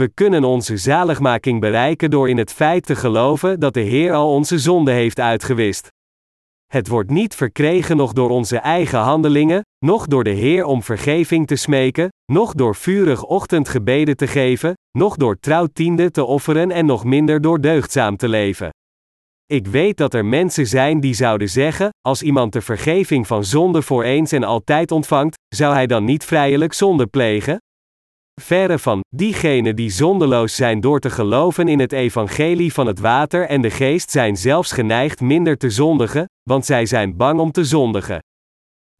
We 0.00 0.08
kunnen 0.08 0.44
onze 0.44 0.76
zaligmaking 0.76 1.60
bereiken 1.60 2.10
door 2.10 2.28
in 2.28 2.38
het 2.38 2.52
feit 2.52 2.86
te 2.86 2.96
geloven 2.96 3.60
dat 3.60 3.74
de 3.74 3.80
Heer 3.80 4.12
al 4.12 4.32
onze 4.32 4.58
zonde 4.58 4.90
heeft 4.90 5.20
uitgewist. 5.20 5.88
Het 6.66 6.88
wordt 6.88 7.10
niet 7.10 7.34
verkregen 7.34 7.96
nog 7.96 8.12
door 8.12 8.30
onze 8.30 8.56
eigen 8.56 8.98
handelingen, 8.98 9.60
noch 9.84 10.06
door 10.06 10.24
de 10.24 10.30
Heer 10.30 10.64
om 10.64 10.82
vergeving 10.82 11.46
te 11.46 11.56
smeken, 11.56 12.08
noch 12.32 12.54
door 12.54 12.74
vurig 12.74 13.24
ochtendgebeden 13.24 14.16
te 14.16 14.26
geven, 14.26 14.74
noch 14.98 15.16
door 15.16 15.38
trouw 15.40 15.66
tiende 15.66 16.10
te 16.10 16.24
offeren 16.24 16.70
en 16.70 16.86
nog 16.86 17.04
minder 17.04 17.40
door 17.40 17.60
deugdzaam 17.60 18.16
te 18.16 18.28
leven. 18.28 18.70
Ik 19.46 19.66
weet 19.66 19.96
dat 19.96 20.14
er 20.14 20.24
mensen 20.24 20.66
zijn 20.66 21.00
die 21.00 21.14
zouden 21.14 21.48
zeggen: 21.48 21.88
als 22.00 22.22
iemand 22.22 22.52
de 22.52 22.60
vergeving 22.60 23.26
van 23.26 23.44
zonde 23.44 23.82
voor 23.82 24.02
eens 24.02 24.32
en 24.32 24.44
altijd 24.44 24.90
ontvangt, 24.90 25.36
zou 25.54 25.74
hij 25.74 25.86
dan 25.86 26.04
niet 26.04 26.24
vrijelijk 26.24 26.72
zonde 26.72 27.06
plegen? 27.06 27.58
Verre 28.40 28.78
van, 28.78 29.00
diegenen 29.16 29.76
die 29.76 29.90
zondeloos 29.90 30.56
zijn 30.56 30.80
door 30.80 31.00
te 31.00 31.10
geloven 31.10 31.68
in 31.68 31.78
het 31.78 31.92
evangelie 31.92 32.72
van 32.72 32.86
het 32.86 32.98
water 32.98 33.46
en 33.48 33.60
de 33.60 33.70
geest 33.70 34.10
zijn 34.10 34.36
zelfs 34.36 34.72
geneigd 34.72 35.20
minder 35.20 35.56
te 35.56 35.70
zondigen, 35.70 36.24
want 36.42 36.64
zij 36.66 36.86
zijn 36.86 37.16
bang 37.16 37.40
om 37.40 37.52
te 37.52 37.64
zondigen. 37.64 38.18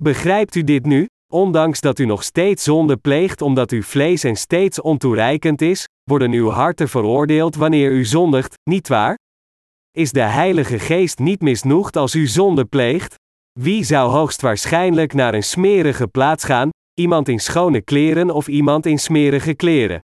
Begrijpt 0.02 0.54
u 0.54 0.64
dit 0.64 0.84
nu? 0.84 1.06
Ondanks 1.32 1.80
dat 1.80 1.98
u 1.98 2.04
nog 2.04 2.22
steeds 2.22 2.64
zonde 2.64 2.96
pleegt 2.96 3.42
omdat 3.42 3.70
uw 3.70 3.82
vlees 3.82 4.24
en 4.24 4.36
steeds 4.36 4.80
ontoereikend 4.80 5.62
is, 5.62 5.84
worden 6.10 6.32
uw 6.32 6.50
harten 6.50 6.88
veroordeeld 6.88 7.56
wanneer 7.56 7.90
u 7.90 8.04
zondigt, 8.04 8.54
niet 8.70 8.88
waar? 8.88 9.18
Is 9.90 10.12
de 10.12 10.20
Heilige 10.20 10.78
Geest 10.78 11.18
niet 11.18 11.40
misnoegd 11.40 11.96
als 11.96 12.14
u 12.14 12.26
zonde 12.26 12.64
pleegt? 12.64 13.14
Wie 13.60 13.84
zou 13.84 14.10
hoogstwaarschijnlijk 14.10 15.14
naar 15.14 15.34
een 15.34 15.42
smerige 15.42 16.06
plaats 16.06 16.44
gaan, 16.44 16.70
iemand 16.98 17.28
in 17.28 17.40
schone 17.40 17.80
kleren 17.80 18.30
of 18.30 18.48
iemand 18.48 18.86
in 18.86 18.98
smerige 18.98 19.54
kleren? 19.54 20.00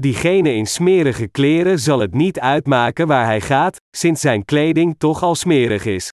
Diegene 0.00 0.54
in 0.54 0.66
smerige 0.66 1.26
kleren 1.26 1.78
zal 1.78 1.98
het 1.98 2.14
niet 2.14 2.40
uitmaken 2.40 3.06
waar 3.06 3.24
hij 3.24 3.40
gaat, 3.40 3.76
sinds 3.96 4.20
zijn 4.20 4.44
kleding 4.44 4.94
toch 4.98 5.22
al 5.22 5.34
smerig 5.34 5.84
is. 5.84 6.12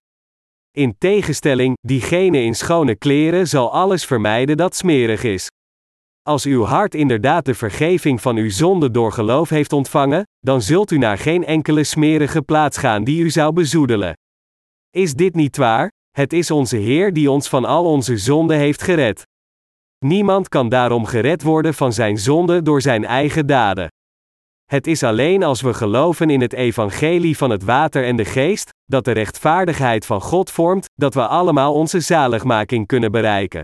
In 0.72 0.95
tegenstelling, 0.98 1.78
diegene 1.88 2.44
in 2.44 2.56
schone 2.56 2.95
kleren 2.95 3.48
zal 3.48 3.72
alles 3.72 4.06
vermijden 4.06 4.57
dat 4.57 4.76
smerig 4.76 5.23
is. 5.23 5.48
Als 6.22 6.45
uw 6.45 6.64
hart 6.64 6.95
inderdaad 6.95 7.45
de 7.45 7.53
vergeving 7.53 8.22
van 8.22 8.36
uw 8.36 8.49
zonde 8.49 8.91
door 8.91 9.11
geloof 9.11 9.49
heeft 9.49 9.73
ontvangen, 9.73 10.23
dan 10.40 10.61
zult 10.61 10.91
u 10.91 10.98
naar 10.98 11.18
geen 11.18 11.45
enkele 11.45 11.84
smerige 11.84 12.41
plaats 12.41 12.78
gaan 12.78 13.03
die 13.03 13.23
u 13.23 13.30
zou 13.30 13.53
bezoedelen. 13.53 14.14
Is 14.90 15.14
dit 15.14 15.36
niet 15.36 15.57
waar? 15.57 15.90
Het 16.11 16.34
is 16.34 16.52
onze 16.52 16.78
Heer 16.78 17.14
die 17.14 17.32
ons 17.32 17.49
van 17.49 17.65
al 17.65 17.86
onze 17.86 18.18
zonden 18.18 18.57
heeft 18.57 18.82
gered. 18.82 19.30
Niemand 20.06 20.49
kan 20.49 20.69
daarom 20.69 21.06
gered 21.06 21.41
worden 21.44 21.73
van 21.73 21.94
zijn 21.94 22.18
zonde 22.18 22.61
door 22.61 22.82
zijn 22.82 23.06
eigen 23.06 23.45
daden. 23.45 23.88
Het 24.65 24.88
is 24.88 25.03
alleen 25.03 25.44
als 25.44 25.61
we 25.61 25.73
geloven 25.73 26.30
in 26.30 26.41
het 26.41 26.53
evangelie 26.53 27.38
van 27.38 27.49
het 27.49 27.64
water 27.64 28.06
en 28.06 28.15
de 28.15 28.26
geest, 28.26 28.69
dat 28.86 29.06
de 29.06 29.11
rechtvaardigheid 29.11 30.06
van 30.06 30.22
God 30.22 30.52
vormt, 30.52 30.86
dat 30.94 31.14
we 31.14 31.28
allemaal 31.28 31.73
onze 31.73 31.99
zaligmaking 31.99 32.88
kunnen 32.88 33.11
bereiken. 33.11 33.64